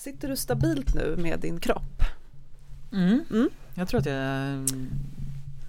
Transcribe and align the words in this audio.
Sitter 0.00 0.28
du 0.28 0.36
stabilt 0.36 0.94
nu 0.94 1.16
med 1.16 1.40
din 1.40 1.60
kropp? 1.60 2.02
Mm. 2.92 3.24
Mm. 3.30 3.50
Jag 3.74 3.88
tror 3.88 4.00
att 4.00 4.06
jag 4.06 4.68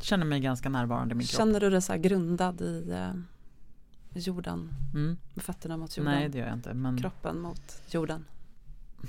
känner 0.02 0.26
mig 0.26 0.40
ganska 0.40 0.70
närvarande 0.70 1.14
i 1.14 1.18
min 1.18 1.28
kropp. 1.28 1.38
Känner 1.38 1.60
du 1.60 1.70
dig 1.70 1.82
så 1.82 1.98
grundad 1.98 2.62
i 2.62 2.92
eh, 2.92 3.12
jorden? 4.14 4.70
Mm. 4.94 5.18
Med 5.34 5.44
fötterna 5.44 5.78
mot 5.78 5.98
jorden? 5.98 6.14
Nej 6.14 6.30
det 6.30 6.38
gör 6.38 6.46
jag 6.46 6.56
inte. 6.56 6.74
Men 6.74 6.98
Kroppen 6.98 7.40
mot 7.40 7.82
jorden? 7.90 8.26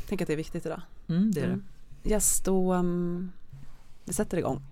Tänk 0.09 0.21
att 0.21 0.27
det 0.27 0.33
är 0.33 0.37
viktigt 0.37 0.67
idag. 0.67 0.81
mm, 1.09 1.33
det 1.33 1.41
är 1.41 1.47
det. 1.47 1.53
Mm. 1.53 1.65
Yes, 2.05 2.41
då 2.41 2.75
um, 2.75 3.33
vi 4.05 4.13
sätter 4.13 4.39
igång. 4.39 4.63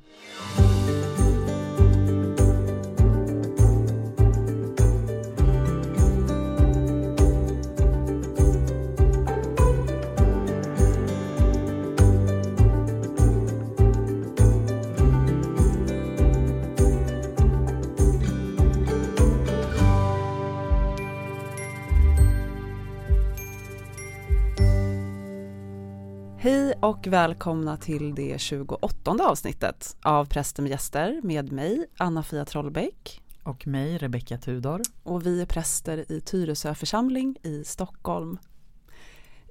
Hej 26.43 26.75
och 26.81 27.07
välkomna 27.07 27.77
till 27.77 28.15
det 28.15 28.41
28 28.41 29.17
avsnittet 29.21 29.97
av 30.03 30.25
Präster 30.25 30.63
med 30.63 30.71
gäster 30.71 31.21
med 31.23 31.53
mig, 31.53 31.87
Anna-Fia 31.97 32.45
Trollbäck. 32.45 33.23
Och 33.43 33.67
mig, 33.67 33.99
Rebecka 33.99 34.39
Tudor. 34.39 34.81
Och 35.03 35.27
vi 35.27 35.43
är 35.43 35.47
präster 35.47 36.13
i 36.13 36.21
Tyresö 36.21 36.75
församling 36.75 37.37
i 37.43 37.65
Stockholm. 37.65 38.39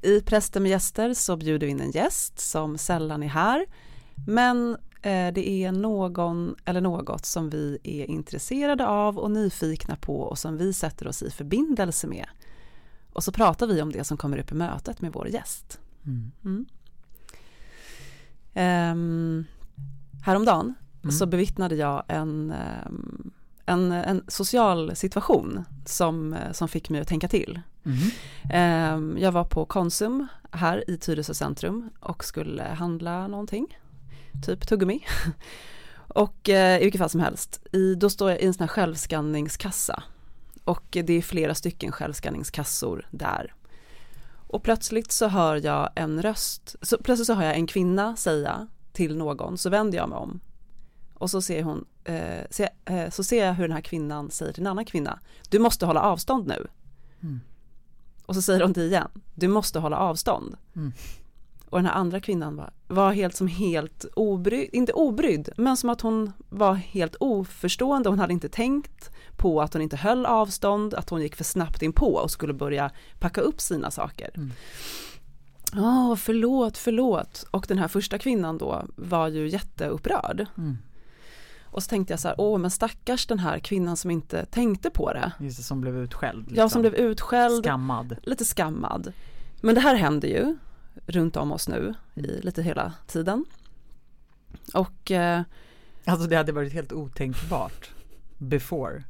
I 0.03 0.21
Präster 0.21 0.59
med 0.59 0.69
gäster 0.69 1.13
så 1.13 1.37
bjuder 1.37 1.67
vi 1.67 1.71
in 1.71 1.81
en 1.81 1.91
gäst 1.91 2.39
som 2.39 2.77
sällan 2.77 3.23
är 3.23 3.27
här. 3.27 3.65
Men 4.27 4.77
eh, 5.01 5.33
det 5.33 5.49
är 5.49 5.71
någon 5.71 6.55
eller 6.65 6.81
något 6.81 7.25
som 7.25 7.49
vi 7.49 7.77
är 7.83 8.05
intresserade 8.05 8.87
av 8.87 9.17
och 9.17 9.31
nyfikna 9.31 9.95
på 9.95 10.21
och 10.21 10.37
som 10.39 10.57
vi 10.57 10.73
sätter 10.73 11.07
oss 11.07 11.23
i 11.23 11.31
förbindelse 11.31 12.07
med. 12.07 12.25
Och 13.13 13.23
så 13.23 13.31
pratar 13.31 13.67
vi 13.67 13.81
om 13.81 13.91
det 13.91 14.03
som 14.03 14.17
kommer 14.17 14.37
upp 14.37 14.51
i 14.51 14.55
mötet 14.55 15.01
med 15.01 15.13
vår 15.13 15.27
gäst. 15.27 15.79
Mm. 16.05 16.31
Mm. 16.45 16.65
Um, 18.59 19.45
häromdagen 20.25 20.75
Mm. 21.03 21.11
så 21.11 21.25
bevittnade 21.25 21.75
jag 21.75 22.03
en, 22.07 22.51
ehm, 22.51 23.31
en, 23.65 23.91
en 23.91 24.23
social 24.27 24.95
situation 24.95 25.65
som, 25.85 26.33
eh, 26.33 26.51
som 26.51 26.67
fick 26.67 26.89
mig 26.89 27.01
att 27.01 27.07
tänka 27.07 27.27
till. 27.27 27.61
Mm. 27.85 27.97
Ehm, 28.51 29.17
jag 29.19 29.31
var 29.31 29.43
på 29.43 29.65
Konsum 29.65 30.27
här 30.51 30.89
i 30.89 30.97
Tyresö 30.97 31.33
centrum 31.33 31.89
och 31.99 32.23
skulle 32.23 32.63
handla 32.63 33.27
någonting, 33.27 33.79
typ 34.45 34.67
tuggummi. 34.67 35.05
Och 36.11 36.49
eh, 36.49 36.79
i 36.79 36.83
vilket 36.83 36.99
fall 36.99 37.09
som 37.09 37.21
helst, 37.21 37.65
i, 37.71 37.95
då 37.95 38.09
står 38.09 38.29
jag 38.29 38.41
i 38.41 38.45
en 38.45 38.53
sån 38.53 38.63
här 38.63 38.67
självskanningskassa 38.67 40.03
och 40.63 40.85
det 40.91 41.13
är 41.13 41.21
flera 41.21 41.55
stycken 41.55 41.91
självskanningskassor 41.91 43.07
där. 43.11 43.53
Och 44.49 44.63
plötsligt 44.63 45.11
så 45.11 45.27
hör 45.27 45.55
jag 45.55 45.89
en 45.95 46.21
röst, 46.21 46.75
så 46.81 46.97
plötsligt 46.97 47.27
så 47.27 47.33
hör 47.33 47.43
jag 47.43 47.55
en 47.55 47.67
kvinna 47.67 48.15
säga 48.15 48.67
till 48.93 49.17
någon, 49.17 49.57
så 49.57 49.69
vänder 49.69 49.97
jag 49.97 50.09
mig 50.09 50.17
om 50.17 50.39
och 51.19 51.29
så 51.29 51.41
ser 51.41 51.63
hon, 51.63 51.85
eh, 52.03 52.45
ser, 52.49 52.69
eh, 52.85 53.09
så 53.09 53.23
ser 53.23 53.45
jag 53.45 53.53
hur 53.53 53.63
den 53.63 53.71
här 53.71 53.81
kvinnan 53.81 54.31
säger 54.31 54.53
till 54.53 54.63
en 54.63 54.67
annan 54.67 54.85
kvinna, 54.85 55.19
du 55.49 55.59
måste 55.59 55.85
hålla 55.85 56.01
avstånd 56.01 56.47
nu. 56.47 56.67
Mm. 57.21 57.39
Och 58.25 58.35
så 58.35 58.41
säger 58.41 58.61
hon 58.61 58.73
det 58.73 58.85
igen, 58.85 59.09
du 59.35 59.47
måste 59.47 59.79
hålla 59.79 59.97
avstånd. 59.97 60.57
Mm. 60.75 60.93
Och 61.69 61.77
den 61.77 61.85
här 61.85 61.93
andra 61.93 62.19
kvinnan 62.19 62.55
var, 62.55 62.71
var 62.87 63.11
helt 63.11 63.35
som 63.35 63.47
helt 63.47 64.05
obrydd, 64.15 64.69
inte 64.73 64.93
obrydd, 64.93 65.49
men 65.57 65.77
som 65.77 65.89
att 65.89 66.01
hon 66.01 66.33
var 66.49 66.73
helt 66.73 67.15
oförstående, 67.19 68.09
hon 68.09 68.19
hade 68.19 68.33
inte 68.33 68.49
tänkt 68.49 69.11
på 69.39 69.61
att 69.61 69.73
hon 69.73 69.81
inte 69.81 69.97
höll 69.97 70.25
avstånd, 70.25 70.93
att 70.93 71.09
hon 71.09 71.21
gick 71.21 71.35
för 71.35 71.43
snabbt 71.43 71.81
in 71.81 71.93
på 71.93 72.13
och 72.15 72.31
skulle 72.31 72.53
börja 72.53 72.91
packa 73.19 73.41
upp 73.41 73.61
sina 73.61 73.91
saker. 73.91 74.29
Mm. 74.35 74.51
Ja, 75.73 76.15
förlåt, 76.19 76.77
förlåt. 76.77 77.45
Och 77.51 77.65
den 77.67 77.77
här 77.77 77.87
första 77.87 78.17
kvinnan 78.17 78.57
då 78.57 78.85
var 78.95 79.27
ju 79.27 79.47
jätteupprörd. 79.49 80.45
Mm. 80.57 80.77
Och 81.63 81.83
så 81.83 81.89
tänkte 81.89 82.13
jag 82.13 82.19
så 82.19 82.27
här, 82.27 82.35
åh 82.39 82.57
men 82.59 82.71
stackars 82.71 83.27
den 83.27 83.39
här 83.39 83.59
kvinnan 83.59 83.97
som 83.97 84.11
inte 84.11 84.45
tänkte 84.45 84.89
på 84.89 85.13
det. 85.13 85.31
Just 85.39 85.57
det, 85.57 85.63
som 85.63 85.81
blev 85.81 85.97
utskälld. 85.97 86.39
liksom. 86.39 86.55
Jag 86.57 86.71
som 86.71 86.81
blev 86.81 86.95
utskälld, 86.95 87.63
Skammad. 87.63 88.15
lite 88.23 88.45
skammad. 88.45 89.13
Men 89.61 89.75
det 89.75 89.81
här 89.81 89.95
händer 89.95 90.27
ju 90.27 90.57
runt 91.07 91.35
om 91.37 91.51
oss 91.51 91.67
nu 91.67 91.93
i 92.15 92.21
lite 92.21 92.61
hela 92.61 92.93
tiden. 93.07 93.45
Och 94.73 95.11
eh, 95.11 95.41
Alltså 96.05 96.27
det 96.27 96.35
hade 96.35 96.51
varit 96.51 96.73
helt 96.73 96.93
otänkbart 96.93 97.89
before 98.37 99.03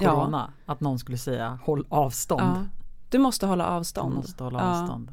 Ja. 0.00 0.14
corona 0.14 0.52
att 0.66 0.80
någon 0.80 0.98
skulle 0.98 1.18
säga 1.18 1.58
håll 1.64 1.86
avstånd. 1.88 2.42
ja, 2.56 2.66
du 3.10 3.18
måste 3.18 3.46
hålla 3.46 3.64
Du 3.64 3.70
avstånd. 3.70 4.14
måste 4.14 4.44
hålla 4.44 4.58
Ja. 4.58 4.80
avstånd. 4.82 5.12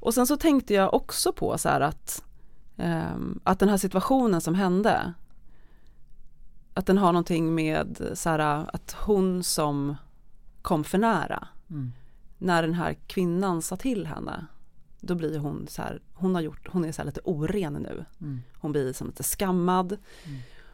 Och 0.00 0.14
sen 0.14 0.26
så 0.26 0.36
tänkte 0.36 0.74
jag 0.74 0.94
också 0.94 1.32
på 1.32 1.58
så 1.58 1.68
här 1.68 1.80
att, 1.80 2.24
ehm, 2.76 3.40
att 3.44 3.58
den 3.58 3.68
här 3.68 3.76
situationen 3.76 4.40
som 4.40 4.54
hände, 4.54 5.12
att 6.74 6.86
den 6.86 6.98
har 6.98 7.12
någonting 7.12 7.54
med 7.54 8.10
så 8.14 8.28
här 8.28 8.38
att 8.74 8.96
hon 9.06 9.42
som 9.44 9.96
kom 10.62 10.84
för 10.84 10.98
nära, 10.98 11.48
Mm. 11.70 11.92
när 12.38 12.62
den 12.62 12.74
här 12.74 12.94
kvinnan 13.06 13.62
sa 13.62 13.76
till 13.76 14.06
henne, 14.06 14.46
då 15.00 15.14
blir 15.14 15.38
hon 15.38 15.66
så 15.70 15.82
här, 15.82 16.00
hon 16.14 16.34
har 16.34 16.42
gjort, 16.42 16.68
hon 16.72 16.84
är 16.84 16.92
så 16.92 17.02
här 17.02 17.06
lite 17.06 17.20
oren 17.24 17.72
nu. 17.72 18.04
Mm. 18.20 18.40
Hon 18.60 18.72
blir 18.72 18.92
som 18.92 19.06
lite 19.06 19.22
skammad. 19.22 19.96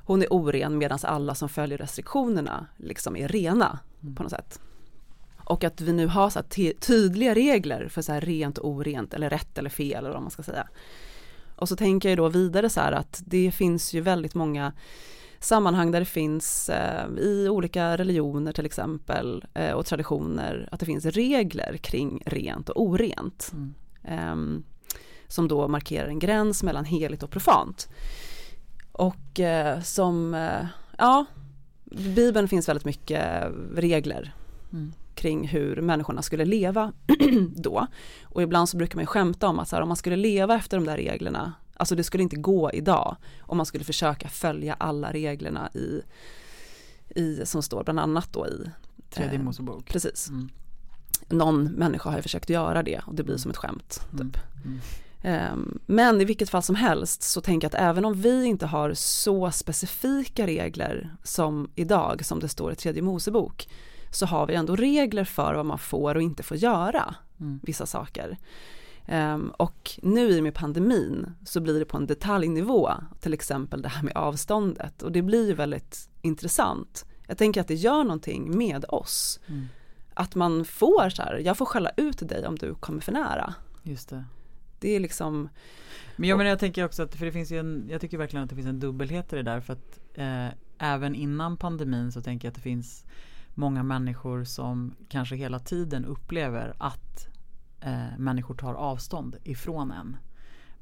Hon 0.09 0.23
är 0.23 0.33
oren 0.33 0.79
medan 0.79 0.99
alla 1.03 1.35
som 1.35 1.49
följer 1.49 1.79
restriktionerna 1.79 2.67
liksom 2.77 3.17
är 3.17 3.29
rena 3.29 3.79
på 4.17 4.23
något 4.23 4.33
sätt. 4.33 4.61
Och 5.45 5.65
att 5.65 5.81
vi 5.81 5.93
nu 5.93 6.07
har 6.07 6.31
så 6.31 6.43
tydliga 6.81 7.35
regler 7.35 7.89
för 7.89 8.03
så 8.03 8.13
här 8.13 8.21
rent 8.21 8.59
och 8.59 8.69
orent 8.71 9.15
eller 9.15 9.31
rätt 9.31 9.59
eller 9.59 9.71
fel 9.71 9.99
eller 9.99 10.11
vad 10.11 10.23
man 10.23 10.31
ska 10.31 10.43
säga. 10.43 10.69
Och 11.57 11.69
så 11.69 11.77
tänker 11.77 12.09
jag 12.09 12.19
då 12.19 12.29
vidare 12.29 12.71
så 12.71 12.81
här 12.81 12.93
att 12.93 13.23
det 13.27 13.53
finns 13.53 13.95
ju 13.95 14.01
väldigt 14.01 14.35
många 14.35 14.73
sammanhang 15.41 15.91
där 15.91 16.01
det 16.01 16.07
finns 16.07 16.69
eh, 16.69 17.09
i 17.19 17.49
olika 17.49 17.97
religioner 17.97 18.53
till 18.53 18.67
exempel 18.67 19.45
eh, 19.55 19.73
och 19.73 19.87
traditioner 19.87 20.69
att 20.73 20.81
det 20.81 20.87
finns 20.87 21.05
regler 21.05 21.77
kring 21.77 22.23
rent 22.27 22.69
och 22.69 22.83
orent. 22.83 23.51
Mm. 23.53 23.75
Ehm, 24.05 24.65
som 25.27 25.49
då 25.49 25.69
markerar 25.69 26.09
en 26.09 26.19
gräns 26.19 26.63
mellan 26.63 26.85
heligt 26.85 27.23
och 27.23 27.31
profant. 27.31 27.89
Och 28.99 29.41
eh, 29.41 29.81
som, 29.81 30.35
eh, 30.35 30.67
ja, 30.99 31.25
Bibeln 32.15 32.49
finns 32.49 32.69
väldigt 32.69 32.85
mycket 32.85 33.45
regler 33.75 34.35
Mm. 34.73 34.93
kring 35.15 35.49
hur 35.49 35.81
människorna 35.81 36.23
skulle 36.23 36.45
leva 36.45 36.93
då. 37.57 37.87
Och 38.23 38.43
ibland 38.43 38.69
så 38.69 38.77
brukar 38.77 38.97
man 38.97 39.07
skämta 39.07 39.49
om 39.49 39.59
att 39.59 39.69
så 39.69 39.77
här, 39.77 39.83
om 39.83 39.89
man 39.89 39.97
skulle 39.97 40.17
leva 40.17 40.55
efter 40.55 40.77
de 40.77 40.87
där 40.87 40.97
reglerna, 40.97 41.53
alltså 41.77 41.95
det 41.95 42.05
skulle 42.05 42.23
inte 42.23 42.37
gå 42.37 42.71
idag 42.73 43.17
om 43.41 43.57
man 43.57 43.67
skulle 43.67 43.85
försöka 43.85 44.29
följa 44.29 44.75
alla 44.75 45.13
reglerna 45.13 45.71
i, 45.75 46.03
i 47.21 47.47
som 47.47 47.63
står 47.63 47.85
bland 47.85 48.01
annat 48.01 48.33
då 48.33 48.47
i 48.47 48.71
Tredje 49.11 49.39
eh, 49.39 49.45
Mosebok. 49.45 49.85
Precis. 49.85 50.29
Mm. 50.29 50.49
Någon 51.29 51.65
människa 51.65 52.11
har 52.11 52.17
ju 52.17 52.23
försökt 52.23 52.51
göra 52.51 52.83
det 52.83 53.01
och 53.07 53.15
det 53.15 53.23
blir 53.23 53.33
Mm. 53.35 53.39
som 53.39 53.51
ett 53.51 53.57
skämt. 53.57 54.01
Mm. 54.13 54.31
Typ. 54.31 54.41
Mm. 54.65 54.81
Ehm, 55.23 55.79
Men 55.87 56.21
i 56.21 56.25
vilket 56.25 56.51
fall 56.51 56.63
som 56.63 56.75
helst 56.75 57.23
så 57.23 57.41
tänker 57.41 57.65
jag 57.65 57.75
att 57.75 57.81
även 57.83 58.05
om 58.05 58.15
vi 58.15 58.45
inte 58.45 58.67
har 58.67 58.95
så 58.95 59.51
specifika 59.51 60.47
regler 60.47 61.11
som 61.23 61.71
idag, 61.75 62.25
som 62.25 62.41
det 62.41 62.49
står 62.49 62.73
i 62.73 62.77
tredje 62.77 63.03
Mosebok, 63.03 63.69
så 64.13 64.27
har 64.27 64.47
vi 64.47 64.55
ändå 64.55 64.77
regler 64.77 65.25
för 65.25 65.55
vad 65.55 65.67
man 65.67 65.79
får 65.79 66.15
och 66.15 66.23
inte 66.23 66.43
får 66.43 66.57
göra 66.57 67.15
Mm. 67.41 67.61
vissa 67.63 67.87
saker. 67.87 68.39
Ehm, 69.07 69.53
och 69.57 69.91
nu 70.03 70.29
i 70.31 70.39
och 70.41 70.43
med 70.43 70.55
pandemin 70.55 71.27
så 71.47 71.61
blir 71.61 71.79
det 71.79 71.85
på 71.85 71.97
en 71.97 72.07
detaljnivå, 72.07 72.91
till 73.21 73.35
exempel 73.35 73.83
det 73.83 73.89
här 73.89 74.03
med 74.03 74.17
avståndet 74.17 75.03
och 75.03 75.13
det 75.13 75.23
blir 75.23 75.55
väldigt 75.55 76.09
intressant. 76.23 77.05
Jag 77.27 77.39
tänker 77.39 77.61
att 77.61 77.69
det 77.69 77.75
gör 77.75 78.05
någonting 78.05 78.59
med 78.59 78.85
oss. 78.89 79.41
Mm. 79.47 79.67
Att 80.15 80.35
man 80.35 80.65
får 80.65 81.11
så 81.11 81.23
här, 81.23 81.39
jag 81.39 81.57
får 81.59 81.67
skälla 81.67 81.91
ut 81.97 82.29
dig 82.29 82.47
om 82.47 82.57
du 82.59 82.75
kommer 82.75 83.01
för 83.01 83.13
nära. 83.13 83.55
Just 83.83 84.09
det. 84.09 84.25
Det 84.81 84.89
är 84.97 85.01
liksom, 85.01 85.49
Men 86.17 86.29
jag, 86.29 86.39
menar, 86.39 86.51
jag 86.51 86.59
tänker 86.59 86.85
också 86.85 87.03
att, 87.03 87.15
för 87.15 87.27
det 87.27 87.33
finns 87.33 87.53
ju 87.53 87.59
en, 87.61 87.87
jag 87.91 88.01
tycker 88.01 88.19
verkligen 88.19 88.45
att 88.45 88.51
det 88.51 88.57
finns 88.57 88.69
en 88.69 88.81
dubbelhet 88.81 89.33
i 89.33 89.37
det 89.37 89.43
där 89.43 89.61
för 89.61 89.73
att 89.73 90.01
eh, 90.15 90.49
även 90.79 91.15
innan 91.15 91.57
pandemin 91.57 92.13
så 92.13 92.23
tänker 92.23 92.47
jag 92.49 92.51
att 92.51 92.55
det 92.57 92.61
finns 92.61 93.05
många 93.55 93.83
människor 93.83 94.45
som 94.45 94.95
kanske 95.09 95.37
hela 95.37 95.59
tiden 95.59 96.05
upplever 96.05 96.75
att 96.79 97.29
eh, 97.81 98.19
människor 98.19 98.55
tar 98.55 98.75
avstånd 98.75 99.37
ifrån 99.45 99.91
en. 99.91 100.17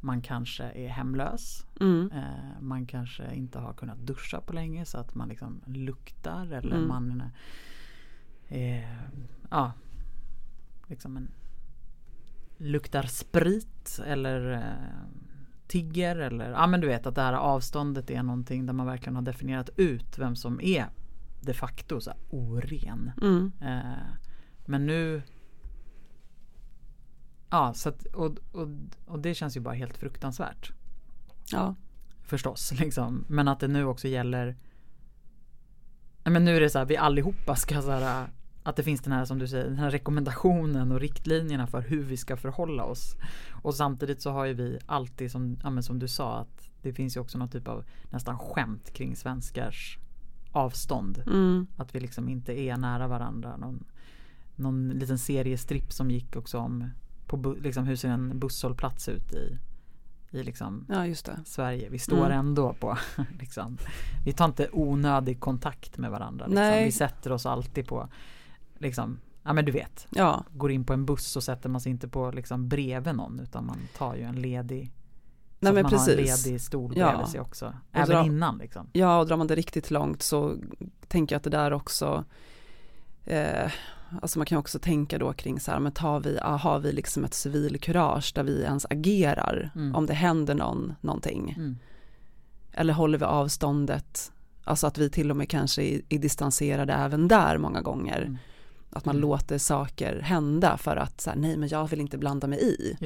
Man 0.00 0.22
kanske 0.22 0.64
är 0.64 0.88
hemlös. 0.88 1.66
mm, 1.80 2.10
Eh, 2.14 2.60
man 2.60 2.86
kanske 2.86 3.34
inte 3.34 3.58
har 3.58 3.72
kunnat 3.72 3.98
duscha 3.98 4.40
på 4.40 4.52
länge 4.52 4.84
så 4.84 4.98
att 4.98 5.14
man 5.14 5.28
liksom 5.28 5.60
luktar 5.66 6.46
eller 6.52 6.76
Mm. 6.76 6.88
man 6.88 7.22
eh, 8.48 8.92
ja, 9.50 9.72
liksom 10.86 11.16
en 11.16 11.28
luktar 12.56 13.02
sprit 13.02 14.00
eller 14.06 14.52
eh, 14.52 14.60
tigger 15.66 16.16
eller 16.16 16.50
ja 16.50 16.66
men 16.66 16.80
du 16.80 16.86
vet 16.86 17.06
att 17.06 17.14
det 17.14 17.22
här 17.22 17.32
avståndet 17.32 18.10
är 18.10 18.22
någonting 18.22 18.66
där 18.66 18.72
man 18.72 18.86
verkligen 18.86 19.16
har 19.16 19.22
definierat 19.22 19.70
ut 19.76 20.18
vem 20.18 20.36
som 20.36 20.60
är 20.60 20.86
de 21.40 21.54
facto 21.54 22.00
så 22.00 22.10
här, 22.10 22.18
oren. 22.30 23.10
Mm. 23.22 23.52
Eh, 23.60 24.06
men 24.66 24.86
nu 24.86 25.22
Ja, 27.50 27.74
så 27.74 27.88
att, 27.88 28.06
och, 28.06 28.36
och, 28.52 28.68
och 29.06 29.18
det 29.18 29.34
känns 29.34 29.56
ju 29.56 29.60
bara 29.60 29.74
helt 29.74 29.96
fruktansvärt. 29.96 30.72
Ja. 31.52 31.74
Förstås, 32.22 32.72
liksom. 32.78 33.24
Men 33.28 33.48
att 33.48 33.60
det 33.60 33.68
nu 33.68 33.84
också 33.84 34.08
gäller 34.08 34.56
Men 36.24 36.44
nu 36.44 36.56
är 36.56 36.60
det 36.60 36.70
så 36.70 36.78
här, 36.78 36.86
vi 36.86 36.96
allihopa 36.96 37.56
ska 37.56 37.82
så 37.82 37.90
här 37.90 38.28
att 38.66 38.76
det 38.76 38.82
finns 38.82 39.00
den 39.00 39.12
här 39.12 39.24
som 39.24 39.38
du 39.38 39.48
säger, 39.48 39.64
den 39.64 39.78
här 39.78 39.90
rekommendationen 39.90 40.92
och 40.92 41.00
riktlinjerna 41.00 41.66
för 41.66 41.80
hur 41.80 42.02
vi 42.02 42.16
ska 42.16 42.36
förhålla 42.36 42.84
oss. 42.84 43.16
Och 43.62 43.74
samtidigt 43.74 44.22
så 44.22 44.30
har 44.30 44.44
ju 44.44 44.54
vi 44.54 44.78
alltid 44.86 45.30
som, 45.30 45.56
ja, 45.62 45.82
som 45.82 45.98
du 45.98 46.08
sa 46.08 46.38
att 46.38 46.68
det 46.82 46.92
finns 46.92 47.16
ju 47.16 47.20
också 47.20 47.38
någon 47.38 47.48
typ 47.48 47.68
av 47.68 47.84
nästan 48.10 48.38
skämt 48.38 48.92
kring 48.92 49.16
svenskars 49.16 49.98
avstånd. 50.52 51.22
Mm. 51.26 51.66
Att 51.76 51.94
vi 51.94 52.00
liksom 52.00 52.28
inte 52.28 52.60
är 52.60 52.76
nära 52.76 53.08
varandra. 53.08 53.56
Någon, 53.56 53.84
någon 54.56 54.88
liten 54.88 55.18
seriestripp 55.18 55.92
som 55.92 56.10
gick 56.10 56.36
också 56.36 56.58
om 56.58 56.90
på 57.26 57.56
liksom 57.62 57.84
hur 57.84 57.96
ser 57.96 58.08
en 58.08 58.38
busshållplats 58.38 59.08
ut 59.08 59.32
i, 59.32 59.58
i 60.30 60.42
liksom 60.42 60.86
ja. 60.88 61.14
Sverige. 61.44 61.88
Vi 61.90 61.98
står 61.98 62.26
Mm. 62.26 62.38
ändå 62.38 62.72
på 62.72 62.98
liksom, 63.40 63.78
Vi 64.24 64.32
tar 64.32 64.44
inte 64.44 64.68
onödig 64.72 65.40
kontakt 65.40 65.98
med 65.98 66.10
varandra. 66.10 66.46
Liksom. 66.46 66.84
Vi 66.84 66.92
sätter 66.92 67.32
oss 67.32 67.46
alltid 67.46 67.88
på 67.88 68.08
liksom, 68.78 69.20
ja 69.42 69.52
men 69.52 69.64
du 69.64 69.72
vet. 69.72 70.06
Ja, 70.10 70.44
Går 70.52 70.70
in 70.72 70.84
på 70.84 70.92
en 70.92 71.06
buss 71.06 71.26
så 71.26 71.40
sätter 71.40 71.68
man 71.68 71.80
sig 71.80 71.92
inte 71.92 72.08
på 72.08 72.30
liksom 72.30 72.68
bredvid 72.68 73.14
någon 73.14 73.40
utan 73.40 73.66
man 73.66 73.78
tar 73.98 74.14
ju 74.14 74.22
en 74.22 74.40
ledig 74.42 74.92
så 75.60 75.64
Nej, 75.64 75.68
att 75.70 75.74
men 75.74 75.82
man 75.82 75.90
precis. 75.90 76.06
har 76.08 76.12
en 76.12 76.24
ledig 76.50 76.60
stol 76.60 76.92
Ja. 76.96 77.08
bredvid 77.10 77.28
sig 77.28 77.40
också. 77.40 77.74
Även 77.92 78.08
dra- 78.16 78.26
innan 78.26 78.58
liksom. 78.58 78.88
ja, 78.92 79.18
och 79.18 79.26
drar 79.26 79.36
man 79.36 79.46
det 79.46 79.54
riktigt 79.54 79.90
långt 79.90 80.22
så 80.22 80.56
tänker 81.08 81.34
jag 81.34 81.38
att 81.38 81.44
det 81.44 81.50
där 81.50 81.72
också 81.72 82.24
eh, 83.24 83.72
Alltså 84.22 84.38
man 84.38 84.46
kan 84.46 84.58
också 84.58 84.78
tänka 84.78 85.18
då 85.18 85.32
kring 85.32 85.60
så 85.60 85.70
här, 85.70 85.80
men 85.80 85.92
tar 85.92 86.20
vi, 86.20 86.38
ah, 86.42 86.56
har 86.56 86.78
vi 86.78 86.92
liksom 86.92 87.24
ett 87.24 87.34
civilkurage 87.34 88.32
där 88.34 88.42
vi 88.42 88.62
ens 88.62 88.86
agerar 88.90 89.70
Mm. 89.74 89.94
om 89.94 90.06
det 90.06 90.14
händer 90.14 90.54
någon, 90.54 90.94
någonting? 91.00 91.54
Mm. 91.58 91.78
Eller 92.72 92.92
håller 92.92 93.18
vi 93.18 93.24
avståndet? 93.24 94.32
Alltså 94.64 94.86
att 94.86 94.98
vi 94.98 95.10
till 95.10 95.30
och 95.30 95.36
med 95.36 95.48
kanske 95.50 95.82
är, 95.82 96.00
är 96.08 96.18
distanserade 96.18 96.92
även 96.92 97.28
där 97.28 97.58
många 97.58 97.80
gånger. 97.82 98.20
Mm. 98.22 98.38
Att 98.96 99.04
man 99.04 99.16
Mm. 99.16 99.28
låter 99.28 99.58
saker 99.58 100.20
hända 100.20 100.76
för 100.76 100.96
att 100.96 101.20
så 101.20 101.30
här, 101.30 101.36
nej 101.36 101.56
men 101.56 101.68
jag 101.68 101.90
vill 101.90 102.00
inte 102.00 102.18
blanda 102.18 102.46
mig 102.46 102.58
i. 102.58 102.96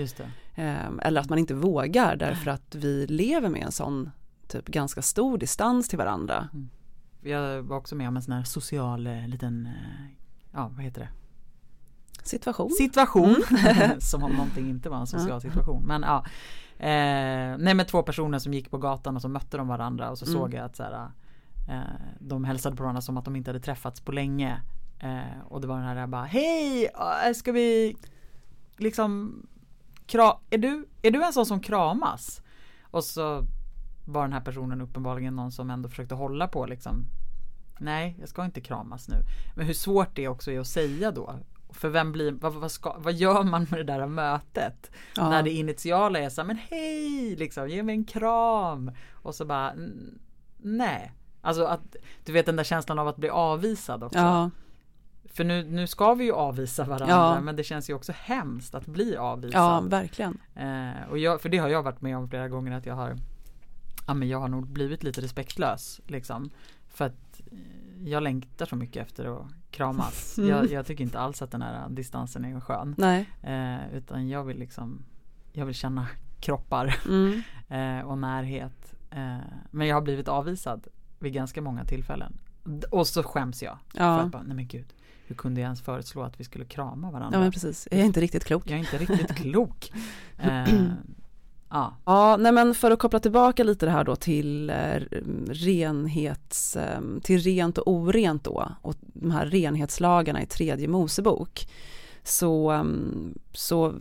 Ehm, 0.55 1.01
eller 1.03 1.21
att 1.21 1.29
man 1.29 1.39
inte 1.39 1.55
vågar 1.55 2.17
därför 2.17 2.51
att 2.51 2.75
vi 2.75 3.07
lever 3.07 3.49
med 3.49 3.63
en 3.63 3.73
sån 3.73 4.11
typ 4.49 4.67
ganska 4.69 5.03
stor 5.03 5.39
distans 5.39 5.89
till 5.89 5.99
varandra. 5.99 6.49
Jag 7.23 7.63
var 7.63 7.77
också 7.77 7.95
med 7.97 8.09
om 8.09 8.17
en 8.17 8.23
sån 8.23 8.35
här 8.35 8.45
social 8.45 9.07
eh, 9.07 9.29
liten, 9.29 9.67
eh, 9.67 10.17
ja 10.53 10.69
vad 10.75 10.85
heter 10.85 11.01
det? 11.01 11.09
Situation. 12.23 12.71
Situation. 12.71 13.37
som 13.99 14.23
om 14.23 14.33
någonting 14.33 14.71
inte 14.71 14.89
var 14.89 14.97
en 15.01 15.07
social 15.07 15.41
situation. 15.41 15.83
Men 15.87 16.03
ja. 16.03 16.25
Eh, 16.79 17.57
nej 17.59 17.75
men 17.75 17.87
två 17.87 18.03
personer 18.03 18.39
som 18.39 18.55
gick 18.55 18.71
på 18.71 18.79
gatan 18.79 19.17
och 19.17 19.23
så 19.23 19.29
mötte 19.29 19.57
de 19.57 19.69
varandra 19.69 20.11
och 20.11 20.19
så 20.19 20.25
Mm. 20.27 20.39
såg 20.41 20.55
jag 20.55 20.65
att 20.65 20.77
så 20.77 20.83
här, 20.83 21.09
eh, 21.69 21.81
de 22.19 22.45
hälsade 22.45 22.77
på 22.77 22.83
varandra 22.83 23.01
som 23.01 23.17
att 23.17 23.25
de 23.25 23.37
inte 23.37 23.49
hade 23.51 23.61
träffats 23.61 24.01
på 24.01 24.13
länge. 24.13 24.61
Eh, 25.01 25.41
och 25.49 25.61
det 25.61 25.67
var 25.67 25.77
den 25.77 25.85
här 25.99 26.07
bara 26.07 26.25
Hej! 26.25 26.85
eh, 27.27 27.33
Ska 27.35 27.53
vi 27.53 27.97
liksom 28.77 29.37
är, 30.51 30.59
du, 30.59 30.89
är 31.03 31.11
du 31.11 31.25
en 31.25 31.33
sån 31.33 31.47
som 31.47 31.61
kramas? 31.61 32.43
Och 32.83 33.05
så 33.05 33.45
var 34.07 34.23
den 34.23 34.33
här 34.33 34.41
personen 34.41 34.81
uppenbarligen 34.81 35.37
någon 35.37 35.53
som 35.53 35.71
ändå 35.71 35.89
försökte 35.89 36.15
hålla 36.15 36.49
på 36.49 36.67
liksom 36.67 37.05
Nej, 37.79 38.17
jag 38.21 38.29
ska 38.29 38.45
inte 38.45 38.61
kramas 38.61 39.09
nu. 39.09 39.17
Men 39.57 39.67
hur 39.67 39.75
svårt 39.75 40.17
det 40.17 40.29
också 40.29 40.51
är 40.53 40.61
att 40.61 40.67
säga 40.67 41.11
då. 41.11 41.35
För 41.71 41.89
vem 41.89 42.13
blir, 42.13 42.33
vad, 42.33 42.55
vad, 42.55 42.71
ska, 42.71 42.97
vad 42.99 43.13
gör 43.15 43.43
man 43.43 43.67
med 43.71 43.81
det 43.81 43.85
där 43.93 44.07
mötet? 44.07 44.91
Ja. 45.17 45.31
När 45.31 45.43
det 45.43 45.51
initiala 45.51 46.19
är 46.19 46.29
så 46.29 46.41
här, 46.41 46.47
men 46.47 46.57
hej, 46.71 47.37
liksom, 47.37 47.69
ge 47.69 47.83
mig 47.83 47.95
en 47.95 48.05
kram. 48.05 48.91
Och 49.13 49.35
så 49.35 49.45
bara, 49.45 49.71
"N- 49.71 50.19
nej. 50.59 51.13
Alltså 51.41 51.65
att, 51.65 51.97
du 52.25 52.33
vet 52.33 52.47
den 52.47 52.57
där 52.57 52.65
känslan 52.65 52.99
av 52.99 53.09
att 53.09 53.17
bli 53.17 53.29
avvisad 53.29 54.03
också. 54.05 54.19
Ja, 54.19 54.51
För 55.33 55.45
nu, 55.45 55.65
nu 55.65 55.87
ska 55.87 56.15
vi 56.15 56.25
ju 56.25 56.33
avvisa 56.33 56.85
varandra, 56.85 57.07
Ja. 57.15 57.41
men 57.41 57.57
det 57.57 57.65
känns 57.65 57.91
ju 57.91 57.95
också 57.95 58.13
hemskt 58.17 58.75
att 58.75 58.87
bli 58.87 59.15
ja, 59.15 59.21
avvisad. 59.21 59.91
verkligen. 59.91 60.39
Eh, 60.55 61.11
och 61.11 61.19
jag, 61.19 61.41
för 61.41 61.49
det 61.49 61.59
har 61.59 61.69
jag 61.69 61.83
varit 61.83 62.01
med 62.01 62.17
om 62.17 62.29
flera 62.29 62.49
gånger 62.49 62.73
att 62.73 62.87
jag 62.87 62.95
har 62.95 63.17
Ja 64.07 64.15
men 64.15 64.29
jag 64.29 64.41
har 64.41 64.49
nog 64.49 64.67
blivit 64.67 65.03
lite 65.03 65.21
respektlös 65.21 66.01
liksom. 66.07 66.51
För 66.89 67.05
att 67.07 67.41
eh, 67.53 68.09
jag 68.09 68.23
längtar 68.23 68.67
så 68.67 68.77
mycket 68.77 69.07
efter 69.07 69.25
att 69.37 69.47
kramas. 69.71 70.35
Mm. 70.39 70.51
Jag, 70.51 70.67
jag 70.71 70.87
tycker 70.87 71.05
inte 71.05 71.19
alls 71.19 71.43
att 71.43 71.51
den 71.51 71.63
här 71.63 71.89
distansen 71.89 72.45
är 72.45 72.61
skön. 72.61 72.95
Nej. 72.99 73.29
Eh, 73.43 73.95
utan 73.97 74.29
jag 74.29 74.45
vill 74.45 74.59
liksom 74.59 75.03
Jag 75.53 75.67
vill 75.67 75.75
känna 75.75 76.07
kroppar 76.41 76.97
Mm. 77.09 77.43
eh, 78.01 78.07
och 78.07 78.19
närhet. 78.19 78.95
Eh, 79.11 79.37
men 79.71 79.87
jag 79.87 79.97
har 79.97 80.03
blivit 80.03 80.29
avvisad 80.29 80.87
vid 81.19 81.33
ganska 81.33 81.63
många 81.63 81.85
tillfällen. 81.85 82.33
Och 82.91 83.07
så 83.07 83.23
skäms 83.23 83.63
jag. 83.63 83.79
För 83.89 83.99
Ja. 84.05 84.21
att 84.21 84.31
bara, 84.31 84.43
nej 84.43 84.57
men 84.57 84.67
gud. 84.67 84.87
Hur 85.31 85.35
kunde 85.37 85.61
jag 85.61 85.67
ens 85.67 85.81
föreslå 85.83 86.23
att 86.23 86.41
vi 86.41 86.45
skulle 86.45 86.65
krama 86.65 87.11
varandra? 87.11 87.37
ja, 87.39 87.43
men 87.43 87.53
precis. 87.53 87.89
Jag 87.91 88.01
är 88.01 88.05
inte 88.05 88.21
riktigt 88.21 88.45
klok. 88.45 88.63
Jag 88.67 88.75
är 88.75 88.79
inte 88.79 88.99
riktigt 88.99 89.37
klok. 89.37 89.93
Eh, 90.39 90.75
ja. 91.71 91.97
Ja, 92.05 92.37
nej 92.37 92.53
men 92.53 92.75
för 92.75 92.91
att 92.91 92.99
koppla 92.99 93.21
tillbaka 93.21 93.65
lite 93.65 93.87
det 93.87 93.93
här 93.93 94.05
då 94.05 94.17
till 94.17 94.71
eh, 94.71 95.01
renhets, 95.49 96.77
eh, 96.77 97.01
till 97.23 97.39
rent 97.41 97.79
och 97.79 97.89
orent 97.93 98.45
då 98.45 98.69
och 98.83 98.95
de 99.01 99.31
här 99.31 99.47
renhetslagarna 99.47 100.43
i 100.43 100.47
tredje 100.47 100.89
Mosebok 100.89 101.69
så, 102.23 102.73
eh, 102.73 102.85
så 103.53 103.95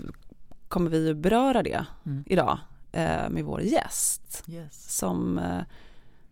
kommer 0.67 0.89
vi 0.89 1.13
beröra 1.13 1.63
det 1.63 1.85
Mm. 2.05 2.23
idag 2.27 2.57
eh, 2.91 3.29
med 3.29 3.43
vår 3.43 3.61
gäst 3.61 4.43
Yes. 4.47 4.97
som, 4.97 5.37
eh, 5.37 5.61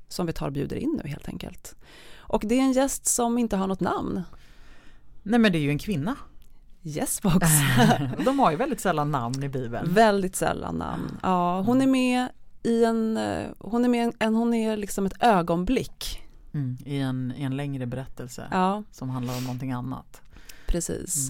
som 0.08 0.26
vi 0.26 0.34
tar 0.34 0.46
och 0.48 0.54
bjuder 0.54 0.76
in 0.76 1.00
nu 1.04 1.10
helt 1.10 1.28
enkelt. 1.28 1.76
Och 2.18 2.44
det 2.46 2.56
är 2.56 2.62
en 2.62 2.72
gäst 2.74 3.06
som 3.06 3.38
inte 3.38 3.56
har 3.58 3.68
något 3.68 3.80
namn. 3.80 4.22
Nej 5.28 5.40
men 5.40 5.52
det 5.52 5.58
är 5.58 5.62
ju 5.62 5.70
en 5.70 5.80
kvinna. 5.80 6.16
Yesbox. 6.84 7.48
De 8.26 8.40
har 8.40 8.52
ju 8.52 8.58
väldigt 8.58 8.80
sällan 8.80 9.12
namn 9.12 9.44
i 9.44 9.50
Bibeln. 9.50 9.94
Väldigt 9.94 10.36
sällan 10.36 10.76
namn. 10.76 11.18
Ja, 11.24 11.62
hon 11.62 11.82
är 11.82 11.88
med 11.88 12.28
i 12.64 12.84
en, 12.86 13.18
eh, 13.18 13.48
hon 13.60 13.86
är 13.86 13.90
med 13.90 14.14
en, 14.20 14.36
hon 14.36 14.54
är 14.54 14.78
liksom 14.78 15.06
ett 15.06 15.24
ögonblick. 15.24 16.24
Mm, 16.54 16.78
I, 16.86 16.98
en, 17.00 17.34
I 17.38 17.44
en 17.44 17.58
längre 17.58 17.86
berättelse 17.86 18.48
Ja, 18.52 18.84
som 18.92 19.10
handlar 19.10 19.38
om 19.38 19.44
någonting 19.44 19.72
annat. 19.72 20.22
precis. 20.68 21.30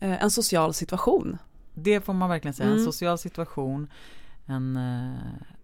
Mm. 0.00 0.12
Eh, 0.14 0.22
En 0.22 0.30
social 0.30 0.74
situation. 0.74 1.38
Det 1.74 2.00
får 2.00 2.12
man 2.12 2.28
verkligen 2.28 2.54
säga. 2.54 2.66
En 2.68 2.72
Mm. 2.72 2.84
social 2.84 3.18
situation, 3.18 3.88
en 4.46 4.76
eh, 4.76 5.14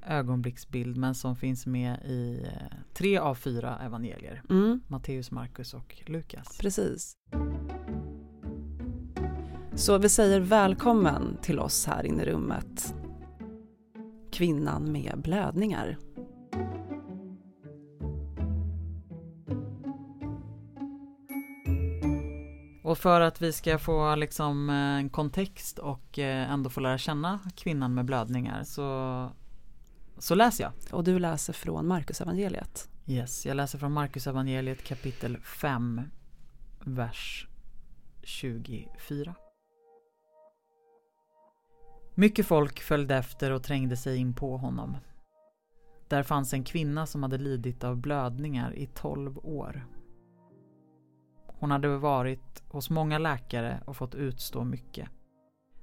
ögonblicksbild 0.07 0.97
men 0.97 1.15
som 1.15 1.37
finns 1.37 1.67
med 1.67 1.99
i 2.05 2.43
eh, 2.45 2.77
tre 2.95 3.19
av 3.19 3.35
fyra 3.35 3.79
evangelier. 3.79 4.43
Mm, 4.51 4.81
Matteus, 4.89 5.31
Markus 5.31 5.75
och 5.75 6.03
Lukas. 6.07 6.59
precis. 6.59 7.13
Så 9.75 9.99
vi 9.99 10.09
säger 10.09 10.41
välkommen 10.41 11.37
till 11.43 11.59
oss 11.59 11.87
här 11.87 12.07
inne 12.07 12.23
i 12.23 12.27
rummet. 12.27 12.95
Kvinnan 14.33 14.93
med 14.93 15.21
blödningar. 15.23 15.99
Och 22.85 22.99
för 22.99 23.21
att 23.21 23.43
vi 23.43 23.53
ska 23.53 23.79
få 23.79 24.15
liksom 24.15 24.71
eh, 24.71 24.77
en 24.77 25.11
kontext 25.11 25.79
och 25.79 26.19
eh, 26.19 26.53
ändå 26.53 26.71
få 26.71 26.81
lära 26.81 26.99
känna 26.99 27.41
kvinnan 27.57 27.95
med 27.95 28.05
blödningar 28.05 28.65
så, 28.65 29.31
så 30.25 30.35
läser 30.35 30.65
jag. 30.65 30.73
Och 30.93 31.05
du 31.05 31.19
läser 31.19 31.53
från 31.53 31.87
Markus 31.87 32.21
evangeliet. 32.21 32.89
Yes, 33.07 33.47
jag 33.47 33.57
läser 33.57 33.79
från 33.79 33.93
Markus 33.93 34.27
evangeliet 34.27 34.85
kapitel 34.85 35.37
5, 35.39 36.01
vers 36.85 37.49
24. 38.23 39.35
Mycket 42.15 42.47
folk 42.47 42.81
följde 42.81 43.17
efter 43.17 43.51
och 43.51 43.63
trängde 43.63 43.97
sig 43.97 44.17
in 44.17 44.35
på 44.35 44.57
honom. 44.57 44.97
Där 46.09 46.23
fanns 46.23 46.53
en 46.53 46.65
kvinna 46.65 47.07
som 47.07 47.23
hade 47.23 47.39
lidit 47.39 47.85
av 47.85 47.97
blödningar 47.97 48.75
i 48.75 48.87
12 48.87 49.39
år. 49.39 49.87
Hon 51.47 51.71
hade 51.71 51.99
varit 51.99 52.63
hos 52.69 52.91
många 52.91 53.19
läkare 53.19 53.83
och 53.85 53.97
fått 53.97 54.15
utstå 54.15 54.65
mycket. 54.65 55.09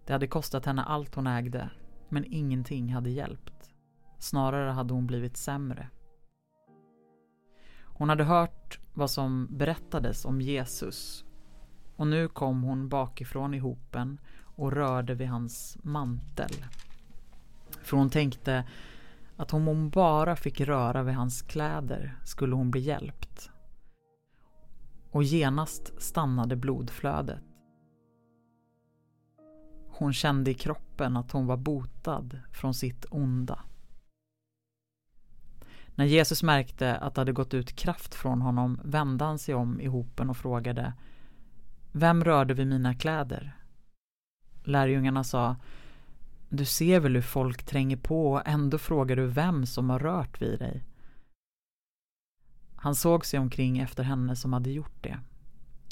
Det 0.06 0.14
hade 0.14 0.28
kostat 0.28 0.66
henne 0.66 0.84
allt 0.84 1.16
hon 1.16 1.28
ägde, 1.28 1.70
men 2.10 2.26
ingenting 2.28 2.94
hade 2.94 3.10
hjälpt. 3.10 3.61
Snarare 4.22 4.72
hade 4.72 4.94
hon 4.94 5.08
blivit 5.08 5.38
sämre. 5.38 5.88
Hon 7.84 8.10
hade 8.10 8.24
hört 8.24 8.80
vad 8.94 9.12
som 9.12 9.48
berättades 9.58 10.26
om 10.26 10.42
Jesus 10.42 11.26
och 11.96 12.08
nu 12.08 12.28
kom 12.28 12.64
hon 12.64 12.90
bakifrån 12.90 13.54
i 13.54 13.60
hopen 13.60 14.20
och 14.56 14.72
rörde 14.72 15.16
vid 15.16 15.28
hans 15.28 15.78
mantel. 15.84 16.66
För 17.84 17.98
hon 17.98 18.10
tänkte 18.10 18.66
att 19.38 19.54
om 19.54 19.68
hon 19.68 19.90
bara 19.90 20.36
fick 20.36 20.62
röra 20.62 21.04
vid 21.04 21.16
hans 21.16 21.42
kläder 21.42 22.20
skulle 22.26 22.56
hon 22.56 22.72
bli 22.72 22.82
hjälpt. 22.82 23.50
Och 25.12 25.24
genast 25.24 26.02
stannade 26.02 26.56
blodflödet. 26.56 27.44
Hon 29.90 30.14
kände 30.14 30.52
i 30.52 30.54
kroppen 30.54 31.18
att 31.18 31.32
hon 31.32 31.48
var 31.48 31.58
botad 31.58 32.40
från 32.52 32.74
sitt 32.74 33.06
onda. 33.10 33.60
När 36.02 36.08
Jesus 36.08 36.44
märkte 36.44 36.96
att 36.98 37.16
det 37.16 37.22
hade 37.22 37.32
gått 37.32 37.54
ut 37.54 37.76
kraft 37.76 38.16
från 38.16 38.42
honom 38.42 38.80
vände 38.84 39.26
han 39.26 39.40
sig 39.40 39.56
om 39.56 39.82
i 39.82 39.86
hopen 39.86 40.30
och 40.30 40.38
frågade 40.38 40.94
Vem 41.92 42.24
rörde 42.24 42.54
vid 42.54 42.68
mina 42.68 42.96
kläder? 42.96 43.56
Lärjungarna 44.64 45.24
sa 45.24 45.56
Du 46.50 46.66
ser 46.66 47.00
väl 47.00 47.16
hur 47.16 47.22
folk 47.22 47.64
tränger 47.64 47.98
på 47.98 48.32
och 48.32 48.48
ändå 48.48 48.78
frågar 48.78 49.16
du 49.16 49.28
vem 49.28 49.66
som 49.66 49.90
har 49.90 50.00
rört 50.00 50.42
vid 50.42 50.60
dig? 50.60 50.84
Han 52.76 52.96
såg 52.96 53.26
sig 53.26 53.40
omkring 53.40 53.80
efter 53.80 54.04
henne 54.04 54.36
som 54.36 54.54
hade 54.54 54.72
gjort 54.72 55.04
det. 55.04 55.20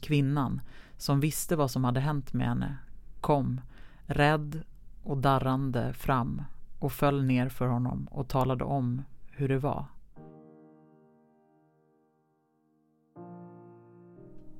Kvinnan, 0.01 0.61
som 0.97 1.19
visste 1.19 1.55
vad 1.55 1.71
som 1.71 1.83
hade 1.83 1.99
hänt 1.99 2.33
med 2.33 2.47
henne, 2.47 2.77
kom, 3.21 3.61
rädd 4.05 4.63
och 5.03 5.17
darrande 5.17 5.93
fram 5.93 6.41
och 6.79 6.91
föll 6.91 7.23
ner 7.23 7.49
för 7.49 7.67
honom 7.67 8.07
och 8.11 8.27
talade 8.27 8.63
om 8.63 9.03
hur 9.31 9.49
det 9.49 9.59
var. 9.59 9.85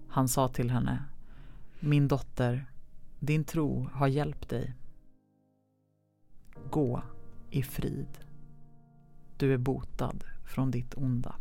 Han 0.09 0.27
sa 0.27 0.47
till 0.47 0.71
henne 0.71 1.03
Min 1.79 2.07
dotter, 2.07 2.65
din 3.19 3.43
tro 3.43 3.89
har 3.93 4.07
hjälpt 4.07 4.49
dig. 4.49 4.73
Gå 6.69 7.01
i 7.49 7.63
frid. 7.63 8.07
Du 9.37 9.53
är 9.53 9.57
botad 9.57 10.23
från 10.45 10.71
ditt 10.71 10.93
onda. 10.93 11.35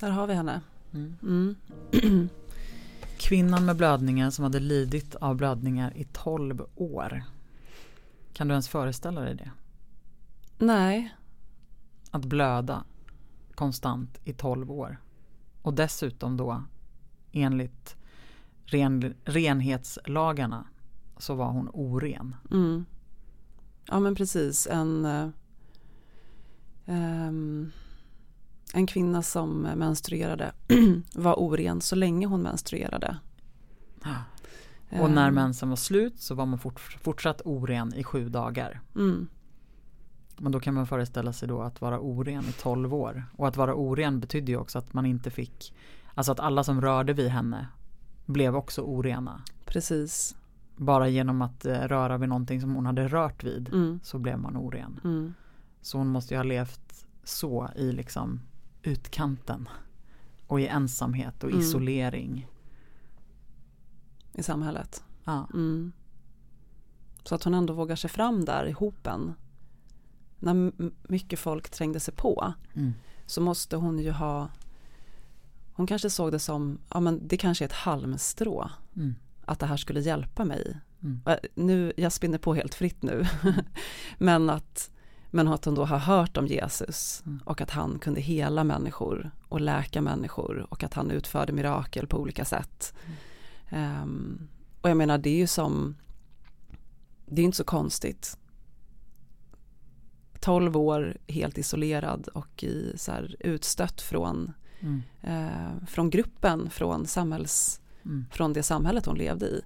Där 0.00 0.10
har 0.10 0.26
vi 0.26 0.34
henne. 0.34 0.60
Mm. 0.92 1.16
Mm. 1.22 1.56
Kvinnan 3.16 3.64
med 3.64 3.76
blödningen 3.76 4.32
som 4.32 4.42
hade 4.42 4.60
lidit 4.60 5.14
av 5.14 5.36
blödningar 5.36 5.96
i 5.96 6.04
12 6.04 6.66
år. 6.74 7.22
Kan 8.34 8.48
du 8.48 8.54
ens 8.54 8.68
föreställa 8.68 9.20
dig 9.20 9.34
det? 9.34 9.50
Nej, 10.58 11.14
Att 12.10 12.24
blöda 12.24 12.84
konstant 13.54 14.20
i 14.24 14.32
12 14.32 14.70
år. 14.70 15.00
Och 15.62 15.74
dessutom 15.74 16.36
då 16.36 16.64
enligt 17.32 17.96
ren, 18.64 19.14
renhetslagarna 19.24 20.66
så 21.16 21.34
var 21.34 21.50
hon 21.50 21.70
oren. 21.72 22.36
mm. 22.50 22.84
ja 23.86 24.00
men 24.00 24.14
precis 24.14 24.66
en 24.66 25.04
ehm, 26.86 27.72
en 28.74 28.86
kvinna 28.86 29.22
som 29.22 29.60
menstruerade 29.62 30.52
var 31.14 31.40
oren 31.40 31.80
så 31.80 31.96
länge 31.96 32.26
hon 32.26 32.42
menstruerade. 32.42 33.16
Och 35.02 35.10
när 35.10 35.28
Ehm, 35.28 35.34
mensen 35.34 35.68
var 35.68 35.76
slut 35.76 36.18
så 36.20 36.34
var 36.34 36.46
man 36.46 36.58
fort, 36.58 36.80
fortsatt 36.80 37.42
oren 37.44 37.94
i 37.94 38.04
sju 38.04 38.28
dagar. 38.28 38.80
Mm, 38.96 39.26
Men 40.38 40.52
då 40.52 40.60
kan 40.60 40.74
man 40.74 40.86
föreställa 40.86 41.32
sig 41.32 41.48
då 41.48 41.62
att 41.62 41.80
vara 41.80 42.00
oren 42.00 42.44
i 42.44 42.52
12 42.52 42.94
år. 42.94 43.24
Och 43.36 43.48
att 43.48 43.56
vara 43.56 43.74
oren 43.74 44.20
betydde 44.20 44.52
ju 44.52 44.58
också 44.58 44.78
att 44.78 44.94
man 44.94 45.06
inte 45.06 45.30
fick, 45.30 45.74
alltså 46.14 46.32
att 46.32 46.40
alla 46.40 46.64
som 46.64 46.80
rörde 46.80 47.12
vid 47.12 47.28
henne 47.30 47.68
blev 48.26 48.56
också 48.56 48.82
orena. 48.82 49.42
precis. 49.64 50.36
Bara 50.76 51.08
genom 51.08 51.42
att 51.42 51.64
eh, 51.66 51.78
röra 51.80 52.18
vid 52.18 52.28
någonting 52.28 52.60
som 52.60 52.74
hon 52.74 52.86
hade 52.86 53.08
rört 53.08 53.44
vid 53.44 53.68
Mm, 53.68 54.00
så 54.02 54.18
blev 54.18 54.38
man 54.38 54.56
oren. 54.56 55.00
mm, 55.04 55.34
Så 55.82 55.98
hon 55.98 56.08
måste 56.08 56.34
ju 56.34 56.38
ha 56.38 56.44
levt 56.44 57.06
så 57.24 57.68
i 57.76 57.92
liksom 57.92 58.40
utkanten. 58.82 59.68
Och 60.46 60.60
i 60.60 60.66
ensamhet 60.66 61.44
och 61.44 61.50
Mm. 61.50 61.60
isolering. 61.60 62.46
I 64.34 64.42
samhället. 64.42 65.04
Ja. 65.24 65.46
Mm. 65.54 65.92
Så 67.24 67.34
att 67.34 67.44
hon 67.44 67.54
ändå 67.54 67.72
vågar 67.74 67.96
sig 67.96 68.10
fram 68.10 68.44
där 68.44 68.66
i 68.66 68.72
hopen. 68.72 69.34
När 70.38 70.72
mycket 71.12 71.38
folk 71.38 71.70
trängde 71.70 72.00
sig 72.00 72.14
på 72.14 72.52
Mm. 72.74 72.94
så 73.26 73.40
måste 73.40 73.76
hon 73.76 73.98
ju 73.98 74.10
ha 74.10 74.48
hon 75.76 75.86
kanske 75.86 76.10
såg 76.10 76.32
det 76.32 76.38
som, 76.38 76.78
ja 76.90 77.00
men 77.00 77.28
det 77.28 77.36
kanske 77.36 77.64
är 77.64 77.66
ett 77.66 77.72
halmstrå 77.72 78.70
Mm. 78.96 79.14
att 79.44 79.58
det 79.58 79.66
här 79.66 79.76
skulle 79.76 80.00
hjälpa 80.00 80.44
mig. 80.44 80.76
Mm. 81.02 81.20
Eh, 81.26 81.36
Nu, 81.54 81.92
jag 81.96 82.12
spinner 82.12 82.38
på 82.38 82.54
helt 82.54 82.74
fritt 82.74 83.02
nu. 83.02 83.26
men, 84.18 84.50
att, 84.50 84.90
men 85.30 85.48
att 85.48 85.64
hon 85.64 85.74
då 85.74 85.84
har 85.84 85.98
hört 85.98 86.36
om 86.36 86.46
Jesus 86.46 87.22
Mm. 87.26 87.40
och 87.44 87.60
att 87.60 87.70
han 87.70 87.98
kunde 87.98 88.20
hela 88.20 88.64
människor 88.64 89.30
och 89.48 89.60
läka 89.60 90.00
människor 90.00 90.66
och 90.70 90.84
att 90.84 90.94
han 90.94 91.10
utförde 91.10 91.52
mirakel 91.52 92.06
på 92.06 92.18
olika 92.18 92.44
sätt. 92.44 92.94
Ehm, 93.74 94.48
och 94.80 94.90
jag 94.90 94.96
menar 94.96 95.18
det 95.18 95.30
är 95.30 95.36
ju 95.36 95.46
som, 95.46 95.96
det 97.26 97.40
är 97.42 97.44
inte 97.44 97.56
så 97.56 97.64
konstigt. 97.64 98.38
12 100.40 100.76
år 100.76 101.16
helt 101.28 101.58
isolerad 101.58 102.28
och 102.28 102.64
i, 102.64 102.92
så 102.96 103.12
här, 103.12 103.36
utstött 103.40 104.00
från, 104.00 104.52
Mm. 104.80 105.02
eh, 105.22 105.86
från 105.86 106.10
gruppen, 106.10 106.70
från, 106.70 107.06
samhälls, 107.06 107.80
Mm. 108.04 108.26
från 108.30 108.52
det 108.52 108.62
samhället 108.62 109.06
hon 109.06 109.18
levde 109.18 109.46
i. 109.46 109.60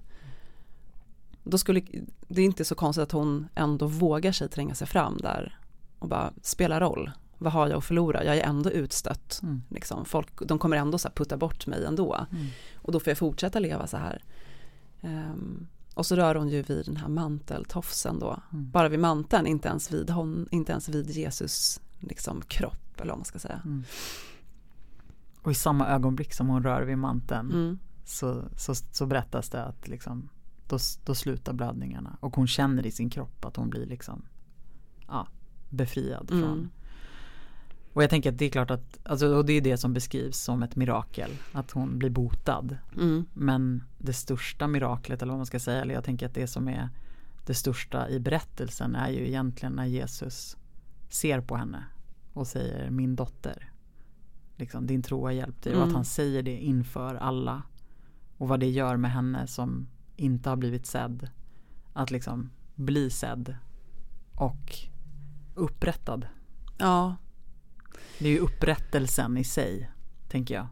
Då 1.43 1.57
skulle, 1.57 1.81
det 2.27 2.41
är 2.41 2.45
inte 2.45 2.65
så 2.65 2.75
konstigt 2.75 3.03
att 3.03 3.11
hon 3.11 3.47
ändå 3.55 3.87
vågar 3.87 4.31
sig 4.31 4.49
tränga 4.49 4.75
sig 4.75 4.87
fram 4.87 5.17
där 5.17 5.59
och 5.99 6.07
bara 6.07 6.33
spela 6.41 6.79
roll. 6.79 7.11
Vad 7.39 7.53
har 7.53 7.67
jag 7.67 7.77
att 7.77 7.85
förlora? 7.85 8.23
Jag 8.23 8.37
är 8.37 8.43
ändå 8.43 8.71
utstött. 8.71 9.39
Mm. 9.43 9.61
Liksom. 9.69 10.05
Folk, 10.05 10.47
de 10.47 10.59
kommer 10.59 10.77
ändå 10.77 10.97
så 10.97 11.09
putta 11.09 11.37
bort 11.37 11.67
mig 11.67 11.85
ändå. 11.85 12.25
Mm. 12.31 12.47
Och 12.75 12.91
då 12.91 12.99
får 12.99 13.11
jag 13.11 13.17
fortsätta 13.17 13.59
leva 13.59 13.87
så 13.87 13.97
här. 13.97 14.23
Ehm, 15.01 15.67
och 15.93 16.05
så 16.05 16.15
rör 16.15 16.35
hon 16.35 16.49
ju 16.49 16.61
vid 16.61 16.85
den 16.85 16.97
här 16.97 17.07
manteltofsen 17.07 18.19
då. 18.19 18.39
Mm. 18.53 18.71
Bara 18.71 18.89
vid 18.89 18.99
manteln, 18.99 19.47
inte 19.47 19.67
ens 19.67 19.91
vid, 19.91 20.09
hon, 20.09 20.47
inte 20.51 20.71
ens 20.71 20.89
vid 20.89 21.09
Jesus 21.09 21.81
liksom, 21.99 22.41
kropp 22.41 23.01
eller 23.01 23.11
vad 23.11 23.17
man 23.17 23.25
ska 23.25 23.39
säga. 23.39 23.61
Mm. 23.65 23.83
Och 25.41 25.51
i 25.51 25.55
samma 25.55 25.87
ögonblick 25.87 26.33
som 26.33 26.47
hon 26.47 26.63
rör 26.63 26.81
vid 26.81 26.97
manteln 26.97 27.51
Mm. 27.51 27.79
så, 28.05 28.43
så, 28.57 28.75
så 28.75 29.05
berättas 29.05 29.49
det 29.49 29.63
att 29.63 29.87
liksom, 29.87 30.29
då, 30.67 30.77
då 31.05 31.15
slutar 31.15 31.53
blödningarna. 31.53 32.17
Och 32.19 32.35
hon 32.35 32.47
känner 32.47 32.85
i 32.85 32.91
sin 32.91 33.09
kropp 33.09 33.45
att 33.45 33.55
hon 33.55 33.69
blir 33.69 33.85
liksom, 33.85 34.21
ja, 35.07 35.27
befriad 35.69 36.29
från. 36.29 36.69
Mm. 37.89 37.95
Och 37.95 38.03
jag 38.03 38.09
tänker 38.09 38.31
att 38.31 38.37
det 38.37 38.45
är 38.45 38.49
klart 38.49 38.71
att, 38.71 38.99
alltså, 39.03 39.27
och 39.35 39.45
det 39.45 39.53
är 39.53 39.61
det 39.61 39.77
som 39.77 39.93
beskrivs 39.93 40.37
som 40.37 40.63
ett 40.63 40.75
mirakel. 40.75 41.31
Att 41.51 41.71
hon 41.71 41.99
blir 41.99 42.09
botad. 42.09 42.77
Mm. 42.95 43.25
Men 43.33 43.83
det 43.97 44.13
största 44.13 44.67
miraklet, 44.67 45.21
eller 45.21 45.31
vad 45.31 45.39
man 45.39 45.45
ska 45.45 45.59
säga, 45.59 45.81
eller 45.81 45.93
jag 45.93 46.03
tänker 46.03 46.25
att 46.25 46.33
det 46.33 46.47
som 46.47 46.67
är 46.67 46.89
det 47.45 47.53
största 47.53 48.09
i 48.09 48.19
berättelsen 48.19 48.95
är 48.95 49.09
ju 49.09 49.27
egentligen 49.27 49.73
när 49.73 49.85
Jesus 49.85 50.57
ser 51.09 51.41
på 51.41 51.55
henne 51.55 51.83
och 52.33 52.47
säger 52.47 52.89
min 52.89 53.15
dotter. 53.15 53.71
Liksom, 54.55 54.87
din 54.87 55.01
tro 55.03 55.23
har 55.25 55.31
hjälpt 55.31 55.63
dig 55.63 55.73
och 55.73 55.77
Mm. 55.77 55.89
att 55.89 55.95
han 55.95 56.05
säger 56.05 56.43
det 56.43 56.57
inför 56.57 57.15
alla. 57.15 57.63
Och 58.37 58.47
vad 58.47 58.59
det 58.59 58.69
gör 58.69 58.97
med 58.97 59.11
henne 59.11 59.47
som 59.47 59.87
inte 60.15 60.49
har 60.49 60.55
blivit 60.55 60.85
sedd. 60.85 61.29
Att 61.93 62.11
liksom 62.11 62.49
bli 62.75 63.09
sedd 63.09 63.55
och 64.35 64.75
upprättad. 65.55 66.27
Ja, 66.77 67.15
Det 68.19 68.27
är 68.27 68.31
ju 68.31 68.39
upprättelsen 68.39 69.37
i 69.37 69.43
sig, 69.43 69.91
tänker 70.29 70.55
jag. 70.55 70.67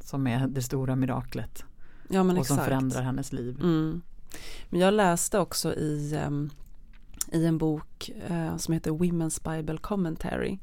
Som 0.00 0.26
är 0.26 0.46
det 0.46 0.62
stora 0.62 0.96
miraklet. 0.96 1.64
ja 2.08 2.20
och 2.20 2.26
som 2.26 2.38
exakt. 2.38 2.64
förändrar 2.64 3.02
hennes 3.02 3.32
liv. 3.32 3.60
Mm. 3.60 4.02
Men 4.68 4.80
jag 4.80 4.94
läste 4.94 5.38
också 5.38 5.74
i, 5.74 6.14
ehm, 6.14 6.50
i 7.32 7.46
en 7.46 7.58
bok 7.58 8.10
eh, 8.28 8.56
som 8.56 8.74
heter 8.74 8.90
Women's 8.90 9.56
Bible 9.56 9.78
Commentary 9.78 10.58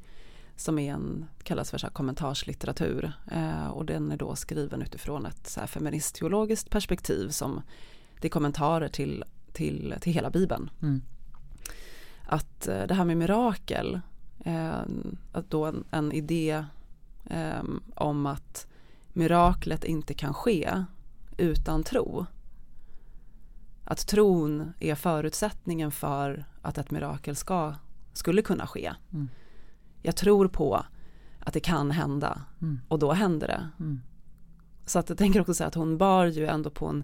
som 0.56 0.80
är 0.80 0.94
en, 0.94 1.26
kallas 1.44 1.72
för 1.72 1.78
så 1.78 1.90
kommentarslitteratur 1.90 3.14
eh, 3.32 3.68
och 3.68 3.86
den 3.86 4.12
är 4.12 4.18
då 4.18 4.36
skriven 4.36 4.82
utifrån 4.82 5.26
ett 5.26 5.48
så 5.48 5.60
här 5.60 5.68
feministteologiskt 5.68 6.70
perspektiv 6.70 7.30
som 7.30 7.62
det 8.22 8.28
är 8.28 8.30
kommentarer 8.30 8.88
till, 8.88 9.24
till, 9.54 9.96
till 10.02 10.14
hela 10.14 10.30
bibeln. 10.30 10.70
Mm. 10.82 11.02
Att 12.24 12.68
eh, 12.68 12.84
det 12.88 12.94
här 12.94 13.06
med 13.06 13.18
mirakel, 13.18 14.02
eh, 14.40 14.82
att 15.32 15.50
då 15.50 15.66
en, 15.66 15.84
en 15.92 16.12
idé 16.12 16.66
eh, 17.26 17.64
om 17.96 18.26
att 18.26 18.68
miraklet 19.14 19.84
inte 19.84 20.14
kan 20.14 20.34
ske 20.34 20.84
utan 21.38 21.84
tro. 21.84 22.26
Att 23.84 24.08
tron 24.08 24.74
är 24.80 24.96
förutsättningen 24.96 25.92
för 25.92 26.46
att 26.62 26.78
ett 26.78 26.92
mirakel 26.92 27.36
ska, 27.36 27.76
skulle 28.14 28.42
kunna 28.42 28.68
ske. 28.68 28.94
Mm. 29.14 29.30
Jag 30.02 30.16
tror 30.16 30.48
på 30.48 30.86
att 31.40 31.54
det 31.54 31.60
kan 31.60 31.92
hända 31.92 32.42
Mm. 32.62 32.80
och 32.88 33.00
då 33.00 33.14
händer 33.14 33.48
det. 33.48 33.70
Mm. 33.80 34.02
Så 34.86 35.00
att 35.00 35.10
jag 35.10 35.18
tänker 35.18 35.42
också 35.42 35.54
säga 35.54 35.68
att 35.68 35.76
hon 35.76 35.98
bar 35.98 36.26
ju 36.26 36.48
ändå 36.48 36.70
på 36.70 36.88
en 36.88 37.04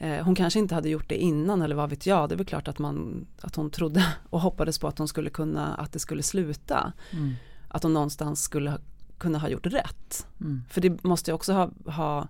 hon 0.00 0.34
kanske 0.34 0.58
inte 0.58 0.74
hade 0.74 0.88
gjort 0.88 1.08
det 1.08 1.16
innan 1.16 1.62
eller 1.62 1.76
vad 1.76 1.90
vet 1.90 2.06
jag. 2.06 2.28
Det 2.28 2.34
är 2.34 2.36
väl 2.36 2.46
klart 2.46 2.68
att, 2.68 2.78
man, 2.78 3.26
att 3.40 3.56
hon 3.56 3.70
trodde 3.70 4.06
och 4.30 4.40
hoppades 4.40 4.78
på 4.78 4.88
att 4.88 4.98
hon 4.98 5.08
skulle 5.08 5.30
kunna, 5.30 5.74
att 5.74 5.92
det 5.92 5.98
skulle 5.98 6.22
sluta. 6.22 6.92
Mm. 7.10 7.34
Att 7.68 7.82
hon 7.82 7.94
någonstans 7.94 8.42
skulle 8.42 8.78
kunna 9.18 9.38
ha 9.38 9.48
gjort 9.48 9.66
rätt. 9.66 10.26
Mm. 10.40 10.62
För 10.68 10.80
det 10.80 11.04
måste 11.04 11.30
ju 11.30 11.34
också 11.34 11.52
ha, 11.52 11.70
ha 11.86 12.28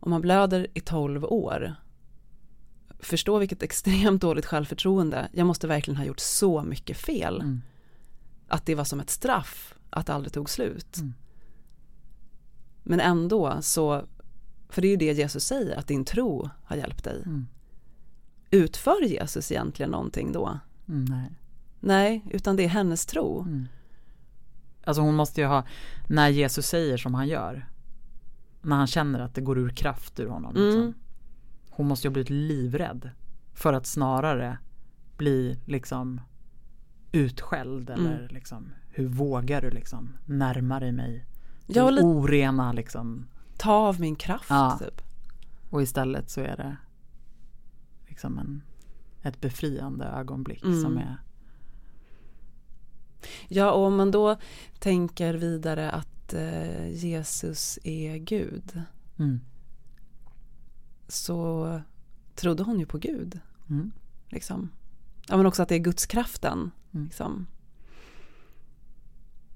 om 0.00 0.10
man 0.10 0.20
blöder 0.20 0.66
i 0.74 0.80
12 0.80 1.24
år 1.24 1.74
förstå 2.98 3.38
vilket 3.38 3.62
extremt 3.62 4.20
dåligt 4.20 4.46
självförtroende. 4.46 5.28
Jag 5.32 5.46
måste 5.46 5.66
verkligen 5.66 5.96
ha 5.96 6.04
gjort 6.04 6.20
så 6.20 6.62
mycket 6.62 6.96
fel. 6.96 7.40
Mm. 7.40 7.62
Att 8.48 8.66
det 8.66 8.74
var 8.74 8.84
som 8.84 9.00
ett 9.00 9.10
straff 9.10 9.74
att 9.90 10.06
det 10.06 10.14
aldrig 10.14 10.32
tog 10.32 10.50
slut. 10.50 10.96
Mm. 10.96 11.14
Men 12.82 13.00
ändå 13.00 13.58
så, 13.60 14.04
för 14.74 14.82
det 14.82 14.88
är 14.88 14.90
ju 14.90 14.96
det 14.96 15.12
Jesus 15.12 15.44
säger, 15.44 15.76
att 15.76 15.86
din 15.86 16.04
tro 16.04 16.50
har 16.64 16.76
hjälpt 16.76 17.04
dig. 17.04 17.22
Mm. 17.26 17.46
Utför 18.50 19.02
Jesus 19.04 19.52
egentligen 19.52 19.90
någonting 19.90 20.32
då? 20.32 20.58
Mm. 20.88 21.04
Nej. 21.04 21.32
Nej, 21.80 22.24
utan 22.30 22.56
det 22.56 22.64
är 22.64 22.68
hennes 22.68 23.06
tro. 23.06 23.40
Mm. 23.42 23.64
Alltså 24.84 25.02
hon 25.02 25.14
måste 25.14 25.40
ju 25.40 25.46
ha, 25.46 25.64
när 26.08 26.28
Jesus 26.28 26.66
säger 26.66 26.96
som 26.96 27.14
han 27.14 27.28
gör, 27.28 27.68
när 28.62 28.76
han 28.76 28.86
känner 28.86 29.20
att 29.20 29.34
det 29.34 29.40
går 29.40 29.58
ur 29.58 29.68
kraft 29.68 30.20
ur 30.20 30.28
honom. 30.28 30.56
Mm. 30.56 30.66
Liksom. 30.66 30.94
Hon 31.70 31.88
måste 31.88 32.06
ju 32.06 32.10
ha 32.10 32.12
blivit 32.12 32.30
livrädd 32.30 33.10
för 33.52 33.72
att 33.72 33.86
snarare 33.86 34.58
bli 35.16 35.58
liksom 35.66 36.20
utskälld 37.12 37.90
eller 37.90 38.18
Mm. 38.18 38.34
liksom 38.34 38.72
hur 38.90 39.08
vågar 39.08 39.62
du 39.62 39.70
liksom 39.70 40.16
närma 40.26 40.80
dig 40.80 40.92
mig? 40.92 41.26
Lite, 41.66 41.82
orena 41.82 42.72
liksom. 42.72 43.26
Ta 43.56 43.72
av 43.72 44.00
min 44.00 44.16
kraft 44.16 44.50
Ja. 44.50 44.76
typ. 44.80 45.02
Och 45.70 45.82
istället 45.82 46.30
så 46.30 46.40
är 46.40 46.56
det 46.56 46.76
liksom 48.08 48.38
en, 48.38 48.62
ett 49.22 49.40
befriande 49.40 50.04
ögonblick 50.04 50.64
Mm. 50.64 50.82
som 50.82 50.98
är 50.98 51.16
Ja, 53.48 53.72
och 53.72 53.82
om 53.86 53.96
man 53.96 54.10
då 54.10 54.36
tänker 54.78 55.34
vidare 55.34 55.90
att 55.90 56.34
eh, 56.34 56.88
Jesus 56.90 57.78
är 57.84 58.16
Gud 58.16 58.82
mm. 59.18 59.40
så 61.08 61.80
trodde 62.34 62.62
hon 62.62 62.78
ju 62.80 62.86
på 62.86 62.98
Gud. 62.98 63.40
Mm. 63.70 63.92
Liksom. 64.28 64.70
Ja, 65.28 65.36
men 65.36 65.46
också 65.46 65.62
att 65.62 65.68
det 65.68 65.74
är 65.74 65.78
Guds 65.78 66.06
kraften. 66.06 66.70
Mm. 66.92 67.04
Liksom. 67.04 67.46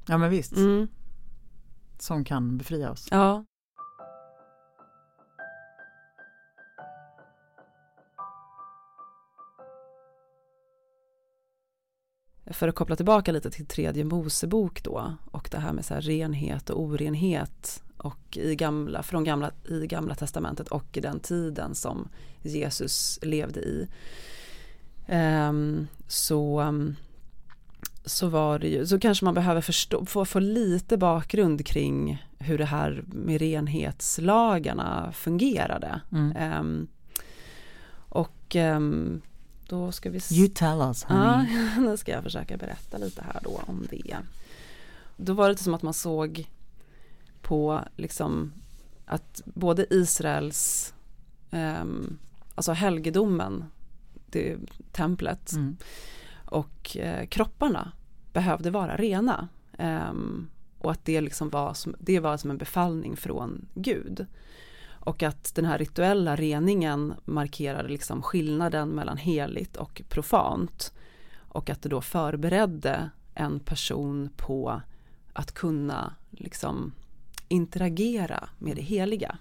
Ja 0.07 0.19
men 0.19 0.31
visst, 0.31 0.57
Mm. 0.57 0.88
som 1.99 2.25
kan 2.25 2.59
befria 2.59 2.90
oss. 2.90 3.09
Ja. 3.11 3.45
För 12.50 12.69
att 12.69 12.75
koppla 12.75 12.97
tillbaka 12.97 13.33
lite 13.33 13.50
till 13.50 13.67
tredje 13.67 14.05
Mosebok 14.05 14.83
då 14.83 15.14
och 15.31 15.49
det 15.50 15.59
här 15.59 15.73
med 15.73 15.85
så 15.85 15.95
här 15.95 16.00
renhet 16.00 16.71
och 16.71 16.83
orenhet 16.83 17.83
och 17.97 18.37
i 18.37 18.57
gamla, 18.57 19.02
från 19.02 19.25
gamla, 19.25 19.50
i 19.69 19.87
gamla 19.87 20.14
testamentet 20.14 20.69
och 20.69 20.97
i 20.97 21.00
den 21.00 21.21
tiden 21.21 21.75
som 21.75 22.09
Jesus 22.43 23.19
levde 23.23 23.61
i. 23.61 23.88
Ehm, 25.07 25.87
så, 26.07 26.75
så 28.05 28.28
var 28.28 28.59
det 28.59 28.69
ju, 28.69 28.87
så 28.87 28.99
kanske 28.99 29.25
man 29.25 29.35
behöver 29.35 29.61
förstå, 29.61 30.07
få, 30.07 30.25
få 30.25 30.38
lite 30.38 30.97
bakgrund 30.97 31.67
kring 31.67 32.26
hur 32.38 32.59
det 32.59 32.64
här 32.64 33.05
med 33.07 33.40
renhetslagarna 33.40 35.12
fungerade. 35.12 36.00
Mm. 36.12 36.37
Ehm, 36.37 36.88
och 38.09 38.57
ehm, 38.57 39.22
då 39.68 39.92
ska 39.92 40.11
vi. 40.11 40.20
You 40.33 40.48
tell 40.48 40.81
us 40.81 41.07
Ja, 41.09 41.14
honey. 41.14 41.81
nu 41.90 41.96
ska 41.96 42.12
jag 42.12 42.22
försöka 42.22 42.57
berätta 42.57 42.98
lite 42.98 43.22
här 43.22 43.40
då 43.44 43.61
om 43.66 43.87
det. 43.90 44.16
Då 45.16 45.33
var 45.33 45.48
det 45.48 45.57
som 45.57 45.74
att 45.74 45.83
man 45.83 45.94
såg 45.94 46.48
på 47.42 47.81
liksom 47.96 48.52
att 49.07 49.42
både 49.44 49.87
Israels, 49.94 50.94
um, 51.50 52.18
alltså 52.54 52.72
helgedomen, 52.72 53.64
det, 54.26 54.57
templet 54.92 55.52
Mm. 55.52 55.76
och 56.44 56.96
eh, 56.96 57.26
kropparna 57.26 57.92
behövde 58.33 58.70
vara 58.70 58.96
rena. 58.96 59.48
Ehm, 59.78 60.48
och 60.78 60.90
att 60.92 61.04
det 61.04 61.20
liksom 61.20 61.48
var 61.50 61.74
som, 61.74 61.94
det 61.98 62.20
var 62.20 62.37
som 62.37 62.50
en 62.50 62.59
befallning 62.59 63.16
från 63.16 63.66
Gud. 63.74 64.26
Och 65.09 65.23
att 65.23 65.55
den 65.55 65.64
här 65.64 65.79
rituella 65.79 66.37
reningen 66.37 67.14
markerade 67.25 67.88
liksom 67.88 68.23
skillnaden 68.23 68.88
mellan 68.88 69.16
heligt 69.16 69.77
och 69.77 70.03
profant. 70.09 70.92
Och 71.38 71.71
att 71.71 71.83
det 71.83 71.88
då 71.88 72.01
förberedde 72.01 73.11
en 73.35 73.61
person 73.61 74.31
på 74.37 74.83
att 75.33 75.53
kunna 75.53 76.14
liksom 76.31 76.92
interagera 77.49 78.49
med 78.59 78.77
det 78.77 78.83
heliga. 78.83 79.38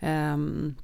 Um, 0.00 0.74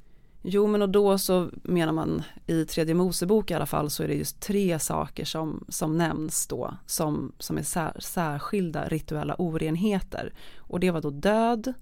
jo 0.42 0.66
men 0.66 0.82
och 0.82 0.88
då 0.88 1.18
så 1.18 1.50
menar 1.62 1.92
man 1.92 2.22
i 2.46 2.64
tredje 2.64 2.94
Mosebok 2.94 3.50
i 3.50 3.54
alla 3.54 3.66
fall 3.66 3.90
så 3.90 4.02
är 4.02 4.08
det 4.08 4.14
just 4.14 4.40
tre 4.40 4.78
saker 4.78 5.24
som, 5.24 5.64
som 5.68 5.98
nämns 5.98 6.46
då 6.46 6.74
som, 6.86 7.32
som 7.38 7.58
är 7.58 7.62
sär, 7.62 7.96
särskilda 7.98 8.88
rituella 8.88 9.34
orenheter. 9.38 10.32
Och 10.58 10.80
det 10.80 10.90
var 10.90 11.00
då 11.00 11.10
död, 11.10 11.74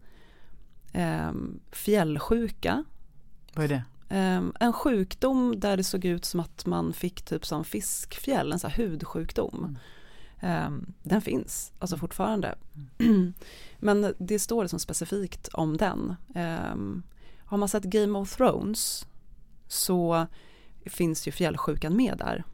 fjällsjuka, 1.72 2.84
Vad 3.54 3.64
är 3.64 3.68
det? 3.68 3.82
ehm, 4.08 4.52
en 4.60 4.72
sjukdom 4.72 5.60
där 5.60 5.76
det 5.76 5.84
såg 5.84 6.04
ut 6.04 6.24
som 6.24 6.40
att 6.40 6.66
man 6.66 6.92
fick 6.92 7.22
typ 7.22 7.46
som 7.46 7.64
fiskfjäll, 7.64 8.52
en 8.52 8.58
sån 8.58 8.70
här 8.70 8.76
hudsjukdom. 8.76 9.58
Mm. 9.64 9.76
Ehm, 10.40 10.92
den 11.02 11.20
finns 11.22 11.72
alltså 11.78 11.96
fortfarande. 11.96 12.54
Men 13.78 14.14
det 14.18 14.38
står 14.38 14.62
liksom 14.62 14.78
specifikt 14.78 15.48
om 15.48 15.76
den. 15.76 16.14
Ehm, 16.34 17.02
har 17.44 17.58
man 17.58 17.68
sett 17.68 17.84
Game 17.84 18.18
of 18.18 18.36
Thrones 18.36 19.06
så 19.68 20.26
finns 20.86 21.28
ju 21.28 21.32
fjällsjukan 21.32 21.96
med 21.96 22.18
där. 22.18 22.44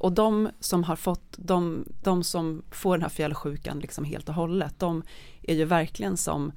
Och 0.00 0.12
de 0.12 0.48
som 0.60 0.84
har 0.84 0.96
fått, 0.96 1.36
de, 1.36 1.84
de 2.02 2.24
som 2.24 2.62
får 2.70 2.96
den 2.96 3.02
här 3.02 3.08
fjällsjukan 3.08 3.78
liksom 3.78 4.04
helt 4.04 4.28
och 4.28 4.34
hållet, 4.34 4.74
de 4.78 5.02
är 5.42 5.54
ju 5.54 5.64
verkligen 5.64 6.16
som 6.16 6.52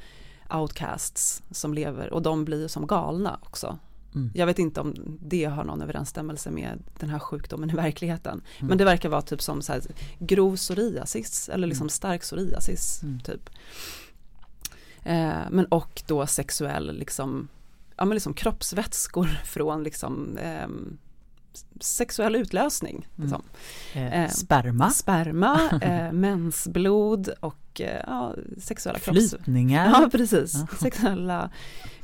outcasts 0.49 1.43
som 1.51 1.73
lever 1.73 2.13
och 2.13 2.21
de 2.21 2.45
blir 2.45 2.67
som 2.67 2.88
galna 2.88 3.39
också. 3.43 3.79
Mm. 4.15 4.31
Jag 4.33 4.45
vet 4.45 4.60
inte 4.60 4.81
om 4.81 5.17
det 5.21 5.45
har 5.45 5.63
någon 5.63 5.81
överensstämmelse 5.81 6.51
med 6.51 6.83
den 6.99 7.10
här 7.10 7.19
sjukdomen 7.19 7.69
i 7.69 7.73
verkligheten. 7.73 8.41
Mm. 8.57 8.67
Men 8.69 8.77
det 8.77 8.86
verkar 8.86 9.10
vara 9.10 9.21
typ 9.21 9.41
som 9.41 9.62
så 9.62 9.71
här 9.73 9.81
grov 10.19 10.55
psoriasis 10.55 11.49
eller 11.49 11.67
liksom 11.67 11.83
Mm. 11.86 11.89
stark 11.89 12.21
psoriasis 12.21 12.99
Mm. 13.03 13.19
typ. 13.19 13.49
Eh, 15.03 15.49
men 15.49 15.65
och 15.65 16.03
då 16.07 16.27
sexuell 16.27 16.97
liksom, 16.97 17.47
ja 17.97 18.05
men 18.05 18.15
liksom 18.15 18.33
kroppsvätskor 18.33 19.25
från 19.45 19.83
liksom 19.83 20.38
ehm, 20.41 20.97
sexuell 21.80 22.36
utlösning. 22.36 22.96
Mm. 22.96 23.08
Liksom. 23.15 23.43
Eh, 23.93 24.24
eh, 24.24 24.30
sperma, 24.30 24.89
Sperma, 24.89 25.70
eh, 25.82 26.12
mensblod 26.12 27.30
och 27.39 27.82
eh, 27.82 28.04
ja, 28.08 28.36
sexuella 28.58 29.00
kropps... 29.00 29.30
flytningar. 29.30 29.89
Ja 30.02 30.10
precis, 30.12 30.54
Ja. 30.54 30.67
sexuella 30.78 31.50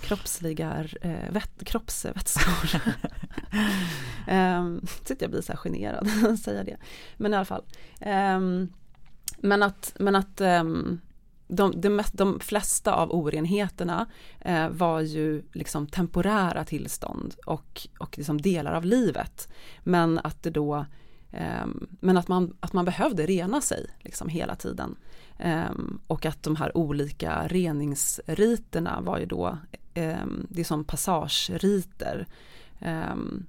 kroppsliga 0.02 0.86
eh, 1.02 1.32
vett, 1.32 1.64
kroppsvätskor. 1.66 2.68
sitter 5.06 5.24
jag 5.24 5.32
blir 5.32 5.42
så 5.42 5.52
här 5.52 5.58
generad 5.60 6.10
att 6.34 6.40
säga 6.40 6.64
det. 6.64 6.78
Men 7.18 7.34
i 7.34 7.36
alla 7.36 7.46
fall. 7.46 7.64
Ehm, 8.00 8.70
men 9.38 9.64
att, 9.64 9.96
men 10.00 10.16
att 10.16 10.42
ehm, 10.42 11.00
de, 11.48 11.82
de, 11.82 11.90
mest, 11.90 12.18
de 12.18 12.40
flesta 12.40 12.94
av 12.94 13.12
orenheterna 13.12 14.06
eh, 14.40 14.70
var 14.70 15.02
ju 15.02 15.44
liksom 15.54 15.88
temporära 15.88 16.66
tillstånd 16.66 17.36
och, 17.46 17.88
och 18.00 18.18
liksom 18.18 18.42
delar 18.42 18.74
av 18.74 18.86
livet. 18.86 19.50
Men 19.84 20.20
att 20.24 20.44
det 20.44 20.50
då 20.50 20.86
eh, 21.32 21.66
men 22.00 22.18
att 22.18 22.28
man, 22.28 22.58
att 22.60 22.74
man 22.74 22.86
behövde 22.86 23.26
rena 23.26 23.62
sig 23.62 23.88
liksom 24.00 24.30
hela 24.30 24.56
tiden. 24.56 24.96
Eh, 25.40 25.72
och 26.08 26.26
att 26.26 26.44
de 26.44 26.56
här 26.56 26.78
olika 26.78 27.48
reningsriterna 27.48 29.02
var 29.02 29.20
ju 29.20 29.26
då, 29.26 29.58
ehm, 29.94 30.48
det 30.50 30.62
är 30.62 30.66
som 30.66 30.84
passageriter. 30.84 32.28
Ehm, 32.80 33.46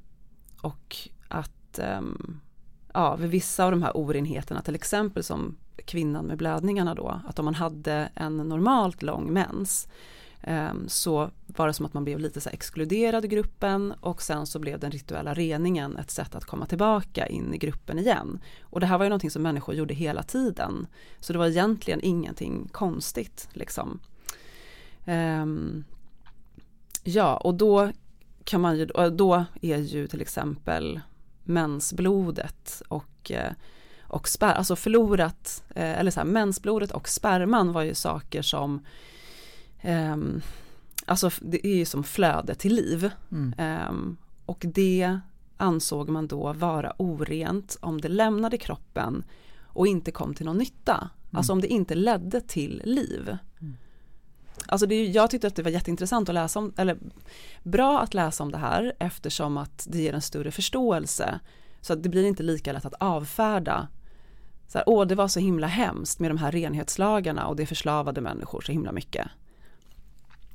och 0.61 0.96
att 1.28 1.78
ehm, 1.78 2.40
ja, 2.92 3.16
vid 3.16 3.30
vissa 3.30 3.64
av 3.64 3.70
de 3.70 3.83
här 3.83 3.96
orenheterna, 3.96 4.62
till 4.62 4.74
exempel 4.74 5.24
som 5.24 5.57
kvinnan 5.84 6.26
med 6.26 6.38
blödningarna 6.38 6.94
då, 6.94 7.20
att 7.26 7.38
om 7.38 7.44
man 7.44 7.54
hade 7.54 8.08
en 8.14 8.37
normalt 8.37 9.02
lång 9.02 9.32
mens 9.32 9.88
ehm, 10.42 10.88
så 10.88 11.30
var 11.46 11.66
det 11.66 11.72
som 11.72 11.87
att 11.87 11.94
man 11.94 12.04
blev 12.04 12.18
lite 12.18 12.40
så 12.40 12.50
exkluderad 12.50 13.24
i 13.24 13.28
gruppen 13.28 13.94
och 14.00 14.22
sen 14.22 14.46
så 14.46 14.58
blev 14.58 14.78
den 14.78 14.90
rituella 14.90 15.34
reningen 15.34 15.96
ett 15.96 16.10
sätt 16.10 16.34
att 16.34 16.44
komma 16.44 16.66
tillbaka 16.66 17.26
in 17.26 17.54
i 17.54 17.58
gruppen 17.58 17.98
igen. 17.98 18.40
Och 18.62 18.80
det 18.80 18.87
här 18.87 18.98
var 18.98 19.04
ju 19.04 19.08
någonting 19.08 19.30
som 19.30 19.42
människor 19.42 19.74
gjorde 19.74 19.94
hela 19.94 20.22
tiden. 20.22 20.87
Så 21.20 21.32
det 21.32 21.38
var 21.38 21.46
egentligen 21.46 22.00
ingenting 22.02 22.68
konstigt 22.72 23.48
liksom. 23.52 24.00
Ehm, 25.04 25.84
ja, 27.02 27.37
och 27.37 27.54
då 27.54 27.92
kan 28.44 28.60
man 28.60 28.78
ju, 28.78 28.87
då 29.12 29.44
är 29.62 29.78
ju 29.78 30.06
till 30.06 30.20
exempel 30.20 31.00
mensblodet 31.44 32.82
och 32.88 33.30
eh, 33.30 33.52
och 34.09 34.29
sper, 34.29 34.53
alltså 34.53 34.77
förlorat, 34.77 35.64
eh, 35.75 35.99
eller 35.99 36.11
så 36.11 36.21
här, 36.21 36.27
mensblodet 36.27 36.90
och 36.90 37.09
sperman 37.09 37.73
var 37.73 37.83
ju 37.83 37.95
saker 37.95 38.43
som 38.43 38.81
Um, 39.85 40.43
alltså 41.07 41.31
det 41.40 41.67
är 41.67 41.75
ju 41.75 41.85
som 41.85 42.05
flöde 42.05 42.55
till 42.55 42.75
liv. 42.75 43.11
Mm. 43.33 43.55
Um, 43.88 44.17
och 44.47 44.64
det 44.69 45.19
ansåg 45.57 46.09
man 46.09 46.27
då 46.27 46.53
vara 46.53 46.93
orent 46.97 47.79
om 47.81 48.01
det 48.01 48.09
lämnade 48.09 48.59
kroppen 48.59 49.25
och 49.62 49.87
inte 49.87 50.11
kom 50.11 50.35
till 50.35 50.47
någon 50.47 50.59
nytta. 50.59 50.95
Mm. 50.95 51.38
Alltså 51.38 51.53
om 51.53 51.61
det 51.61 51.69
inte 51.69 51.95
ledde 51.95 52.40
till 52.40 52.83
liv. 52.85 53.38
Mm. 53.61 53.77
Alltså 54.67 54.87
det, 54.87 55.05
jag 55.07 55.31
tyckte 55.31 55.47
att 55.47 55.57
det 55.57 55.62
var 55.62 55.71
jätteintressant 55.71 56.29
att 56.29 56.35
läsa 56.35 56.59
om, 56.59 56.73
eller 56.77 56.99
bra 57.62 58.01
att 58.01 58.14
läsa 58.14 58.43
om 58.43 58.53
det 58.53 58.59
här 58.59 58.93
eftersom 58.99 59.57
att 59.57 59.87
det 59.90 59.99
ger 59.99 60.12
en 60.12 60.23
större 60.23 60.51
förståelse. 60.51 61.40
Så 61.85 61.92
att 61.92 62.03
det 62.03 62.09
blir 62.09 62.25
inte 62.25 62.42
lika 62.42 62.73
lätt 62.73 62.85
att 62.85 62.94
avfärda 63.01 63.88
så 64.66 64.79
här, 64.79 64.85
åh 64.88 65.07
det 65.07 65.14
var 65.14 65.29
så 65.29 65.40
himla 65.40 65.66
hemskt 65.66 66.18
med 66.18 66.31
de 66.31 66.38
här 66.38 66.53
renhetslagarna 66.53 67.47
och 67.47 67.57
det 67.57 67.66
förslavade 67.66 68.20
människor 68.20 68.61
så 68.61 68.73
himla 68.73 68.92
mycket. 68.92 69.29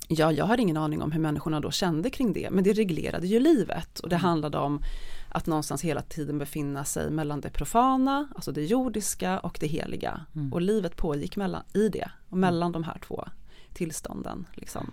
Ja, 0.08 0.32
jag 0.32 0.46
har 0.46 0.60
ingen 0.60 0.78
aning 0.78 1.02
om 1.02 1.12
hur 1.12 1.20
människorna 1.20 1.60
då 1.60 1.72
kände 1.72 2.10
kring 2.10 2.34
det, 2.34 2.50
men 2.52 2.64
det 2.64 2.74
reglerade 2.74 3.28
ju 3.28 3.40
livet 3.40 4.00
och 4.00 4.10
det 4.10 4.16
mm. 4.16 4.24
handlade 4.24 4.58
om 4.58 4.84
att 5.30 5.46
någonstans 5.46 5.82
hela 5.82 6.02
tiden 6.02 6.38
befinna 6.38 6.86
sig 6.86 7.12
mellan 7.12 7.42
det 7.42 7.50
profana, 7.50 8.28
alltså 8.36 8.52
det 8.52 8.66
jordiska 8.66 9.40
och 9.40 9.58
det 9.60 9.68
heliga. 9.68 10.26
Mm. 10.36 10.54
Och 10.54 10.62
livet 10.62 10.96
pågick 10.96 11.36
mellan, 11.38 11.64
i 11.74 11.90
det 11.90 12.12
och 12.30 12.38
mellan 12.38 12.72
de 12.72 12.84
här 12.84 13.00
två 13.08 13.28
tillstånden. 13.74 14.48
Liksom. 14.54 14.92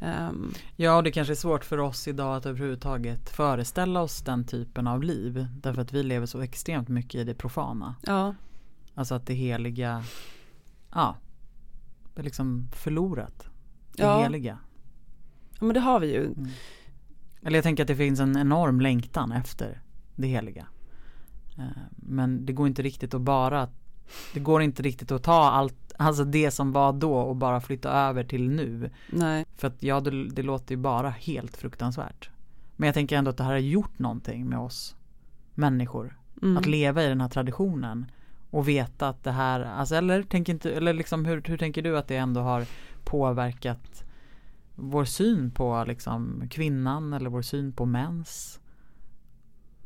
Um, 0.00 0.52
ja, 0.76 1.02
det 1.02 1.10
kanske 1.10 1.32
är 1.32 1.36
svårt 1.36 1.64
för 1.64 1.78
oss 1.78 2.08
idag 2.08 2.36
att 2.36 2.46
överhuvudtaget 2.46 3.30
föreställa 3.30 4.02
oss 4.02 4.22
den 4.22 4.44
typen 4.44 4.86
av 4.86 5.02
liv. 5.02 5.46
Därför 5.56 5.82
att 5.82 5.92
vi 5.92 6.02
lever 6.02 6.26
så 6.26 6.40
extremt 6.40 6.88
mycket 6.88 7.14
i 7.14 7.24
det 7.24 7.34
profana. 7.34 7.94
Ja. 8.02 8.34
Alltså 8.94 9.14
att 9.14 9.26
det 9.26 9.34
heliga, 9.34 10.04
ja, 10.92 11.16
är 12.14 12.22
liksom 12.22 12.68
förlorat 12.72 13.48
det 13.92 14.02
ja. 14.02 14.22
heliga. 14.22 14.58
Ja 15.58 15.66
men 15.66 15.74
det 15.74 15.80
har 15.80 16.00
vi 16.00 16.12
ju. 16.12 16.24
Mm. 16.24 16.48
Eller 17.42 17.58
jag 17.58 17.62
tänker 17.62 17.82
att 17.82 17.88
det 17.88 17.96
finns 17.96 18.20
en 18.20 18.36
enorm 18.36 18.80
längtan 18.80 19.32
efter 19.32 19.82
det 20.16 20.26
heliga. 20.26 20.66
Eh, 21.58 21.64
men 21.96 22.46
det 22.46 22.52
går 22.52 22.66
inte 22.66 22.82
riktigt 22.82 23.14
att 23.14 23.20
bara 23.20 23.68
Det 24.34 24.40
går 24.40 24.62
inte 24.62 24.82
riktigt 24.82 25.12
att 25.12 25.22
ta 25.22 25.50
allt 25.50 25.74
Alltså 25.98 26.24
det 26.24 26.50
som 26.50 26.72
var 26.72 26.92
då 26.92 27.14
och 27.14 27.36
bara 27.36 27.60
flytta 27.60 27.90
över 27.90 28.24
till 28.24 28.50
nu. 28.50 28.90
Nej. 29.10 29.43
För 29.56 29.68
att 29.68 29.82
ja 29.82 30.00
det, 30.00 30.28
det 30.28 30.42
låter 30.42 30.74
ju 30.74 30.80
bara 30.80 31.10
helt 31.10 31.56
fruktansvärt. 31.56 32.30
Men 32.76 32.86
jag 32.86 32.94
tänker 32.94 33.16
ändå 33.16 33.30
att 33.30 33.36
det 33.36 33.44
här 33.44 33.50
har 33.50 33.58
gjort 33.58 33.98
någonting 33.98 34.48
med 34.48 34.58
oss 34.58 34.96
människor. 35.54 36.18
Mm. 36.42 36.56
Att 36.56 36.66
leva 36.66 37.02
i 37.02 37.08
den 37.08 37.20
här 37.20 37.28
traditionen. 37.28 38.06
Och 38.50 38.68
veta 38.68 39.08
att 39.08 39.24
det 39.24 39.32
här, 39.32 39.60
alltså 39.60 39.94
eller 39.94 40.22
tänker 40.22 40.52
inte, 40.52 40.72
eller 40.72 40.92
liksom 40.92 41.24
hur, 41.24 41.42
hur 41.44 41.58
tänker 41.58 41.82
du 41.82 41.98
att 41.98 42.08
det 42.08 42.16
ändå 42.16 42.40
har 42.40 42.66
påverkat 43.04 44.04
vår 44.74 45.04
syn 45.04 45.50
på 45.50 45.84
liksom 45.86 46.48
kvinnan 46.50 47.12
eller 47.12 47.30
vår 47.30 47.42
syn 47.42 47.72
på 47.72 47.86
mens. 47.86 48.60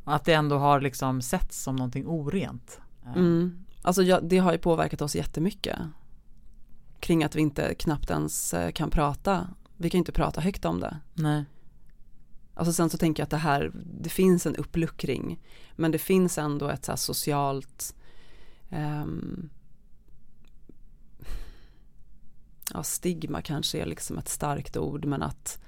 Att 0.03 0.25
det 0.25 0.33
ändå 0.33 0.57
har 0.57 0.81
liksom 0.81 1.21
setts 1.21 1.63
som 1.63 1.75
någonting 1.75 2.07
orent. 2.07 2.81
Mm. 3.15 3.65
Alltså 3.81 4.03
ja, 4.03 4.19
det 4.19 4.37
har 4.37 4.51
ju 4.51 4.57
påverkat 4.57 5.01
oss 5.01 5.15
jättemycket. 5.15 5.79
Kring 6.99 7.23
att 7.23 7.35
vi 7.35 7.41
inte 7.41 7.75
knappt 7.75 8.09
ens 8.09 8.53
eh, 8.53 8.71
kan 8.71 8.89
prata. 8.89 9.47
Vi 9.77 9.89
kan 9.89 9.97
inte 9.97 10.11
prata 10.11 10.41
högt 10.41 10.65
om 10.65 10.79
det. 10.79 10.97
Nej. 11.13 11.45
Alltså 12.53 12.73
sen 12.73 12.89
så 12.89 12.97
tänker 12.97 13.21
jag 13.21 13.25
att 13.25 13.31
det 13.31 13.37
här, 13.37 13.71
det 14.01 14.09
finns 14.09 14.45
en 14.45 14.55
uppluckring. 14.55 15.39
Men 15.75 15.91
det 15.91 15.99
finns 15.99 16.37
ändå 16.37 16.69
ett 16.69 16.85
så 16.85 16.97
socialt 16.97 17.95
um, 18.71 19.49
ja, 22.73 22.83
stigma 22.83 23.41
kanske 23.41 23.79
är 23.79 23.85
liksom 23.85 24.17
ett 24.17 24.29
starkt 24.29 24.77
ord 24.77 25.05
men 25.05 25.21
att 25.21 25.59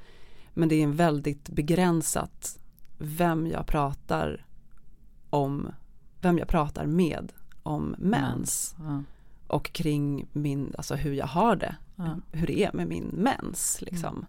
men 0.53 0.69
det 0.69 0.75
är 0.75 0.83
en 0.83 0.95
väldigt 0.95 1.49
begränsat 1.49 2.59
vem 2.97 3.47
jag 3.47 3.67
pratar 3.67 4.45
om, 5.29 5.71
vem 6.21 6.37
jag 6.37 6.47
pratar 6.47 6.85
med 6.85 7.31
om 7.63 7.95
mens. 7.97 8.75
Ja. 8.79 9.03
Och 9.51 9.73
kring 9.73 10.27
min, 10.31 10.73
alltså 10.77 10.95
hur 10.95 11.13
jag 11.13 11.27
har 11.27 11.55
det, 11.55 11.75
ja. 11.95 12.17
hur 12.31 12.47
det 12.47 12.63
är 12.63 12.73
med 12.73 12.87
min 12.87 13.09
mens 13.13 13.81
liksom. 13.81 14.25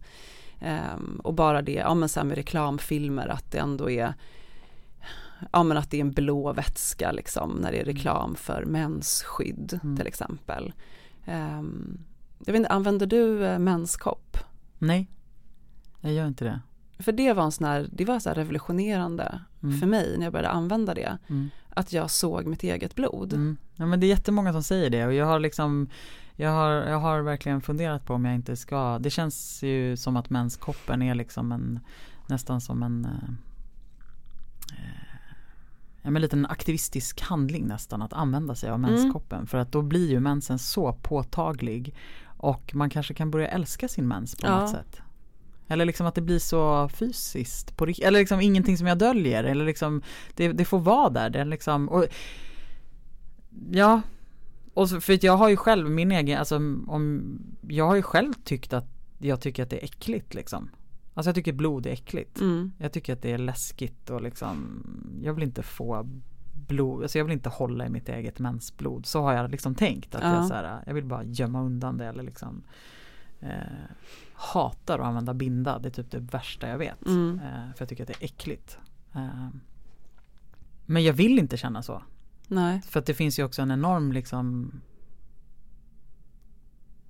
Mm. 0.61 0.95
Um, 0.95 1.21
och 1.25 1.35
bara 1.35 1.63
det, 1.63 1.73
ja 1.73 1.95
men 1.95 2.09
sen 2.09 2.29
med 2.29 2.37
reklamfilmer 2.37 3.29
att 3.29 3.53
det 3.53 3.59
ändå 3.59 3.91
är 3.91 4.15
Ja 5.53 5.63
men 5.63 5.77
att 5.77 5.91
det 5.91 5.97
är 5.97 6.01
en 6.01 6.13
blå 6.13 6.53
vätska 6.53 7.13
liksom 7.13 7.51
när 7.51 7.73
det 7.73 7.79
är 7.79 7.83
mm. 7.83 7.95
reklam 7.95 8.35
för 8.35 8.65
mensskydd 8.65 9.81
mm. 9.83 9.97
till 9.97 10.07
exempel. 10.07 10.73
Um, 11.27 12.05
jag 12.39 12.53
vet 12.53 12.59
inte, 12.59 12.69
använder 12.69 13.07
du 13.07 13.45
eh, 13.45 13.59
menskopp? 13.59 14.37
Nej, 14.79 15.11
jag 16.01 16.13
gör 16.13 16.27
inte 16.27 16.45
det. 16.45 16.61
För 16.99 17.13
det 17.13 17.33
var 17.33 17.45
en 17.45 17.53
sån 17.53 17.67
här, 17.67 17.89
det 17.93 18.05
var 18.05 18.19
så 18.19 18.31
revolutionerande 18.31 19.41
mm. 19.63 19.81
för 19.81 19.87
mig 19.87 20.15
när 20.19 20.27
jag 20.27 20.33
började 20.33 20.49
använda 20.49 20.95
det. 20.95 21.19
Mm. 21.29 21.51
Att 21.75 21.93
jag 21.93 22.11
såg 22.11 22.47
mitt 22.47 22.63
eget 22.63 22.95
blod. 22.95 23.33
Mm. 23.33 23.57
Ja 23.77 23.87
men 23.87 24.01
det 24.01 24.07
är 24.07 24.09
jättemånga 24.09 24.53
som 24.53 24.63
säger 24.63 24.91
det 24.91 25.07
och 25.07 25.15
jag 25.15 25.27
har 25.27 25.41
liksom 25.41 25.89
jag 26.37 26.51
har, 26.51 26.71
jag 26.71 26.99
har 26.99 27.21
verkligen 27.21 27.61
funderat 27.61 28.07
på 28.07 28.15
om 28.15 28.25
jag 28.25 28.35
inte 28.35 28.57
ska, 28.57 28.99
det 28.99 29.11
känns 29.11 29.63
ju 29.63 29.97
som 29.97 30.17
att 30.17 30.31
menskoppen 30.31 31.03
är 31.03 31.15
liksom 31.15 31.53
en 31.53 31.81
nästan 32.27 32.61
som 32.61 32.83
en 32.83 33.05
eh, 33.05 33.35
ja, 36.03 36.11
men 36.11 36.23
liten 36.23 36.47
aktivistisk 36.47 37.21
handling 37.21 37.67
nästan 37.67 38.03
att 38.03 38.13
använda 38.13 38.55
sig 38.55 38.71
av 38.71 38.79
mm. 38.79 38.91
menskoppen. 38.91 39.47
För 39.47 39.59
att 39.59 39.73
då 39.73 39.83
blir 39.83 40.11
ju 40.11 40.21
mensen 40.21 40.59
så 40.59 40.93
påtaglig 40.93 41.95
och 42.25 42.75
man 42.75 42.91
kanske 42.91 43.15
kan 43.15 43.31
börja 43.31 43.49
älska 43.49 43.89
sin 43.89 44.09
mens 44.09 44.37
på 44.37 44.47
ja. 44.47 44.61
något 44.61 44.71
sätt. 44.71 45.03
Eller 45.73 45.85
liksom 45.85 46.07
att 46.07 46.15
det 46.15 46.21
blir 46.21 46.39
så 46.39 46.89
fysiskt. 46.89 47.77
På, 47.77 47.85
eller 47.85 48.21
liksom 48.21 48.41
ingenting 48.41 48.79
som 48.79 48.87
jag 48.87 48.99
döljer. 48.99 49.45
Eller 49.45 49.65
liksom, 49.65 50.03
det, 50.35 50.53
det 50.53 50.65
får 50.65 50.79
vara 50.79 51.11
där. 51.11 51.31
Det 51.31 51.45
liksom, 51.45 51.89
och, 51.89 52.07
ja, 53.71 54.01
och 54.75 54.89
så, 54.89 55.01
för 55.01 55.25
jag 55.25 55.37
har 55.37 55.49
ju 55.49 55.57
själv 55.57 55.91
min 55.91 56.13
egen, 56.13 56.39
alltså 56.39 56.57
om, 56.57 57.39
jag 57.69 57.87
har 57.87 57.95
ju 57.95 58.03
själv 58.03 58.33
tyckt 58.45 58.73
att 58.73 58.87
jag 59.19 59.41
tycker 59.41 59.63
att 59.63 59.71
det 59.71 59.79
är 59.81 59.85
äckligt 59.85 60.35
liksom. 60.35 60.71
Alltså 61.15 61.29
jag 61.29 61.35
tycker 61.35 61.53
blod 61.53 61.87
är 61.87 61.91
äckligt. 61.91 62.41
Mm. 62.41 62.73
Jag 62.79 62.93
tycker 62.93 63.13
att 63.13 63.23
det 63.23 63.33
är 63.33 63.39
läskigt 63.39 64.11
och 64.11 64.23
liksom, 64.23 64.83
jag 65.23 65.35
vill 65.35 65.45
inte 65.45 65.63
få 65.63 66.09
blod, 66.69 67.03
alltså 67.03 67.19
jag 67.19 67.25
vill 67.25 67.33
inte 67.33 67.49
hålla 67.49 67.87
i 67.87 67.89
mitt 67.89 68.09
eget 68.09 68.39
mensblod. 68.39 69.07
Så 69.07 69.23
har 69.23 69.33
jag 69.33 69.51
liksom 69.51 69.75
tänkt. 69.75 70.15
Att 70.15 70.23
ja. 70.23 70.35
jag, 70.35 70.47
så 70.47 70.55
här, 70.55 70.83
jag 70.87 70.95
vill 70.95 71.05
bara 71.05 71.25
gömma 71.25 71.63
undan 71.63 71.97
det 71.97 72.07
eller 72.07 72.23
liksom 72.23 72.63
eh, 73.43 73.51
Hatar 74.35 74.99
att 74.99 75.05
använda 75.05 75.35
binda, 75.35 75.79
det 75.79 75.89
är 75.89 75.91
typ 75.91 76.11
det 76.11 76.19
värsta 76.19 76.69
jag 76.69 76.79
vet. 76.79 77.07
Mm. 77.07 77.41
Eh, 77.45 77.75
för 77.75 77.77
jag 77.79 77.89
tycker 77.89 78.03
att 78.03 78.09
det 78.09 78.23
är 78.23 78.25
äckligt. 78.25 78.79
Eh, 79.15 79.49
men 80.87 81.05
jag 81.05 81.13
vill 81.13 81.39
inte 81.39 81.57
känna 81.57 81.83
så. 81.83 82.03
Nej. 82.47 82.83
För 82.83 83.01
att 83.01 83.07
det 83.07 83.15
finns 83.15 83.39
ju 83.39 83.45
också 83.45 83.63
en 83.63 83.71
enorm 83.71 84.13
liksom 84.13 84.73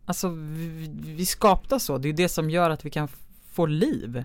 Alltså 0.04 0.28
vi, 0.28 0.90
vi 1.02 1.26
skaptas 1.26 1.84
så, 1.84 1.98
det 1.98 2.08
är 2.08 2.12
det 2.12 2.28
som 2.28 2.50
gör 2.50 2.70
att 2.70 2.84
vi 2.84 2.90
kan 2.90 3.08
få 3.46 3.66
liv. 3.66 4.24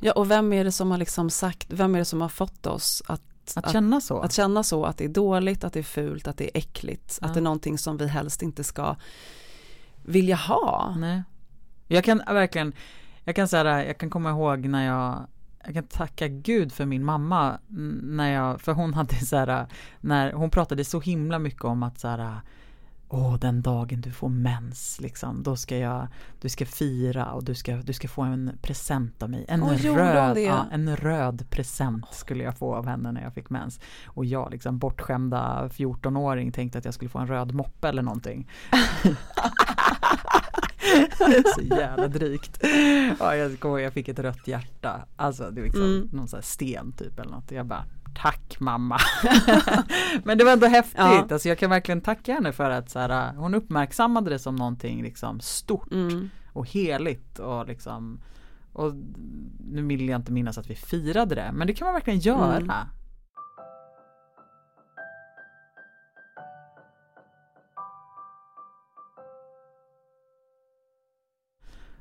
Ja 0.00 0.12
och 0.12 0.30
vem 0.30 0.52
är 0.52 0.64
det 0.64 0.72
som 0.72 0.90
har 0.90 0.98
liksom 0.98 1.30
sagt, 1.30 1.72
vem 1.72 1.94
är 1.94 1.98
det 1.98 2.04
som 2.04 2.20
har 2.20 2.28
fått 2.28 2.66
oss 2.66 3.02
att 3.06 3.22
att, 3.56 3.72
känna 3.72 4.00
så? 4.00 4.20
Att 4.20 4.32
känna 4.32 4.62
så, 4.62 4.84
att 4.84 4.96
det 4.98 5.04
är 5.04 5.08
dåligt, 5.08 5.64
att 5.64 5.72
det 5.72 5.78
är 5.78 5.82
fult, 5.82 6.28
att 6.28 6.36
det 6.36 6.44
är 6.44 6.58
äckligt, 6.58 7.18
ja. 7.20 7.26
att 7.26 7.34
det 7.34 7.40
är 7.40 7.42
någonting 7.42 7.78
som 7.78 7.96
vi 7.96 8.06
helst 8.06 8.42
inte 8.42 8.64
ska 8.64 8.96
vilja 10.02 10.36
ha. 10.36 10.94
Nej. 10.98 11.22
Jag 11.88 12.04
kan 12.04 12.22
verkligen, 12.26 12.72
jag 13.24 13.36
kan 13.36 13.48
säga 13.48 13.86
jag 13.86 13.98
kan 13.98 14.10
komma 14.10 14.30
ihåg 14.30 14.66
när 14.66 14.86
jag 14.86 15.26
jag 15.64 15.74
kan 15.74 15.86
tacka 15.86 16.28
gud 16.28 16.72
för 16.72 16.86
min 16.86 17.04
mamma 17.04 17.58
när 18.02 18.32
jag, 18.32 18.60
för 18.60 18.72
hon 18.72 18.94
hade 18.94 19.14
så 19.14 19.36
här, 19.36 19.66
när 20.00 20.32
hon 20.32 20.50
pratade 20.50 20.84
så 20.84 21.00
himla 21.00 21.38
mycket 21.38 21.64
om 21.64 21.82
att 21.82 22.00
så 22.00 22.08
här, 22.08 22.40
Åh, 23.10 23.38
den 23.38 23.62
dagen 23.62 24.00
du 24.00 24.12
får 24.12 24.28
mens, 24.28 25.00
liksom, 25.00 25.42
då 25.42 25.56
ska 25.56 25.78
jag, 25.78 26.08
du 26.40 26.48
ska 26.48 26.66
fira 26.66 27.32
och 27.32 27.44
du 27.44 27.54
ska, 27.54 27.76
du 27.76 27.92
ska 27.92 28.08
få 28.08 28.22
en 28.22 28.58
present 28.62 29.22
av 29.22 29.30
mig. 29.30 29.44
En, 29.48 29.62
oh, 29.62 29.72
röd, 29.72 30.38
ja, 30.38 30.66
en 30.72 30.96
röd 30.96 31.50
present 31.50 32.14
skulle 32.14 32.44
jag 32.44 32.58
få 32.58 32.74
av 32.74 32.86
henne 32.86 33.12
när 33.12 33.22
jag 33.22 33.34
fick 33.34 33.50
mens. 33.50 33.80
Och 34.06 34.24
jag, 34.24 34.50
liksom 34.50 34.78
bortskämda 34.78 35.68
14-åring, 35.68 36.52
tänkte 36.52 36.78
att 36.78 36.84
jag 36.84 36.94
skulle 36.94 37.08
få 37.08 37.18
en 37.18 37.26
röd 37.26 37.54
moppe 37.54 37.88
eller 37.88 38.02
någonting. 38.02 38.50
så 41.56 41.60
jävla 41.60 42.08
drygt. 42.08 42.64
Ja, 43.18 43.36
jag 43.36 43.60
kommer 43.60 43.78
jag 43.78 43.92
fick 43.92 44.08
ett 44.08 44.18
rött 44.18 44.48
hjärta. 44.48 45.06
Alltså 45.16 45.50
det 45.50 45.60
var 45.60 45.66
liksom 45.66 45.84
mm. 45.84 46.08
någon 46.12 46.28
sån 46.28 46.42
sten 46.42 46.92
typ 46.92 47.18
eller 47.18 47.30
något. 47.30 47.50
Jag 47.50 47.66
bara 47.66 47.84
Tack 48.22 48.60
mamma. 48.60 48.98
Men 50.24 50.38
det 50.38 50.44
var 50.44 50.52
ändå 50.52 50.66
häftigt. 50.66 50.98
Ja. 50.98 51.26
Alltså 51.30 51.48
jag 51.48 51.58
kan 51.58 51.70
verkligen 51.70 52.00
tacka 52.00 52.34
henne 52.34 52.52
för 52.52 52.70
att 52.70 52.90
så 52.90 52.98
här, 52.98 53.34
hon 53.34 53.54
uppmärksammade 53.54 54.30
det 54.30 54.38
som 54.38 54.56
någonting 54.56 55.02
liksom 55.02 55.40
stort 55.40 55.92
mm. 55.92 56.30
och 56.52 56.68
heligt 56.68 57.38
och 57.38 57.66
liksom 57.66 58.20
och 58.72 58.94
nu 59.70 59.82
vill 59.82 60.08
jag 60.08 60.18
inte 60.18 60.32
minnas 60.32 60.58
att 60.58 60.70
vi 60.70 60.74
firade 60.74 61.34
det 61.34 61.50
men 61.52 61.66
det 61.66 61.74
kan 61.74 61.86
man 61.86 61.94
verkligen 61.94 62.18
göra. 62.18 62.56
Mm. 62.56 62.70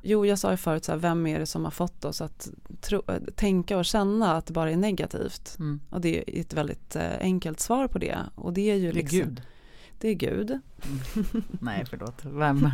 Jo, 0.10 0.26
jag 0.26 0.40
sa 0.40 0.52
ju 0.52 0.58
förut, 0.58 0.86
så 0.86 0.92
här, 0.92 1.00
vem 1.00 1.28
är 1.28 1.40
det 1.40 1.46
som 1.46 1.64
har 1.64 1.72
fått 1.72 2.06
oss 2.06 2.22
att 2.22 2.50
tro, 2.82 3.02
tänka 3.36 3.78
och 3.78 3.86
känna 3.86 4.36
att 4.36 4.46
det 4.46 4.54
bara 4.54 4.72
är 4.72 4.78
negativt? 4.78 5.56
Mm. 5.60 5.80
Och 5.90 6.02
det 6.02 6.18
är 6.18 6.42
ett 6.42 6.54
väldigt 6.54 6.96
eh, 6.96 7.18
enkelt 7.20 7.60
svar 7.60 7.88
på 7.88 7.98
det. 7.98 8.18
Och 8.36 8.54
det 8.54 8.72
är 8.72 8.76
ju 8.76 8.92
det 8.92 9.00
är 9.00 9.02
liksom, 9.02 9.20
Gud. 9.20 9.42
Det 10.00 10.10
är 10.10 10.14
Gud. 10.14 10.50
Mm. 10.52 11.44
Nej, 11.62 11.86
förlåt. 11.90 12.26
Vem? 12.26 12.70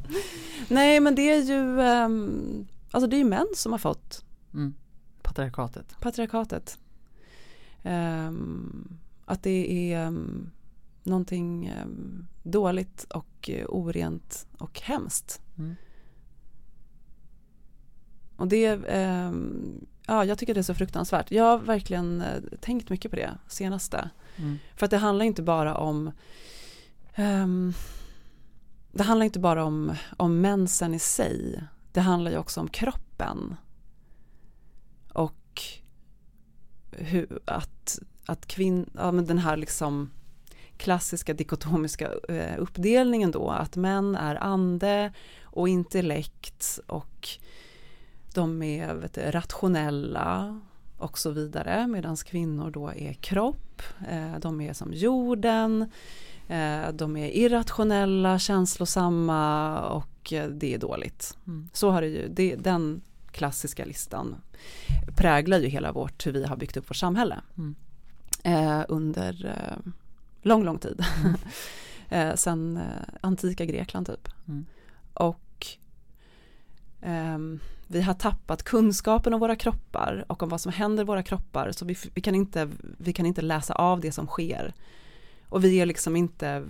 Nej, 0.68 1.00
men 1.00 1.14
det 1.14 1.22
är 1.22 1.42
ju, 1.42 1.78
um, 2.04 2.66
alltså 2.90 3.08
det 3.10 3.16
är 3.16 3.18
ju 3.18 3.24
män 3.24 3.48
som 3.54 3.72
har 3.72 3.78
fått 3.78 4.24
mm. 4.54 4.74
Patriarkatet. 5.22 5.96
Patriarkatet. 6.00 6.78
Um, 7.82 8.98
att 9.24 9.42
det 9.42 9.92
är 9.92 10.06
um, 10.06 10.50
någonting 11.02 11.72
um, 11.82 12.26
dåligt 12.42 13.04
och 13.04 13.50
uh, 13.52 13.64
orent 13.68 14.46
och 14.58 14.80
hemskt. 14.80 15.40
Mm. 15.58 15.74
Och 18.38 18.48
det, 18.48 18.66
eh, 18.66 19.32
ja 20.06 20.24
jag 20.24 20.38
tycker 20.38 20.54
det 20.54 20.60
är 20.60 20.62
så 20.62 20.74
fruktansvärt. 20.74 21.30
Jag 21.30 21.44
har 21.44 21.58
verkligen 21.58 22.20
eh, 22.20 22.42
tänkt 22.60 22.90
mycket 22.90 23.10
på 23.10 23.16
det 23.16 23.30
senaste. 23.48 24.10
Mm. 24.36 24.58
För 24.76 24.84
att 24.84 24.90
det 24.90 24.98
handlar 24.98 25.24
inte 25.24 25.42
bara 25.42 25.74
om 25.74 26.10
um, 27.16 27.74
Det 28.92 29.02
handlar 29.02 29.24
inte 29.24 29.38
bara 29.38 29.64
om, 29.64 29.94
om 30.16 30.40
mensen 30.40 30.94
i 30.94 30.98
sig. 30.98 31.62
Det 31.92 32.00
handlar 32.00 32.30
ju 32.30 32.38
också 32.38 32.60
om 32.60 32.68
kroppen. 32.68 33.56
Och 35.12 35.62
hur, 36.90 37.38
att, 37.44 37.98
att 38.26 38.46
kvinn, 38.46 38.90
ja, 38.94 39.12
men 39.12 39.26
den 39.26 39.38
här 39.38 39.56
liksom 39.56 40.10
klassiska 40.76 41.34
dikotomiska 41.34 42.10
eh, 42.28 42.54
uppdelningen 42.58 43.30
då, 43.30 43.50
att 43.50 43.76
män 43.76 44.14
är 44.14 44.42
ande 44.42 45.12
och 45.42 45.68
intellekt 45.68 46.80
och 46.86 47.28
de 48.38 48.62
är 48.62 48.94
vet, 48.94 49.18
rationella 49.18 50.60
och 50.96 51.18
så 51.18 51.30
vidare 51.30 51.86
medan 51.86 52.16
kvinnor 52.16 52.70
då 52.70 52.88
är 52.88 53.12
kropp, 53.12 53.82
eh, 54.08 54.38
de 54.40 54.60
är 54.60 54.72
som 54.72 54.92
jorden, 54.92 55.90
eh, 56.48 56.88
de 56.92 57.16
är 57.16 57.28
irrationella, 57.28 58.38
känslosamma 58.38 59.80
och 59.80 60.32
eh, 60.32 60.48
det 60.48 60.74
är 60.74 60.78
dåligt. 60.78 61.36
Mm. 61.46 61.68
Så 61.72 61.90
har 61.90 62.00
det 62.00 62.08
ju, 62.08 62.28
det, 62.28 62.56
den 62.56 63.00
klassiska 63.30 63.84
listan 63.84 64.36
präglar 65.16 65.58
ju 65.58 65.68
hela 65.68 65.92
vårt, 65.92 66.26
hur 66.26 66.32
vi 66.32 66.44
har 66.44 66.56
byggt 66.56 66.76
upp 66.76 66.90
vårt 66.90 66.96
samhälle 66.96 67.40
mm. 67.56 67.74
under 68.88 69.62
lång, 70.42 70.64
lång 70.64 70.78
tid. 70.78 71.04
Mm. 72.10 72.36
sen 72.36 72.80
antika 73.20 73.64
Grekland 73.64 74.06
typ. 74.06 74.28
Mm. 74.48 74.66
Och 75.14 75.40
um, 77.02 77.60
vi 77.86 78.02
har 78.02 78.14
tappat 78.14 78.62
kunskapen 78.62 79.34
om 79.34 79.40
våra 79.40 79.56
kroppar 79.56 80.24
och 80.28 80.42
om 80.42 80.48
vad 80.48 80.60
som 80.60 80.72
händer 80.72 81.02
i 81.02 81.06
våra 81.06 81.22
kroppar 81.22 81.72
så 81.72 81.84
vi, 81.84 81.96
vi, 82.14 82.20
kan 82.20 82.34
inte, 82.34 82.70
vi 82.98 83.12
kan 83.12 83.26
inte 83.26 83.42
läsa 83.42 83.74
av 83.74 84.00
det 84.00 84.12
som 84.12 84.26
sker. 84.26 84.74
Och 85.48 85.64
vi 85.64 85.80
är 85.80 85.86
liksom 85.86 86.16
inte 86.16 86.66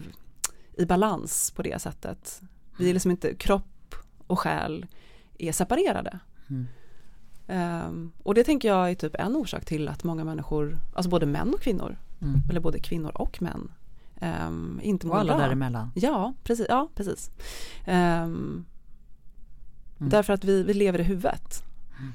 i 0.77 0.87
balans 0.87 1.51
på 1.51 1.63
det 1.63 1.83
sättet. 1.83 2.43
Vi 2.79 2.91
är 2.91 2.93
liksom 2.93 3.11
inte, 3.11 3.35
kropp 3.35 3.95
och 4.27 4.39
själ 4.39 4.87
är 5.39 5.53
separerade. 5.53 6.19
Mm. 6.51 6.67
Um, 7.49 8.13
och 8.23 8.35
det 8.35 8.45
tänker 8.45 8.69
jag 8.69 8.91
är 8.91 8.95
typ 8.95 9.15
en 9.15 9.37
orsak 9.37 9.65
till 9.65 9.89
att 9.89 10.05
många 10.05 10.25
människor, 10.25 10.79
alltså 10.95 11.11
både 11.11 11.27
män 11.27 11.55
och 11.55 11.61
kvinnor, 11.61 11.97
mm. 12.21 12.41
eller 12.51 12.61
både 12.61 12.79
kvinnor 12.79 13.13
och 13.15 13.43
män, 13.43 13.73
um, 14.21 14.81
inte 14.83 15.07
mår 15.07 15.15
bra. 15.15 15.23
Och 15.23 15.31
alla 15.31 15.45
däremellan. 15.45 15.91
Ja, 15.95 16.35
precis. 16.45 16.67
Ja, 16.69 16.89
precis. 16.95 17.31
Um, 17.87 18.65
Mm. 20.01 20.11
Därför 20.11 20.33
att 20.33 20.45
vi, 20.45 20.63
vi 20.63 20.75
lever 20.75 20.99
i 20.99 21.03
huvudet. 21.03 21.65
Mm. 21.99 22.13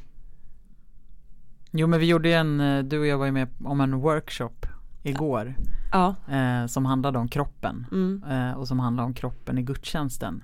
Jo 1.71 1.87
men 1.87 1.99
vi 1.99 2.05
gjorde 2.05 2.33
en, 2.33 2.59
eh, 2.59 2.83
du 2.83 2.99
och 2.99 3.05
jag 3.05 3.17
var 3.17 3.25
ju 3.25 3.31
med 3.31 3.47
om 3.63 3.81
en 3.81 3.99
workshop 3.99 4.65
igår. 5.03 5.55
Ja. 5.91 6.15
Eh, 6.31 6.65
som 6.65 6.85
handlade 6.85 7.19
om 7.19 7.27
kroppen. 7.27 7.85
Mm. 7.91 8.23
Eh, 8.29 8.53
och 8.53 8.67
som 8.67 8.79
handlade 8.79 9.05
om 9.05 9.13
kroppen 9.13 9.57
i 9.57 9.61
gudstjänsten. 9.61 10.43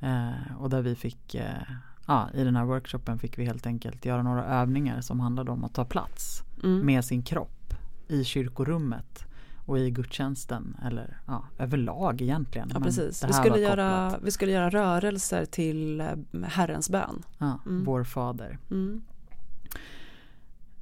Eh, 0.00 0.56
och 0.58 0.70
där 0.70 0.82
vi 0.82 0.94
fick, 0.94 1.34
eh, 1.34 1.62
ja 2.06 2.28
i 2.34 2.44
den 2.44 2.56
här 2.56 2.64
workshopen 2.64 3.18
fick 3.18 3.38
vi 3.38 3.44
helt 3.44 3.66
enkelt 3.66 4.04
göra 4.04 4.22
några 4.22 4.44
övningar 4.44 5.00
som 5.00 5.20
handlade 5.20 5.50
om 5.50 5.64
att 5.64 5.74
ta 5.74 5.84
plats 5.84 6.42
mm. 6.62 6.86
med 6.86 7.04
sin 7.04 7.22
kropp 7.22 7.74
i 8.08 8.24
kyrkorummet 8.24 9.26
och 9.70 9.78
i 9.78 9.90
gudstjänsten 9.90 10.76
eller 10.84 11.20
ja, 11.26 11.44
överlag 11.58 12.20
egentligen. 12.20 12.70
Ja, 12.74 12.80
precis. 12.80 13.24
Vi 13.24 13.32
skulle, 13.32 13.58
göra, 13.58 14.18
vi 14.22 14.30
skulle 14.30 14.52
göra 14.52 14.70
rörelser 14.70 15.44
till 15.44 16.00
eh, 16.00 16.06
Herrens 16.44 16.90
bön. 16.90 17.22
Ja, 17.38 17.60
mm. 17.66 17.84
Vår 17.84 18.04
fader. 18.04 18.58
Mm. 18.70 19.02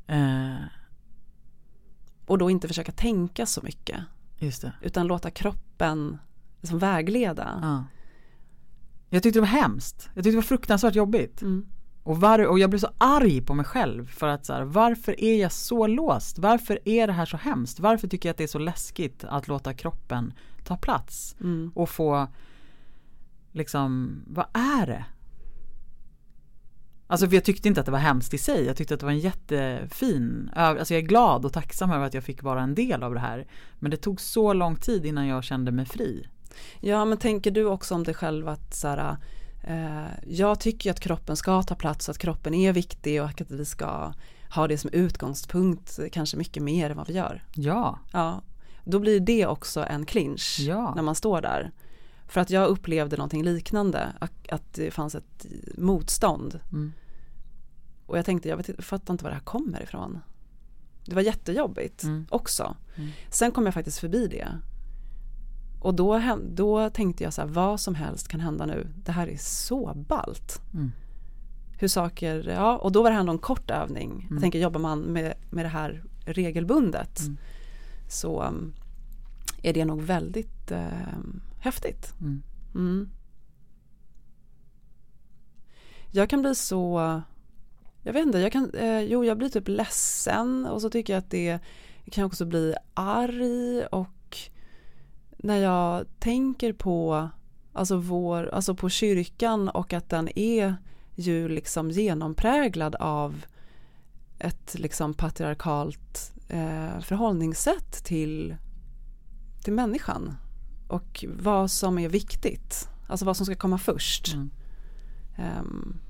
Eh. 0.07 0.65
Och 2.27 2.39
då 2.39 2.51
inte 2.51 2.69
försöka 2.69 2.93
tänka 2.93 3.47
så 3.47 3.63
mycket. 3.63 4.01
Utan 4.81 5.07
låta 5.07 5.31
kroppen 5.31 6.19
liksom 6.61 6.79
vägleda. 6.79 7.59
Ja. 7.63 7.85
Jag 9.09 9.23
tyckte 9.23 9.37
det 9.37 9.41
var 9.41 9.63
hemskt. 9.63 10.11
Jag 10.15 10.25
tyckte 10.25 10.31
det 10.31 10.37
var 10.37 10.43
fruktansvärt 10.43 10.95
jobbigt. 10.95 11.43
Mm. 11.43 11.67
Och, 12.09 12.21
var, 12.21 12.47
och 12.47 12.59
jag 12.59 12.71
blev 12.71 12.81
så 12.81 12.91
arg 12.99 13.41
på 13.41 13.55
mig 13.55 13.65
själv 13.65 14.07
för 14.07 14.29
att 14.29 14.47
så 14.47 14.53
här, 14.53 14.63
varför 14.63 15.21
är 15.21 15.41
jag 15.41 15.53
så 15.53 15.87
låst? 15.87 16.39
Varför 16.39 16.79
är 16.85 17.07
det 17.07 17.13
här 17.13 17.27
så 17.27 17.37
hemskt? 17.37 17.81
Varför 17.81 18.09
tycker 18.09 18.29
jag 18.29 18.33
att 18.33 18.39
det 18.39 18.45
är 18.45 18.49
så 18.49 18.59
läskigt 18.59 19.25
att 19.25 19.49
låta 19.49 19.75
kroppen 19.75 20.33
ta 20.65 20.77
plats? 20.77 21.37
Mm. 21.41 21.73
Och 21.75 21.89
få 21.89 22.29
liksom, 23.53 24.21
vad 24.27 24.47
är 24.53 24.87
det? 24.87 25.05
Alltså 27.07 27.29
för 27.29 27.35
jag 27.35 27.45
tyckte 27.45 27.69
inte 27.69 27.81
att 27.81 27.87
det 27.87 27.93
var 27.93 27.99
hemskt 27.99 28.35
i 28.35 28.39
sig. 28.39 28.65
Jag 28.65 28.77
tyckte 28.77 28.95
att 28.95 29.01
det 29.01 29.07
var 29.07 29.13
en 29.13 29.19
jättefin, 29.19 30.51
alltså 30.55 30.95
jag 30.95 31.03
är 31.03 31.07
glad 31.07 31.45
och 31.45 31.53
tacksam 31.53 31.91
över 31.91 32.07
att 32.07 32.15
jag 32.15 32.25
fick 32.25 32.43
vara 32.43 32.63
en 32.63 32.75
del 32.75 33.03
av 33.03 33.15
det 33.15 33.21
här. 33.21 33.47
Men 33.79 33.91
det 33.91 33.97
tog 33.97 34.21
så 34.21 34.53
lång 34.53 34.77
tid 34.77 35.07
innan 35.07 35.27
jag 35.27 35.45
kände 35.45 35.73
mig 35.73 35.87
fri. 35.87 36.29
Ja 36.81 37.05
men 37.05 37.19
tänker 37.19 37.51
du 37.51 37.65
också 37.65 37.95
om 37.95 38.05
dig 38.05 38.15
själv 38.15 38.49
att 38.49 38.75
så 38.75 38.89
här, 38.89 39.17
jag 40.27 40.61
tycker 40.61 40.91
att 40.91 41.01
kroppen 41.01 41.37
ska 41.37 41.63
ta 41.63 41.75
plats, 41.75 42.09
att 42.09 42.19
kroppen 42.19 42.55
är 42.55 42.73
viktig 42.73 43.23
och 43.23 43.29
att 43.29 43.51
vi 43.51 43.65
ska 43.65 44.13
ha 44.55 44.69
det 44.69 44.79
som 44.79 44.91
utgångspunkt 44.93 45.99
kanske 46.13 46.37
mycket 46.37 46.63
mer 46.63 46.91
än 46.91 46.97
vad 46.97 47.07
vi 47.07 47.15
gör. 47.15 47.45
Ja. 47.55 47.99
ja 48.13 48.43
då 48.85 48.99
blir 48.99 49.21
det 49.21 49.47
också 49.47 49.85
en 49.85 50.07
clinch 50.07 50.57
ja. 50.61 50.95
när 50.95 51.03
man 51.03 51.15
står 51.15 51.41
där. 51.41 51.71
För 52.29 52.41
att 52.41 52.51
jag 52.51 52.69
upplevde 52.69 53.17
någonting 53.17 53.45
liknande, 53.45 54.13
att, 54.49 54.75
det 54.75 54.91
fanns 54.91 55.15
ett 55.15 55.47
motstånd. 55.77 56.61
Mm. 56.73 56.93
Och 58.07 58.19
jag 58.19 58.25
tänkte, 58.25 58.49
jag 58.49 58.57
vet, 58.57 58.85
fattar 58.85 59.15
inte 59.15 59.25
var 59.25 59.31
det 59.31 59.37
här 59.37 59.43
kommer 59.43 59.83
ifrån. 59.83 60.21
Det 61.05 61.15
var 61.15 61.23
jättejobbigt 61.23 62.03
mm. 62.03 62.27
också. 62.31 62.77
Mm. 62.97 63.11
Sen 63.31 63.53
kom 63.53 63.65
jag 63.65 63.75
faktiskt 63.75 63.99
förbi 63.99 64.27
det. 64.27 64.49
Och 65.81 65.95
då, 65.95 66.39
då 66.55 66.91
tänkte 66.91 67.25
jag 67.25 67.33
så 67.33 67.41
här, 67.41 67.49
vad 67.49 67.81
som 67.81 67.95
helst 67.95 68.29
kan 68.29 68.41
hända 68.41 68.67
nu. 68.67 68.87
Det 69.05 69.13
här 69.13 69.27
är 69.27 69.37
så 69.37 69.93
ballt. 69.95 70.63
Mm. 70.75 70.93
Hur 71.79 71.89
saker, 71.89 72.49
ja, 72.49 72.77
och 72.77 72.93
då 72.93 73.03
var 73.03 73.11
det 73.11 73.17
här 73.17 73.31
en 73.31 73.39
kort 73.39 73.71
övning. 73.71 74.11
Mm. 74.11 74.27
Jag 74.31 74.41
tänker, 74.41 74.59
jobbar 74.59 74.81
man 74.81 75.01
med, 75.01 75.35
med 75.51 75.65
det 75.65 75.69
här 75.69 76.05
regelbundet 76.25 77.21
mm. 77.21 77.37
så 78.09 78.43
um, 78.43 78.75
är 79.63 79.73
det 79.73 79.85
nog 79.85 80.03
väldigt 80.03 80.73
uh, 80.73 80.79
häftigt. 81.59 82.15
Mm. 82.21 82.43
Mm. 82.75 83.11
Jag 86.11 86.31
kan 86.31 86.41
bli 86.41 86.55
så, 86.55 87.23
jag 88.03 88.13
vet 88.13 88.27
inte, 88.27 88.39
jag 88.39 88.53
kan, 88.53 88.71
eh, 88.75 89.01
jo 89.01 89.25
jag 89.25 89.39
blir 89.39 89.49
typ 89.49 89.69
ledsen 89.69 90.67
och 90.67 90.83
så 90.83 90.91
tycker 90.91 91.13
jag 91.13 91.19
att 91.19 91.31
det 91.31 91.59
kan 92.11 92.25
också 92.25 92.47
bli 92.47 92.75
arg 92.95 93.87
och 93.87 94.09
när 95.39 95.57
jag 95.57 96.07
tänker 96.19 96.73
på, 96.73 97.29
alltså 97.73 97.97
vår, 97.97 98.49
alltså 98.55 98.75
på 98.75 98.89
kyrkan 98.89 99.69
och 99.69 99.93
att 99.93 100.09
den 100.09 100.39
är 100.39 100.77
ju 101.15 101.49
liksom 101.49 101.91
genompräglad 101.91 102.95
av 102.95 103.45
ett 104.39 104.75
liksom 104.79 105.15
patriarkalt 105.15 106.33
eh, 106.49 107.01
förhållningssätt 107.01 108.05
till, 108.05 108.57
till 109.65 109.73
människan 109.73 110.37
och 110.89 111.25
vad 111.29 111.71
som 111.71 111.99
är 111.99 112.09
viktigt, 112.09 112.89
alltså 113.09 113.27
vad 113.27 113.37
som 113.37 113.47
ska 113.47 113.55
komma 113.55 113.79
först. 113.79 114.35
Mm. 114.35 114.51
um, 115.61 116.01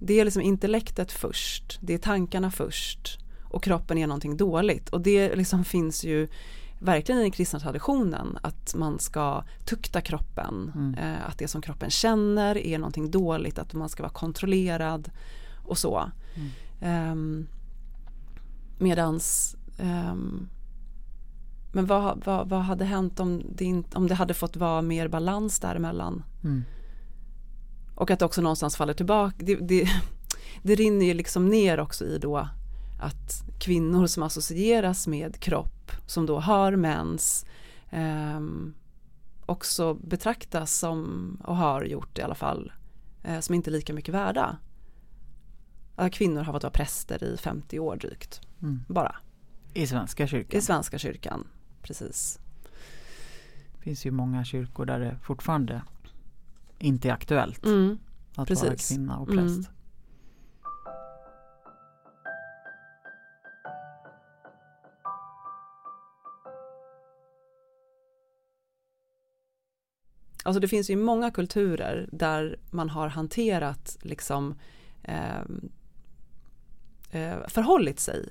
det 0.00 0.20
är 0.20 0.24
liksom 0.24 0.42
intellektet 0.42 1.12
först, 1.12 1.78
det 1.82 1.94
är 1.94 1.98
tankarna 1.98 2.50
först 2.50 3.18
och 3.44 3.62
kroppen 3.62 3.98
är 3.98 4.06
någonting 4.06 4.36
dåligt 4.36 4.88
och 4.88 5.00
det 5.00 5.36
liksom 5.36 5.64
finns 5.64 6.04
ju 6.04 6.28
verkligen 6.82 7.20
i 7.20 7.22
den 7.22 7.30
kristna 7.30 7.60
traditionen 7.60 8.38
att 8.42 8.74
man 8.74 8.98
ska 8.98 9.44
tukta 9.64 10.00
kroppen, 10.00 10.72
mm. 10.74 10.94
eh, 10.94 11.28
att 11.28 11.38
det 11.38 11.48
som 11.48 11.62
kroppen 11.62 11.90
känner 11.90 12.58
är 12.58 12.78
någonting 12.78 13.10
dåligt, 13.10 13.58
att 13.58 13.74
man 13.74 13.88
ska 13.88 14.02
vara 14.02 14.12
kontrollerad 14.12 15.10
och 15.64 15.78
så. 15.78 16.10
Mm. 16.80 17.12
Um, 17.12 17.48
medans 18.78 19.56
um, 19.78 20.48
men 21.72 21.86
vad, 21.86 22.24
vad, 22.24 22.48
vad, 22.48 22.60
hade 22.60 22.84
hänt 22.84 23.20
om 23.20 23.42
det, 23.48 23.64
inte, 23.64 23.96
om 23.96 24.06
det 24.06 24.14
hade 24.14 24.34
fått 24.34 24.56
vara 24.56 24.82
mer 24.82 25.08
balans 25.08 25.58
däremellan? 25.58 26.24
Mm. 26.44 26.64
Och 27.94 28.10
att 28.10 28.18
det 28.18 28.24
också 28.24 28.42
någonstans 28.42 28.76
faller 28.76 28.94
tillbaka. 28.94 29.36
Det, 29.38 29.54
det, 29.56 29.88
det 30.62 30.74
rinner 30.74 31.06
ju 31.06 31.14
liksom 31.14 31.48
ner 31.48 31.80
också 31.80 32.04
i 32.04 32.18
då 32.18 32.48
att 33.02 33.44
kvinnor 33.58 34.06
som 34.06 34.22
associeras 34.22 35.06
med 35.06 35.40
kropp 35.40 35.92
som 36.06 36.26
då 36.26 36.40
har 36.40 36.76
mens 36.76 37.46
eh, 37.90 38.40
också 39.46 39.94
betraktas 39.94 40.78
som, 40.78 41.38
och 41.44 41.56
har 41.56 41.84
gjort 41.84 42.18
i 42.18 42.22
alla 42.22 42.34
fall, 42.34 42.72
eh, 43.22 43.40
som 43.40 43.54
inte 43.54 43.70
lika 43.70 43.92
mycket 43.92 44.14
värda. 44.14 44.56
Att 45.96 46.12
kvinnor 46.12 46.42
har 46.42 46.52
fått 46.52 46.62
vara 46.62 46.70
präster 46.70 47.24
i 47.24 47.36
50 47.36 47.78
år 47.78 47.96
drygt, 47.96 48.40
mm. 48.62 48.84
bara. 48.88 49.16
I 49.74 49.86
Svenska 49.86 50.26
kyrkan? 50.26 50.58
I 50.58 50.62
Svenska 50.62 50.98
kyrkan, 50.98 51.46
precis. 51.82 52.38
Det 53.72 53.82
finns 53.82 54.06
ju 54.06 54.10
många 54.10 54.44
kyrkor 54.44 54.86
där 54.86 55.00
det 55.00 55.16
fortfarande 55.22 55.82
inte 56.78 57.08
är 57.08 57.12
aktuellt 57.12 57.64
mm. 57.64 57.98
att 58.36 58.48
precis. 58.48 58.64
vara 58.64 58.76
kvinna 58.76 59.18
och 59.18 59.28
präst. 59.28 59.68
Mm. 59.68 59.81
Alltså 70.42 70.60
det 70.60 70.68
finns 70.68 70.90
ju 70.90 70.96
många 70.96 71.30
kulturer 71.30 72.08
där 72.12 72.58
man 72.70 72.90
har 72.90 73.08
hanterat 73.08 73.96
liksom 74.02 74.54
eh, 75.02 75.40
eh, 77.10 77.48
förhållit 77.48 78.00
sig 78.00 78.28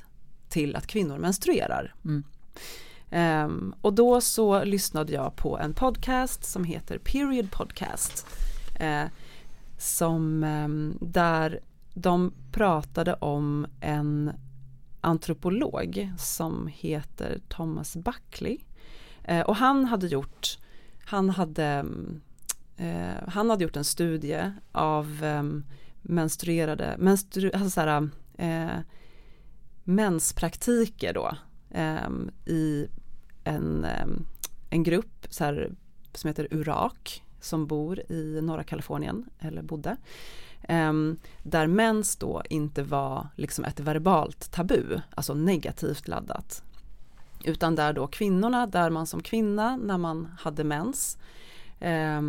till 0.49 0.75
att 0.75 0.87
kvinnor 0.87 1.17
menstruerar. 1.17 1.93
Mm. 2.05 2.23
Um, 3.13 3.75
och 3.81 3.93
då 3.93 4.21
så 4.21 4.63
lyssnade 4.63 5.13
jag 5.13 5.35
på 5.35 5.57
en 5.57 5.73
podcast 5.73 6.43
som 6.43 6.63
heter 6.63 6.97
Period 6.97 7.51
Podcast. 7.51 8.27
Uh, 8.81 9.05
som, 9.77 10.43
um, 10.43 10.97
där 11.01 11.59
de 11.93 12.33
pratade 12.51 13.13
om 13.13 13.67
en 13.81 14.31
antropolog 15.01 16.11
som 16.17 16.69
heter 16.73 17.39
Thomas 17.49 17.95
Buckley. 17.95 18.57
Uh, 19.29 19.41
och 19.41 19.55
han 19.55 19.85
hade 19.85 20.07
gjort 20.07 20.57
han 21.05 21.29
hade, 21.29 21.65
mm, 21.65 22.21
eh, 22.77 23.27
han 23.27 23.49
hade 23.49 23.63
gjort 23.63 23.75
en 23.75 23.83
studie 23.83 24.51
av 24.71 25.23
eh, 25.23 25.43
menstruerade, 26.01 26.95
menstru, 26.99 27.51
alltså 27.53 27.69
såhär, 27.69 28.09
eh, 28.37 28.79
menspraktiker 29.83 31.13
då 31.13 31.37
eh, 31.69 32.09
i 32.45 32.87
en, 33.43 33.83
eh, 33.85 34.05
en 34.69 34.83
grupp 34.83 35.27
så 35.29 35.43
här, 35.43 35.71
som 36.13 36.27
heter 36.27 36.47
Urak 36.51 37.23
som 37.39 37.67
bor 37.67 38.11
i 38.11 38.39
norra 38.41 38.63
Kalifornien 38.63 39.25
eller 39.39 39.61
bodde. 39.61 39.97
Ehm, 40.63 41.17
där 41.43 41.67
mens 41.67 42.15
då 42.15 42.41
inte 42.49 42.83
var 42.83 43.27
liksom 43.35 43.65
ett 43.65 43.79
verbalt 43.79 44.51
tabu, 44.51 44.99
alltså 45.15 45.33
negativt 45.33 46.07
laddat. 46.07 46.63
Utan 47.45 47.75
där 47.75 47.93
då 47.93 48.07
kvinnorna, 48.07 48.67
där 48.67 48.89
man 48.89 49.07
som 49.07 49.23
kvinna 49.23 49.77
när 49.77 49.97
man 49.97 50.29
hade 50.39 50.63
mens, 50.63 51.17
eh, 51.79 52.21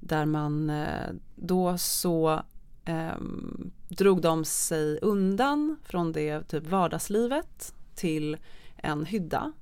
där 0.00 0.26
man 0.26 0.70
eh, 0.70 1.10
då 1.36 1.78
så 1.78 2.42
eh, 2.84 3.16
drog 3.88 4.22
de 4.22 4.44
sig 4.44 4.98
undan 5.02 5.76
från 5.84 6.12
det 6.12 6.42
typ 6.42 6.66
vardagslivet 6.66 7.74
till 7.94 8.36
en 8.76 9.06
hydda. 9.06 9.52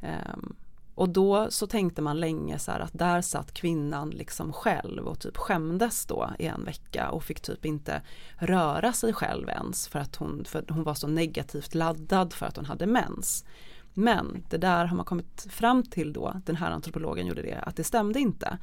Ehm, 0.00 0.56
och 0.94 1.08
då 1.08 1.46
så 1.50 1.66
tänkte 1.66 2.02
man 2.02 2.20
länge 2.20 2.58
så 2.58 2.70
här 2.70 2.80
att 2.80 2.92
där 2.92 3.20
satt 3.20 3.54
kvinnan 3.54 4.10
liksom 4.10 4.52
själv 4.52 5.06
och 5.06 5.20
typ 5.20 5.36
skämdes 5.36 6.06
då 6.06 6.30
i 6.38 6.46
en 6.46 6.64
vecka 6.64 7.10
och 7.10 7.24
fick 7.24 7.40
typ 7.40 7.64
inte 7.64 8.02
röra 8.36 8.92
sig 8.92 9.12
själv 9.12 9.48
ens 9.48 9.88
för 9.88 9.98
att 9.98 10.16
hon, 10.16 10.44
för 10.44 10.64
hon 10.68 10.82
var 10.82 10.94
så 10.94 11.06
negativt 11.06 11.74
laddad 11.74 12.32
för 12.32 12.46
att 12.46 12.56
hon 12.56 12.64
hade 12.64 12.86
mens. 12.86 13.44
Men 13.94 14.44
det 14.50 14.56
där 14.56 14.84
har 14.84 14.96
man 14.96 15.06
kommit 15.06 15.46
fram 15.50 15.82
till 15.82 16.12
då, 16.12 16.40
den 16.44 16.56
här 16.56 16.70
antropologen 16.70 17.26
gjorde 17.26 17.42
det, 17.42 17.58
att 17.62 17.76
det 17.76 17.84
stämde 17.84 18.20
inte. 18.20 18.58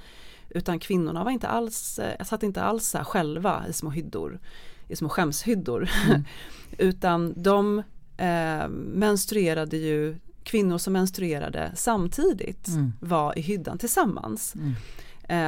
Utan 0.49 0.79
kvinnorna 0.79 1.23
var 1.23 1.31
inte 1.31 1.47
alls, 1.47 1.99
eh, 1.99 2.25
satt 2.25 2.43
inte 2.43 2.61
alls 2.61 2.87
så 2.87 2.97
själva 2.97 3.63
i 3.69 3.73
små 3.73 3.89
hyddor, 3.89 4.39
i 4.87 4.95
små 4.95 5.09
skämshyddor. 5.09 5.89
Mm. 6.07 6.23
Utan 6.77 7.33
de 7.43 7.79
eh, 8.17 8.67
menstruerade 8.93 9.77
ju, 9.77 10.15
kvinnor 10.43 10.77
som 10.77 10.93
menstruerade 10.93 11.71
samtidigt 11.75 12.67
mm. 12.67 12.93
var 12.99 13.37
i 13.37 13.41
hyddan 13.41 13.77
tillsammans. 13.77 14.55
Mm. 14.55 14.73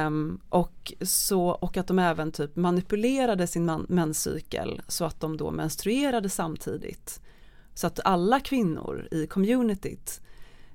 Um, 0.06 0.40
och, 0.48 0.92
så, 1.00 1.48
och 1.48 1.76
att 1.76 1.86
de 1.86 1.98
även 1.98 2.32
typ 2.32 2.56
manipulerade 2.56 3.46
sin 3.46 3.64
man, 3.64 3.86
menscykel 3.88 4.82
så 4.88 5.04
att 5.04 5.20
de 5.20 5.36
då 5.36 5.50
menstruerade 5.50 6.28
samtidigt. 6.28 7.20
Så 7.74 7.86
att 7.86 8.00
alla 8.04 8.40
kvinnor 8.40 9.08
i 9.10 9.26
communityt 9.26 10.20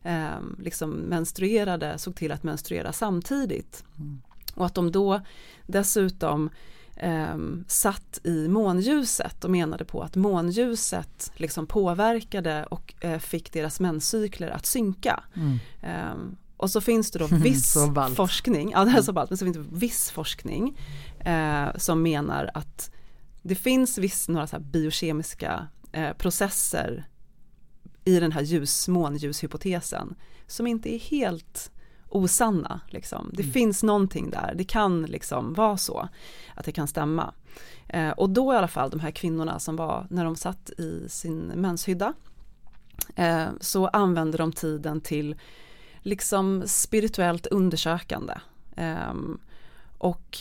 eh, 0.04 0.40
liksom 0.60 0.92
menstruerade, 0.92 1.98
såg 1.98 2.16
till 2.16 2.32
att 2.32 2.44
menstruera 2.44 2.94
samtidigt. 2.94 3.84
Mm. 3.98 4.22
Och 4.56 4.66
att 4.66 4.76
de 4.76 4.92
då 4.92 5.22
dessutom 5.68 6.50
eh, 6.96 7.38
satt 7.68 8.20
i 8.24 8.48
månljuset 8.48 9.44
och 9.44 9.52
menade 9.52 9.86
på 9.86 10.02
att 10.02 10.16
månljuset 10.16 11.32
liksom 11.36 11.68
påverkade 11.68 12.66
och 12.66 12.94
eh, 13.00 13.20
fick 13.20 13.54
deras 13.54 13.80
menscykler 13.80 14.50
att 14.50 14.66
synka. 14.66 15.24
Mm. 15.36 15.60
Eh, 15.82 16.16
och 16.58 16.72
så 16.72 16.82
finns 16.82 17.12
det 17.12 17.20
då 17.20 17.28
viss 17.32 17.78
forskning, 18.16 18.72
ja 18.72 18.86
det 18.86 18.92
är 18.92 19.02
så 19.02 19.14
ballt, 19.14 19.30
men 19.30 19.38
så 19.38 19.46
finns 19.46 19.58
det 19.58 19.66
viss 19.72 20.12
forskning 20.12 20.78
eh, 21.20 21.68
som 21.76 22.02
menar 22.02 22.52
att 22.54 22.92
det 23.42 23.56
finns 23.56 23.98
viss, 23.98 24.28
några 24.28 24.48
så 24.48 24.60
biokemiska 24.60 25.68
eh, 25.92 26.14
processer 26.14 27.08
i 28.06 28.20
den 28.20 28.32
här 28.32 28.42
ljus, 28.42 28.88
månljushypotesen 28.88 30.16
som 30.48 30.68
inte 30.68 30.96
är 30.96 31.00
helt 31.00 31.72
osanna. 32.10 32.82
Liksom. 32.88 33.30
Det 33.34 33.44
mm. 33.44 33.54
finns 33.54 33.84
någonting 33.84 34.30
där, 34.30 34.54
det 34.56 34.64
kan 34.64 35.04
liksom 35.04 35.54
vara 35.54 35.78
så 35.78 36.10
att 36.56 36.66
det 36.66 36.72
kan 36.72 36.88
stämma. 36.88 37.34
Eh, 37.88 38.10
och 38.10 38.30
då 38.30 38.54
i 38.54 38.58
alla 38.58 38.68
fall 38.68 38.90
de 38.90 39.00
här 39.00 39.12
kvinnorna 39.12 39.60
som 39.60 39.76
var 39.76 40.08
när 40.10 40.26
de 40.26 40.36
satt 40.36 40.70
i 40.70 41.10
sin 41.10 41.40
menshydda 41.40 42.14
eh, 43.16 43.48
så 43.60 43.88
använde 43.88 44.38
de 44.38 44.52
tiden 44.52 45.02
till 45.02 45.36
liksom 46.02 46.64
spirituellt 46.66 47.46
undersökande. 47.46 48.34
Eh, 48.76 49.14
och 49.98 50.38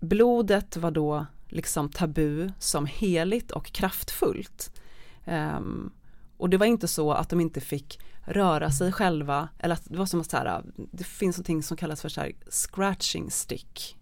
blodet 0.00 0.76
var 0.76 0.90
då 0.90 1.26
liksom 1.52 1.88
tabu 1.88 2.50
som 2.58 2.86
heligt 2.86 3.50
och 3.50 3.66
kraftfullt. 3.66 4.72
Um, 5.24 5.92
och 6.36 6.50
det 6.50 6.56
var 6.56 6.66
inte 6.66 6.88
så 6.88 7.12
att 7.12 7.28
de 7.28 7.40
inte 7.40 7.60
fick 7.60 8.00
röra 8.24 8.70
sig 8.70 8.92
själva, 8.92 9.48
eller 9.58 9.74
att 9.74 9.84
det 9.84 9.98
var 9.98 10.06
som 10.06 10.20
att 10.20 10.30
så 10.30 10.36
här, 10.36 10.62
det 10.76 11.04
finns 11.04 11.36
någonting 11.36 11.62
som 11.62 11.76
kallas 11.76 12.02
för 12.02 12.08
så 12.08 12.20
här 12.20 12.32
scratching 12.50 13.30
stick. 13.30 13.98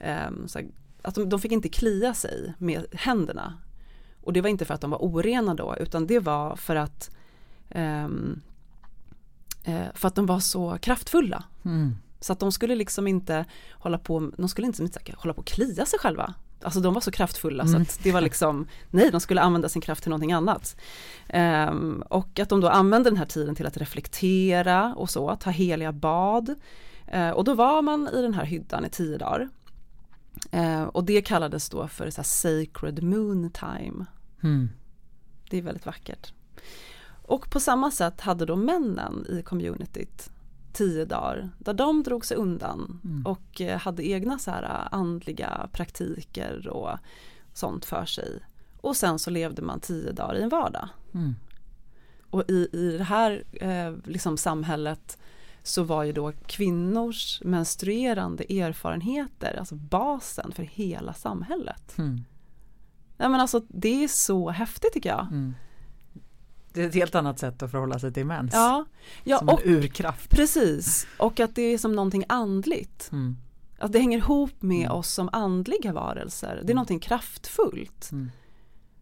Um, 0.00 0.48
här, 0.54 0.66
att 1.02 1.14
de, 1.14 1.28
de, 1.28 1.40
fick 1.40 1.52
inte 1.52 1.68
klia 1.68 2.14
sig 2.14 2.54
med 2.58 2.86
händerna. 2.92 3.58
Och 4.22 4.32
det 4.32 4.40
var 4.40 4.48
inte 4.48 4.64
för 4.64 4.74
att 4.74 4.80
de 4.80 4.90
var 4.90 4.98
orena 4.98 5.54
då, 5.54 5.76
utan 5.80 6.06
det 6.06 6.20
var 6.20 6.56
för 6.56 6.76
att 6.76 7.10
um, 7.74 8.42
för 9.94 10.08
att 10.08 10.14
de 10.14 10.26
var 10.26 10.40
så 10.40 10.78
kraftfulla. 10.78 11.44
Mm. 11.64 11.96
Så 12.20 12.32
att 12.32 12.40
de 12.40 12.52
skulle 12.52 12.74
liksom 12.74 13.06
inte 13.06 13.44
hålla 13.70 13.98
på, 13.98 14.32
de 14.36 14.48
skulle 14.48 14.66
inte 14.66 14.88
hålla 15.16 15.34
på 15.34 15.40
och 15.40 15.46
klia 15.46 15.86
sig 15.86 15.98
själva. 15.98 16.34
Alltså 16.62 16.80
de 16.80 16.94
var 16.94 17.00
så 17.00 17.10
kraftfulla 17.10 17.64
mm. 17.64 17.74
så 17.74 17.82
att 17.82 18.04
det 18.04 18.12
var 18.12 18.20
liksom, 18.20 18.66
nej 18.90 19.10
de 19.10 19.20
skulle 19.20 19.40
använda 19.40 19.68
sin 19.68 19.82
kraft 19.82 20.02
till 20.02 20.10
någonting 20.10 20.32
annat. 20.32 20.76
Um, 21.34 22.02
och 22.08 22.38
att 22.38 22.48
de 22.48 22.60
då 22.60 22.68
använde 22.68 23.10
den 23.10 23.16
här 23.16 23.26
tiden 23.26 23.54
till 23.54 23.66
att 23.66 23.76
reflektera 23.76 24.94
och 24.94 25.10
så, 25.10 25.36
ta 25.36 25.50
heliga 25.50 25.92
bad. 25.92 26.54
Uh, 27.14 27.30
och 27.30 27.44
då 27.44 27.54
var 27.54 27.82
man 27.82 28.08
i 28.08 28.22
den 28.22 28.34
här 28.34 28.44
hyddan 28.44 28.84
i 28.84 28.88
tio 28.88 29.18
dagar. 29.18 29.48
Uh, 30.54 30.82
och 30.82 31.04
det 31.04 31.22
kallades 31.22 31.70
då 31.70 31.88
för 31.88 32.10
så 32.10 32.22
sacred 32.22 33.02
moon 33.02 33.50
time. 33.50 34.06
Mm. 34.42 34.68
Det 35.50 35.58
är 35.58 35.62
väldigt 35.62 35.86
vackert. 35.86 36.32
Och 37.22 37.50
på 37.50 37.60
samma 37.60 37.90
sätt 37.90 38.20
hade 38.20 38.46
då 38.46 38.56
männen 38.56 39.26
i 39.28 39.42
communityt 39.42 40.30
tio 40.76 41.04
dagar 41.04 41.50
där 41.58 41.74
de 41.74 42.02
drog 42.02 42.24
sig 42.26 42.36
undan 42.36 43.00
Mm. 43.04 43.26
och 43.26 43.60
eh, 43.60 43.78
hade 43.78 44.08
egna 44.08 44.38
så 44.38 44.50
här 44.50 44.62
eh, 44.62 44.98
andliga 44.98 45.68
praktiker 45.72 46.68
och 46.68 46.98
sånt 47.52 47.84
för 47.84 48.04
sig. 48.04 48.40
Och 48.80 48.96
sen 48.96 49.18
så 49.18 49.30
levde 49.30 49.62
man 49.62 49.80
tio 49.80 50.12
dagar 50.12 50.34
i 50.36 50.42
en 50.42 50.48
vardag. 50.48 50.88
Mm. 51.14 51.34
Och 52.30 52.50
i, 52.50 52.68
i 52.72 52.96
det 52.98 53.04
här 53.04 53.44
eh, 53.52 53.94
liksom 54.04 54.36
samhället 54.36 55.18
så 55.62 55.82
var 55.82 56.04
ju 56.04 56.12
då 56.12 56.32
kvinnors 56.46 57.40
menstruerande 57.44 58.44
erfarenheter, 58.60 59.56
alltså 59.58 59.74
basen 59.74 60.52
för 60.52 60.62
hela 60.62 61.14
samhället. 61.14 61.98
Mm. 61.98 62.24
Nej 63.16 63.28
men 63.28 63.40
alltså 63.40 63.62
det 63.68 64.04
är 64.04 64.08
så 64.08 64.50
häftigt 64.50 64.92
tycker 64.92 65.08
jag. 65.08 65.26
Mm. 65.30 65.54
Det 66.76 66.82
är 66.82 66.88
ett 66.88 66.94
helt 66.94 67.14
annat 67.14 67.38
sätt 67.38 67.62
att 67.62 67.70
förhålla 67.70 67.98
sig 67.98 68.12
till 68.12 68.26
mens. 68.26 68.52
Ja, 68.54 68.84
ja 69.24 69.38
som 69.38 69.48
och 69.48 69.66
en 69.66 69.72
urkraft. 69.74 70.30
precis. 70.30 71.06
Och 71.18 71.40
att 71.40 71.54
det 71.54 71.62
är 71.62 71.78
som 71.78 71.92
någonting 71.92 72.24
andligt. 72.28 73.08
Mm. 73.12 73.36
Att 73.78 73.92
det 73.92 73.98
hänger 73.98 74.18
ihop 74.18 74.62
med 74.62 74.86
Mm. 74.86 74.92
oss 74.98 75.08
som 75.12 75.28
andliga 75.32 75.92
varelser. 75.92 76.60
Det 76.64 76.72
är 76.72 76.74
någonting 76.74 77.00
kraftfullt. 77.00 78.08
Mm. 78.12 78.30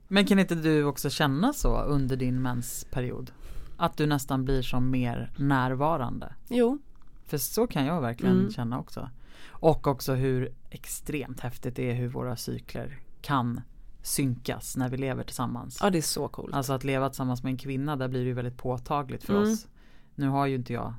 Men 0.09 0.27
kan 0.27 0.39
inte 0.39 0.55
du 0.55 0.85
också 0.85 1.11
känna 1.11 1.53
så 1.53 1.81
under 1.83 2.17
din 2.17 2.43
mensperiod? 2.43 3.31
Att 3.77 3.97
du 3.97 4.07
nästan 4.07 4.45
blir 4.45 4.63
som 4.63 4.91
mer 4.91 5.31
närvarande? 5.39 6.33
Jo, 6.49 6.79
För 7.27 7.39
så 7.39 7.67
kan 7.67 7.87
jag 7.87 8.01
verkligen 8.01 8.39
Mm. 8.39 8.53
känna 8.53 8.79
också. 8.81 9.11
Och 9.47 9.87
också 9.87 10.15
hur 10.15 10.53
extremt 10.71 11.41
häftigt 11.41 11.77
det 11.77 11.91
är 11.91 11.95
hur 11.95 12.09
våra 12.09 12.37
cykler 12.37 12.99
kan 13.21 13.61
synkas 14.05 14.77
när 14.77 14.89
vi 14.89 14.97
lever 14.97 15.25
tillsammans. 15.25 15.79
ja 15.83 15.91
det 15.91 15.99
är 15.99 16.03
så 16.03 16.29
coolt. 16.29 16.55
Alltså 16.55 16.73
att 16.73 16.85
leva 16.85 17.09
tillsammans 17.09 17.43
med 17.43 17.51
en 17.51 17.57
kvinna, 17.57 17.97
där 17.97 18.09
blir 18.09 18.21
det 18.21 18.27
ju 18.27 18.33
väldigt 18.33 18.57
påtagligt 18.57 19.25
för 19.25 19.35
Mm. 19.37 19.53
oss. 19.53 19.67
Nu 20.15 20.29
har 20.29 20.47
ju 20.47 20.55
inte 20.55 20.73
jag 20.73 20.95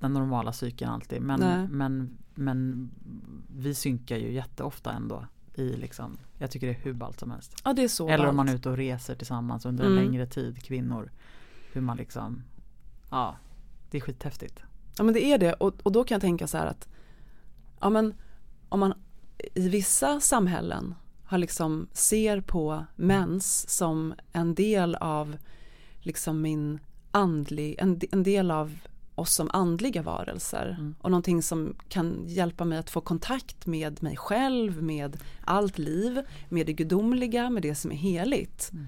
den 0.00 0.12
normala 0.12 0.52
cykeln 0.52 0.90
alltid, 0.90 1.22
Nej. 1.22 1.38
men, 1.38 1.68
men, 1.70 2.18
men 2.34 2.90
vi 3.56 3.74
synkar 3.74 4.16
ju 4.16 4.32
jätteofta 4.32 4.92
ändå. 4.92 5.26
I 5.54 5.76
liksom, 5.76 6.16
jag 6.38 6.50
tycker 6.50 6.66
det 6.66 6.72
är 6.72 6.78
hur 6.80 6.92
ballt 6.92 7.20
som 7.20 7.30
helst. 7.30 7.54
Ja 7.64 7.72
det 7.72 7.84
är 7.84 7.88
så 7.88 8.08
Eller 8.08 8.26
om 8.26 8.36
man 8.36 8.48
är 8.48 8.54
ute 8.54 8.68
och 8.70 8.76
reser 8.76 9.14
tillsammans 9.14 9.66
under 9.66 9.84
en 9.84 9.92
Mm. 9.92 10.04
längre 10.04 10.26
tid, 10.26 10.62
kvinnor. 10.62 11.10
Hur 11.72 11.80
man 11.80 11.96
liksom, 11.96 12.42
ja, 13.10 13.36
det 13.90 13.96
är 13.98 14.00
skithäftigt. 14.00 14.60
Ja 14.98 15.04
men 15.04 15.14
det 15.14 15.24
är 15.24 15.38
det 15.38 15.52
och, 15.52 15.74
och 15.82 15.92
då 15.92 16.04
kan 16.04 16.14
jag 16.14 16.20
tänka 16.22 16.46
så 16.46 16.58
här 16.58 16.66
att 16.66 16.88
ja 17.80 17.90
men 17.90 18.14
om 18.68 18.80
man 18.80 18.94
i 19.54 19.68
vissa 19.68 20.20
samhällen 20.20 20.94
har 21.34 21.38
liksom 21.38 21.88
ser 21.92 22.40
på 22.40 22.84
mens 22.96 23.70
som 23.70 24.14
en 24.32 24.54
del 24.54 24.94
av 24.94 25.36
liksom 26.00 26.42
min 26.42 26.78
andlig, 27.10 27.76
en, 27.78 28.00
en 28.12 28.22
del 28.22 28.50
av 28.50 28.78
oss 29.14 29.34
som 29.34 29.50
andliga 29.52 30.02
varelser 30.02 30.76
Mm. 30.78 30.94
och 31.00 31.10
någonting 31.10 31.42
som 31.42 31.76
kan 31.88 32.24
hjälpa 32.28 32.64
mig 32.64 32.78
att 32.78 32.90
få 32.90 33.00
kontakt 33.00 33.66
med 33.66 34.02
mig 34.02 34.16
själv, 34.16 34.82
med 34.82 35.16
allt 35.44 35.78
liv, 35.78 36.22
med 36.48 36.66
det 36.66 36.72
gudomliga, 36.72 37.50
med 37.50 37.62
det 37.62 37.74
som 37.74 37.92
är 37.92 37.96
heligt. 37.96 38.70
Mm. 38.72 38.86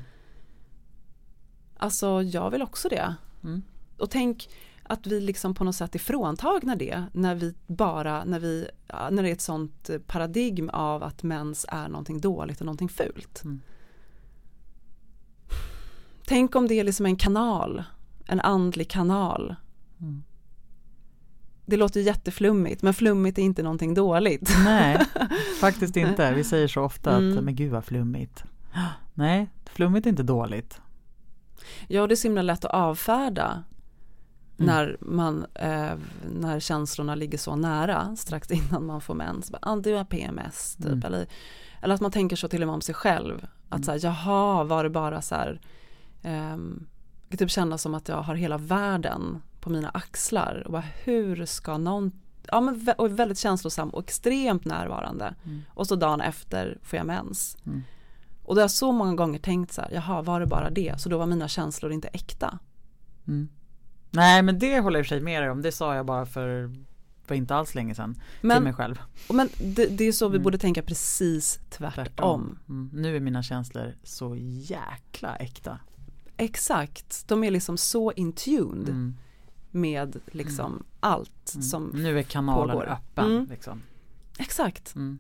Alltså 1.76 2.22
jag 2.22 2.51
vill 2.51 2.62
också 2.62 2.88
det. 2.88 3.14
Mm. 3.44 3.62
Och 3.99 4.11
tänk 4.11 4.49
att 4.89 5.07
vi 5.07 5.20
liksom 5.20 5.55
på 5.55 5.64
något 5.64 5.76
sätt 5.76 5.95
är 5.95 5.99
fråntagna 5.99 6.76
det 6.76 7.05
när 7.12 7.34
vi 7.34 7.55
bara, 7.66 8.24
när 8.24 8.41
vi, 8.41 8.68
när 9.11 9.22
det 9.22 9.28
är 9.28 9.32
ett 9.32 9.41
sånt 9.41 9.91
eh, 9.91 9.99
paradigm 9.99 10.68
av 10.68 11.03
att 11.03 11.22
mens 11.22 11.66
är 11.68 11.89
någonting 11.89 12.20
dåligt 12.20 12.61
och 12.61 12.66
någonting 12.66 12.89
fult. 12.89 13.45
Mm. 13.45 13.61
Tänk 16.26 16.57
om 16.57 16.68
det 16.68 16.74
är 16.74 16.84
liksom 16.84 17.07
en 17.07 17.16
kanal, 17.16 17.84
en 18.26 18.41
andlig 18.41 18.91
kanal. 18.91 19.57
Mm. 20.01 20.22
Det 21.66 21.76
låter 21.76 22.01
jätteflummigt, 22.01 22.82
men 22.82 22.95
flummigt 22.95 23.39
är 23.39 23.43
inte 23.43 23.62
någonting 23.62 23.95
dåligt. 23.95 24.57
Nej, 24.64 25.07
faktiskt 25.61 25.97
inte. 25.97 26.34
Vi 26.34 26.45
säger 26.45 26.68
så 26.68 26.82
ofta 26.82 27.16
Mm. 27.16 27.39
att, 27.39 27.45
men 27.45 27.57
gud 27.57 27.72
vad 27.72 27.84
flummigt. 27.84 28.45
Nej, 29.14 29.51
flummigt 29.64 30.07
är 30.07 30.11
inte 30.11 30.22
dåligt. 30.22 30.80
Ja, 31.89 32.07
det 32.07 32.14
är 32.14 32.16
så 32.16 32.28
himla 32.28 32.43
lätt 32.43 32.64
att 32.64 32.70
avfärda 32.74 33.64
Mm. 34.59 34.66
när, 34.66 34.96
man, 35.00 35.46
eh, 35.54 35.94
när 36.32 36.61
känslorna 36.61 37.14
ligger 37.14 37.38
så 37.38 37.57
nära 37.57 38.16
strax 38.16 38.50
innan 38.50 38.86
man 38.86 39.00
får 39.00 39.14
mens. 39.14 39.50
Bara, 39.50 39.59
Ah, 39.62 39.76
du 39.76 39.94
har 39.94 40.04
PMS 40.04 40.76
typ. 40.76 40.86
Mm. 40.86 41.04
Eller, 41.04 41.26
eller 41.82 41.94
att 41.94 42.00
man 42.00 42.11
tänker 42.11 42.36
så 42.36 42.48
till 42.48 42.62
och 42.62 42.68
med 42.68 42.74
om 42.74 42.80
sig 42.80 42.94
själv. 42.94 43.46
Att 43.68 43.84
så 43.84 43.90
här, 43.90 44.00
jaha, 44.02 44.64
var 44.64 44.84
det 44.84 44.90
bara 44.90 45.22
så 45.22 45.34
här, 45.34 45.61
det 47.28 47.36
typ 47.36 47.50
kännas 47.50 47.82
som 47.82 47.94
att 47.94 48.09
jag 48.09 48.22
har 48.22 48.34
hela 48.34 48.59
världen 48.59 49.42
på 49.61 49.70
mina 49.70 49.88
axlar. 49.88 50.62
Och 50.66 50.72
bara, 50.72 50.84
hur 51.04 51.46
ska 51.46 51.78
någon, 51.78 52.12
ja 52.46 52.61
men 52.61 52.88
och 52.98 53.18
väldigt 53.18 53.38
känslosam 53.38 53.90
och 53.90 54.04
extremt 54.04 54.64
närvarande. 54.64 55.34
Mm. 55.44 55.62
Och 55.68 55.86
så 55.86 55.96
dagen 55.96 56.20
efter 56.20 56.78
får 56.82 56.96
jag 56.96 57.07
mens. 57.07 57.57
Mm. 57.66 57.82
Och 58.42 58.54
då 58.54 58.59
har 58.59 58.62
jag 58.64 58.70
så 58.70 58.92
många 58.92 59.14
gånger 59.14 59.38
tänkt 59.38 59.72
så 59.72 59.80
här, 59.80 59.90
jaha, 59.92 60.22
var 60.22 60.40
det 60.40 60.46
bara 60.46 60.70
det? 60.70 61.00
Så 61.00 61.09
då 61.09 61.18
var 61.18 61.26
mina 61.26 61.48
känslor 61.48 61.92
inte 61.92 62.09
äkta. 62.09 62.59
Mm. 63.26 63.48
Nej, 64.11 64.42
men 64.42 64.59
det 64.59 64.80
håller 64.80 64.98
jag 64.98 65.00
i 65.00 65.04
och 65.04 65.07
för 65.09 65.16
sig 65.16 65.20
med 65.24 65.42
dig 65.42 65.50
om. 65.50 65.62
Det 65.62 65.72
sa 65.72 65.94
jag 65.94 66.07
bara 66.07 66.26
för, 66.26 66.74
för 67.24 67.34
inte 67.34 67.54
alls 67.54 67.74
länge 67.74 67.94
sedan 67.94 68.14
till 68.14 68.48
mig 68.48 68.61
Men, 68.61 68.74
själv. 68.74 68.98
men 69.30 69.48
det, 69.64 69.86
det 69.86 70.04
är 70.04 70.12
så 70.12 70.28
vi 70.28 70.36
Mm. 70.36 70.42
borde 70.44 70.59
tänka 70.59 70.82
precis 70.82 71.61
tvärtom. 71.70 72.04
Tvärtom. 72.04 72.59
Mm. 72.68 72.90
Nu 72.92 73.16
är 73.16 73.20
mina 73.20 73.42
känslor 73.42 73.94
så 74.02 74.36
jäkla 74.38 75.36
äkta. 75.36 75.78
Exakt, 76.36 77.28
de 77.28 77.44
är 77.44 77.50
liksom 77.50 77.76
så 77.78 78.12
in 78.12 78.32
tuned 78.32 78.88
Mm. 78.88 79.16
med 79.70 80.16
liksom 80.26 80.84
allt 81.00 81.52
Mm. 81.54 81.62
som, 81.62 81.90
Nu 81.94 82.18
är 82.18 82.22
kanalen 82.22 82.76
pågår. 82.76 82.88
öppen. 82.92 83.32
Mm. 83.32 83.46
Liksom. 83.50 83.82
exakt. 84.38 84.94
Mm. 84.94 85.18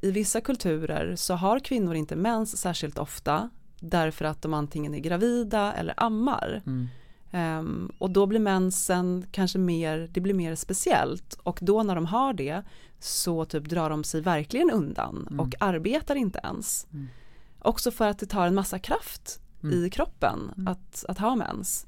I 0.00 0.10
vissa 0.10 0.40
kulturer 0.40 1.16
så 1.16 1.34
har 1.34 1.58
kvinnor 1.60 1.94
inte 1.94 2.16
mens 2.16 2.56
särskilt 2.56 2.98
ofta 2.98 3.50
därför 3.80 4.24
att 4.24 4.42
de 4.42 4.54
antingen 4.54 4.94
är 4.94 4.98
gravida 4.98 5.72
eller 5.72 5.94
ammar. 5.96 6.62
Mm. 6.66 6.88
Ehm, 7.30 7.92
och 7.98 8.10
då 8.10 8.26
blir 8.26 8.40
mensen 8.40 9.26
kanske 9.32 9.58
mer, 9.58 10.08
det 10.12 10.20
blir 10.20 10.34
mer 10.34 10.54
speciellt 10.54 11.38
och 11.42 11.58
då 11.62 11.82
när 11.82 11.94
de 11.94 12.06
har 12.06 12.32
det 12.32 12.62
så 13.00 13.44
typ 13.44 13.64
drar 13.68 13.90
de 13.90 14.04
sig 14.04 14.20
verkligen 14.20 14.70
undan 14.70 15.26
Mm. 15.30 15.40
och 15.40 15.54
arbetar 15.60 16.14
inte 16.14 16.40
ens. 16.44 16.86
Mm. 16.92 17.08
Också 17.58 17.90
för 17.90 18.08
att 18.08 18.18
det 18.18 18.26
tar 18.26 18.46
en 18.46 18.54
massa 18.54 18.78
kraft 18.78 19.40
Mm. 19.62 19.84
i 19.84 19.90
kroppen 19.90 20.52
Mm. 20.56 20.68
att, 20.68 21.04
att 21.08 21.18
ha 21.18 21.36
mens. 21.36 21.86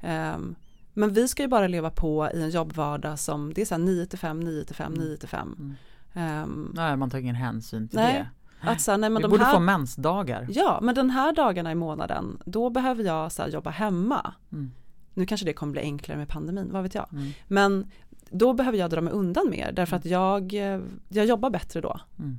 Ehm, 0.00 0.54
men 0.94 1.12
vi 1.12 1.28
ska 1.28 1.42
ju 1.42 1.48
bara 1.48 1.66
leva 1.66 1.90
på 1.90 2.30
i 2.34 2.42
en 2.42 2.50
jobbvardag 2.50 3.18
som 3.18 3.54
det 3.54 3.60
är 3.62 3.66
så 3.66 3.74
här 3.74 3.82
9 3.82 4.06
till 4.06 4.18
5, 4.18 4.40
9 4.40 4.64
till 4.64 4.76
5, 4.76 4.92
Mm. 4.92 5.04
9 5.08 5.16
till 5.16 5.28
5. 5.28 5.76
Mm. 6.14 6.42
Ehm, 6.42 6.72
Nej, 6.74 6.96
man 6.96 7.10
tar 7.10 7.18
ingen 7.18 7.34
hänsyn 7.34 7.88
till 7.88 7.98
Nej, 7.98 8.26
det. 8.62 8.70
att 8.70 8.80
så 8.80 8.90
här, 8.90 8.98
nej 8.98 9.10
men 9.10 9.16
Vi 9.16 9.22
de 9.22 9.28
borde 9.30 9.44
här, 9.44 9.54
få 9.54 9.60
mensdagar. 9.60 10.46
Ja, 10.50 10.78
men 10.82 10.94
den 10.94 11.10
här 11.10 11.32
dagarna 11.32 11.72
i 11.72 11.74
månaden, 11.74 12.38
då 12.46 12.70
behöver 12.70 13.04
jag 13.04 13.32
så 13.32 13.42
här, 13.42 13.48
jobba 13.48 13.70
hemma. 13.70 14.34
Mm. 14.52 14.70
Nu 15.14 15.26
kanske 15.26 15.46
det 15.46 15.52
kommer 15.52 15.72
bli 15.72 15.80
enklare 15.80 16.18
med 16.18 16.28
pandemin, 16.28 16.68
vad 16.72 16.82
vet 16.82 16.94
jag. 16.94 17.06
Mm. 17.12 17.30
Men 17.48 17.90
då 18.30 18.52
behöver 18.52 18.78
jag 18.78 18.90
dra 18.90 19.00
mig 19.00 19.12
undan 19.12 19.50
mer 19.50 19.72
därför 19.72 19.96
att 19.96 20.04
jag, 20.04 20.54
eh, 20.54 20.80
jag 21.08 21.26
jobbar 21.26 21.50
bättre 21.50 21.80
då. 21.80 22.00
Mm. 22.18 22.38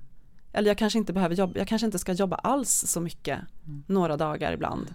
Eller 0.53 0.69
jag 0.69 0.77
kanske 0.77 0.99
inte 0.99 1.13
behöver 1.13 1.35
jobba, 1.35 1.53
jag 1.59 1.67
kanske 1.67 1.85
inte 1.85 1.99
ska 1.99 2.13
jobba 2.13 2.35
alls 2.35 2.69
så 2.87 3.01
mycket 3.01 3.39
Mm. 3.65 3.83
några 3.87 4.17
dagar 4.17 4.51
ibland. 4.53 4.93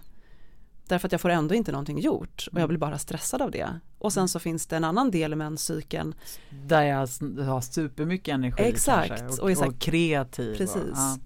Därför 0.89 1.07
att 1.07 1.11
jag 1.11 1.21
får 1.21 1.29
ändå 1.29 1.55
inte 1.55 1.71
någonting 1.71 1.99
gjort 1.99 2.47
och 2.51 2.59
jag 2.61 2.69
blir 2.69 2.79
bara 2.79 2.97
stressad 2.97 3.41
av 3.41 3.51
det. 3.51 3.79
Och 3.97 4.13
sen 4.13 4.27
så 4.27 4.39
finns 4.39 4.67
det 4.67 4.75
en 4.77 4.83
annan 4.83 5.11
del 5.11 5.33
i 5.33 5.35
menscykeln. 5.35 6.13
Där 6.65 6.81
jag 6.81 6.97
har 7.45 7.61
supermycket 7.61 8.33
energi 8.33 8.63
Exakt, 8.63 9.07
kanske, 9.07 9.25
och, 9.25 9.33
och 9.33 9.39
och, 9.39 9.51
är 9.51 9.55
så 9.55 9.63
här- 9.63 9.71
kreativ. 9.71 10.57
Precis. 10.57 10.75
Och, 10.75 10.89
ja. 10.95 11.17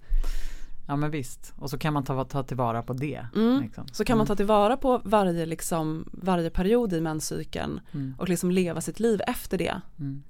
ja 0.86 0.96
men 0.96 1.10
visst, 1.10 1.52
och 1.58 1.70
så 1.70 1.78
kan 1.78 1.92
man 1.92 2.04
ta, 2.04 2.24
ta 2.24 2.42
tillvara 2.42 2.82
på 2.82 2.92
det. 2.92 3.26
Mm. 3.36 3.62
Liksom. 3.62 3.86
Så 3.92 4.04
kan 4.04 4.18
man 4.18 4.26
ta 4.26 4.36
tillvara 4.36 4.76
på 4.76 5.00
varje, 5.04 5.46
liksom, 5.46 6.08
varje 6.12 6.50
period 6.50 6.92
i 6.92 7.00
menscykeln 7.00 7.80
Mm. 7.92 8.14
och 8.18 8.28
liksom 8.28 8.50
leva 8.50 8.80
sitt 8.80 9.00
liv 9.00 9.20
efter 9.26 9.58
det. 9.58 9.80
Mm. 9.98 10.22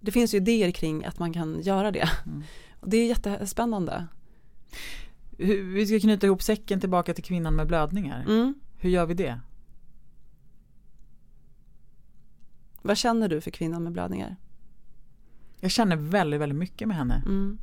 Det 0.00 0.10
finns 0.12 0.34
ju 0.34 0.38
idéer 0.38 0.70
kring 0.70 1.04
att 1.04 1.18
man 1.18 1.32
kan 1.32 1.60
göra 1.62 1.90
det. 1.90 2.08
Mm. 2.26 2.42
Och 2.80 2.88
det 2.88 2.96
är 2.96 3.06
jättespännande. 3.06 4.06
Vi 5.38 5.86
ska 5.86 6.00
knyta 6.00 6.26
ihop 6.26 6.42
säcken 6.42 6.80
tillbaka 6.80 7.14
till 7.14 7.24
kvinnan 7.24 7.54
med 7.54 7.66
blödningar. 7.66 8.22
Mm. 8.22 8.54
Hur 8.76 8.90
gör 8.90 9.06
vi 9.06 9.14
det? 9.14 9.40
Vad 12.82 12.96
känner 12.96 13.28
du 13.28 13.40
för 13.40 13.50
kvinnan 13.50 13.82
med 13.82 13.92
blödningar? 13.92 14.36
Jag 15.60 15.70
känner 15.70 15.96
väldigt, 15.96 16.40
väldigt 16.40 16.58
mycket 16.58 16.88
med 16.88 16.96
henne. 16.96 17.22
Mm. 17.26 17.58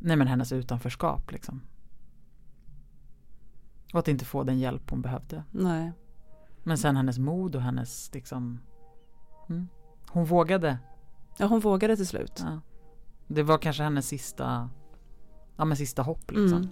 Nej 0.00 0.16
men 0.16 0.26
hennes 0.26 0.52
utanförskap 0.52 1.32
liksom. 1.32 1.62
Och 3.92 3.98
att 3.98 4.08
inte 4.08 4.24
få 4.24 4.42
den 4.42 4.58
hjälp 4.58 4.90
hon 4.90 5.02
behövde. 5.02 5.44
Nej. 5.50 5.92
Men 6.62 6.78
sen 6.78 6.96
hennes 6.96 7.18
mod 7.18 7.56
och 7.56 7.62
hennes 7.62 8.14
liksom 8.14 8.60
mm. 9.48 9.68
Hon 10.08 10.24
vågade. 10.24 10.78
Ja, 11.38 11.46
hon 11.46 11.60
vågade 11.60 11.96
till 11.96 12.06
slut. 12.06 12.32
Ja. 12.38 12.60
Det 13.26 13.42
var 13.42 13.58
kanske 13.58 13.82
hennes 13.82 14.08
sista 14.08 14.70
ja 15.56 15.64
men 15.64 15.76
sista 15.76 16.02
hopp 16.02 16.30
liksom. 16.30 16.58
Mm. 16.58 16.68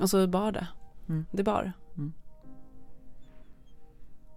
Och 0.00 0.10
så 0.10 0.26
bar 0.26 0.52
det. 0.52 0.66
Mm. 1.08 1.26
Det 1.32 1.42
bar. 1.42 1.72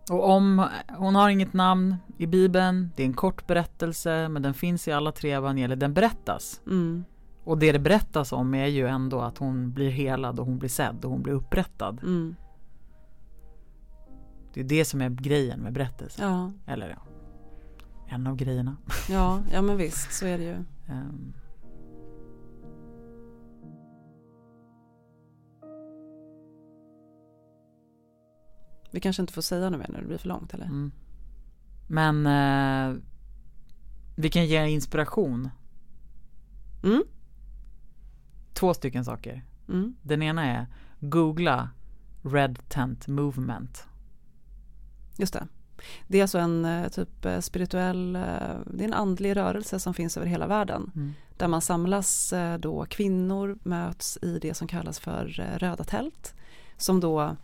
Och 0.10 0.30
om, 0.30 0.68
hon 0.98 1.16
har 1.16 1.30
inget 1.30 1.54
namn 1.54 1.96
i 2.18 2.28
bibeln, 2.28 2.92
det 2.96 3.04
är 3.04 3.08
en 3.08 3.14
kort 3.14 3.48
berättelse 3.48 4.30
men 4.30 4.42
den 4.42 4.54
finns 4.54 4.88
i 4.88 4.92
alla 4.92 5.12
tre 5.12 5.32
evangelier, 5.32 5.76
den 5.76 5.94
berättas. 5.94 6.62
Mm. 6.66 7.04
Och 7.44 7.58
det 7.58 7.72
det 7.72 7.80
berättas 7.80 8.32
om 8.32 8.54
är 8.54 8.66
ju 8.66 8.88
ändå 8.88 9.20
att 9.22 9.38
hon 9.38 9.74
blir 9.74 9.90
helad 9.90 10.40
och 10.40 10.46
hon 10.46 10.60
blir 10.60 10.70
sedd 10.70 11.06
och 11.06 11.12
hon 11.12 11.22
blir 11.22 11.34
upprättad. 11.34 12.00
Mm. 12.04 12.36
Det 14.54 14.60
är 14.60 14.64
det 14.64 14.86
som 14.86 15.02
är 15.02 15.10
grejen 15.10 15.60
med 15.60 15.74
berättelsen. 15.74 16.32
Ja. 16.32 16.52
Eller 16.74 16.90
ja, 16.90 16.98
en 18.08 18.28
av 18.28 18.36
grejerna. 18.36 18.78
ja, 19.10 19.42
ja 19.52 19.62
men 19.62 19.78
visst 19.78 20.14
så 20.14 20.26
är 20.26 20.38
det 20.38 20.44
ju. 20.44 20.56
Ehm, 20.88 21.34
Vi 28.98 29.02
kanske 29.02 29.22
inte 29.22 29.34
får 29.34 29.42
säga 29.42 29.70
något 29.70 29.80
mer 29.80 29.88
när 29.90 30.02
det 30.02 30.08
blir 30.08 30.18
för 30.18 30.28
långt 30.28 30.54
eller? 30.54 30.66
mm. 30.66 30.92
Men 31.88 32.26
eh, 32.26 33.02
vi 34.16 34.30
kan 34.30 34.46
ge 34.46 34.68
inspiration. 34.68 35.50
Mm. 36.84 37.04
Två 38.54 38.74
stycken 38.74 39.06
saker. 39.06 39.46
Mm. 39.70 39.96
Den 40.02 40.22
ena 40.22 40.46
är 40.46 40.68
googla 41.00 41.70
Red 42.24 42.70
Tent 42.70 43.08
Movement. 43.08 43.88
Just 45.18 45.34
det. 45.34 45.48
Det 46.08 46.18
är 46.18 46.22
alltså 46.22 46.40
en 46.40 46.66
eh, 46.66 46.88
typ 46.90 47.26
eh, 47.26 47.40
spirituell, 47.40 48.16
eh, 48.16 48.22
det 48.66 48.84
är 48.84 48.88
en 48.88 48.94
andlig 48.94 49.36
rörelse 49.36 49.80
som 49.80 49.94
finns 49.94 50.18
över 50.18 50.28
hela 50.28 50.48
världen. 50.48 50.92
Mm. 50.96 51.14
Där 51.38 51.48
man 51.48 51.62
samlas 51.62 52.34
då, 52.60 52.86
kvinnor 52.86 53.58
möts 53.64 54.18
i 54.22 54.40
det 54.40 54.54
som 54.54 54.68
kallas 54.68 55.00
för 55.00 55.26
röda 55.58 55.84
tält. 55.84 56.36
Som 56.78 57.00
då 57.00 57.36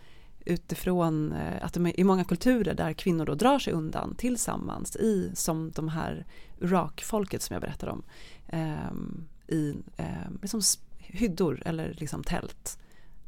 utifrån 0.45 1.31
eh, 1.31 1.65
att 1.65 1.73
de 1.73 1.85
är 1.85 1.99
i 1.99 2.03
många 2.03 2.23
kulturer 2.23 2.73
där 2.73 2.93
kvinnor 2.93 3.25
då 3.25 3.35
drar 3.35 3.59
sig 3.59 3.73
undan 3.73 4.15
tillsammans 4.15 4.95
i 4.95 5.31
som 5.33 5.71
de 5.71 5.89
här 5.89 6.25
Irakfolket 6.59 7.41
som 7.41 7.53
jag 7.53 7.61
berättade 7.61 7.91
om. 7.91 8.03
Ehm, 8.47 9.27
I 9.47 9.75
ehm, 9.97 10.39
liksom 10.41 10.61
hyddor 10.97 11.61
eller 11.65 11.93
liksom 11.93 12.23
tält. 12.23 12.79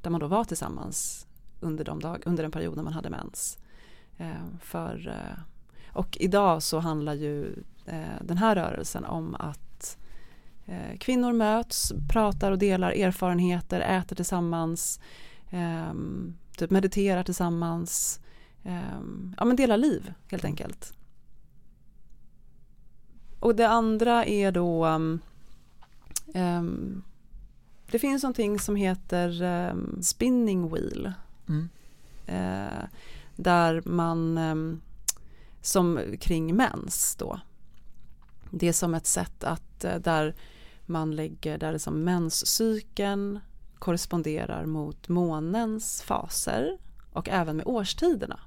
Där 0.02 0.10
man 0.10 0.20
då 0.20 0.28
var 0.28 0.44
tillsammans 0.44 1.28
under, 1.60 1.86
de 1.86 2.00
dag, 2.00 2.24
under 2.26 2.44
den 2.44 2.52
perioden 2.52 2.84
man 2.84 2.94
hade 2.94 3.10
mens. 3.10 3.58
Ehm, 4.18 4.60
för, 4.62 5.08
eh, 5.08 5.40
och 5.88 6.18
idag 6.20 6.64
så 6.64 6.80
handlar 6.80 7.14
ju 7.14 7.64
eh, 7.86 8.22
den 8.22 8.38
här 8.38 8.56
rörelsen 8.56 9.06
om 9.06 9.36
att 9.36 9.62
kvinnor 11.00 11.34
möts, 11.34 11.94
pratar 12.10 12.52
och 12.52 12.58
delar 12.58 12.92
erfarenheter, 12.92 13.80
äter 13.80 14.16
tillsammans, 14.16 15.00
typ 16.58 16.72
mediterar 16.72 17.24
tillsammans, 17.24 18.20
ehm, 18.64 19.36
ja 19.38 19.46
men 19.46 19.56
delar 19.56 19.78
liv 19.78 20.14
helt 20.28 20.46
enkelt. 20.46 20.94
Och 23.40 23.56
det 23.56 23.68
andra 23.68 24.26
är 24.26 24.52
då 24.52 24.86
um, 26.34 27.04
det 27.92 28.00
finns 28.00 28.24
någonting 28.24 28.60
som 28.60 28.76
heter 28.76 29.42
ehm, 29.42 30.02
spinning 30.02 30.74
wheel 30.74 31.14
Mm. 31.48 31.70
eh, 32.26 32.84
där 33.36 33.82
man 33.86 34.38
ehm, 34.38 34.82
som 35.62 36.00
kring 36.20 36.56
mens 36.56 37.16
då. 37.16 37.40
Det 38.52 38.68
är 38.68 38.74
som 38.74 38.94
ett 38.94 39.06
sätt 39.08 39.44
att 39.44 39.84
eh, 39.84 39.96
där 39.96 40.36
man 40.86 41.16
lägger 41.16 41.58
där 41.58 41.72
det 41.72 41.80
som 41.80 42.04
menscykeln 42.04 43.40
korresponderar 43.86 44.66
mot 44.66 45.10
månens 45.10 46.02
faser 46.02 46.78
och 47.12 47.30
även 47.30 47.58
med 47.58 47.68
årstiderna. 47.68 48.40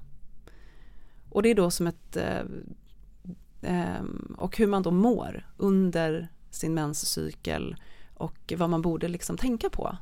Och 1.29 1.43
det 1.43 1.49
är 1.49 1.55
då 1.55 1.71
som 1.71 1.87
ett 1.87 2.17
eh, 2.17 2.41
ehm, 3.61 4.35
och 4.37 4.57
hur 4.57 4.67
man 4.67 4.83
då 4.83 4.91
mår 4.91 5.47
under 5.57 6.27
sin 6.49 6.73
menscykel 6.73 7.75
och 8.13 8.53
vad 8.57 8.69
man 8.69 8.81
borde 8.81 9.07
liksom 9.07 9.37
tänka 9.37 9.69
på. 9.69 9.97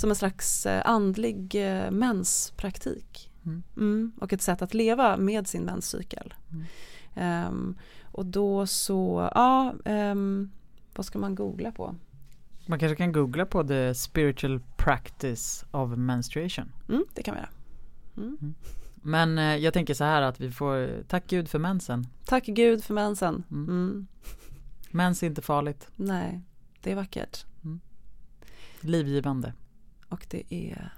Som 0.00 0.10
en 0.10 0.16
slags 0.16 0.66
eh, 0.66 0.82
andlig 0.84 1.54
eh, 1.54 1.90
menspraktik. 1.90 3.30
Mm. 3.44 3.62
Mm, 3.76 4.12
och 4.20 4.32
ett 4.32 4.42
sätt 4.42 4.62
att 4.62 4.74
leva 4.74 5.16
med 5.16 5.46
sin 5.48 5.62
menscykel. 5.62 6.34
Mm. 6.50 6.64
Ehm, 7.14 7.78
och 8.02 8.26
då 8.26 8.66
så, 8.66 9.30
ja, 9.34 9.74
ehm, 9.84 10.50
vad 10.94 11.06
ska 11.06 11.18
man 11.18 11.34
googla 11.34 11.72
på? 11.72 11.94
Man 12.66 12.78
kanske 12.78 12.96
kan 12.96 13.12
googla 13.12 13.46
på 13.46 13.64
the 13.64 13.94
spiritual 13.94 14.60
practice 14.76 15.64
of 15.70 15.90
menstruation. 15.98 16.72
Mm, 16.88 17.04
det 17.14 17.22
kan 17.22 17.34
vi 17.34 17.40
göra. 17.40 17.50
Mm. 18.16 18.54
Men 19.02 19.38
eh, 19.38 19.56
jag 19.56 19.74
tänker 19.74 19.94
så 19.94 20.04
här 20.04 20.22
att 20.22 20.40
vi 20.40 20.50
får, 20.50 21.02
tack 21.08 21.26
gud 21.26 21.48
för 21.48 21.58
mensen. 21.58 22.06
Tack 22.24 22.46
Gud 22.46 22.84
för 22.84 22.94
mensen. 22.94 23.44
Mm. 23.50 23.68
Mm. 23.68 24.06
Mens 24.90 25.22
är 25.22 25.26
inte 25.26 25.42
farligt, 25.42 25.90
Nej, 25.96 26.40
det 26.80 26.90
är 26.92 26.96
vackert. 26.96 27.44
livgivande. 28.80 29.52
Och 30.08 30.26
det 30.30 30.54
är 30.54 30.92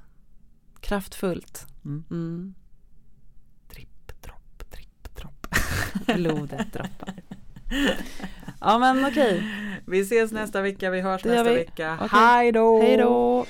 kraftfullt. 0.81 1.67
Mm. 1.85 2.05
Mm. 2.11 2.55
Tripp, 3.69 4.23
dropp, 4.23 4.71
tripp, 4.71 5.17
dropp. 5.17 5.47
Blodet 6.17 6.73
droppar. 6.73 7.15
Ja 8.61 8.79
men 8.79 9.05
okej, 9.05 9.43
Vi 9.87 10.01
ses 10.01 10.33
nästa 10.33 10.61
vecka, 10.63 10.91
vi 10.91 11.01
hörs 11.01 11.23
Det 11.23 11.29
nästa 11.29 11.51
vi. 11.51 11.57
vecka. 11.57 11.95
Okej. 12.01 12.09
Hej 12.21 12.53
då! 12.53 12.81
hej 12.83 12.97
då! 12.97 13.47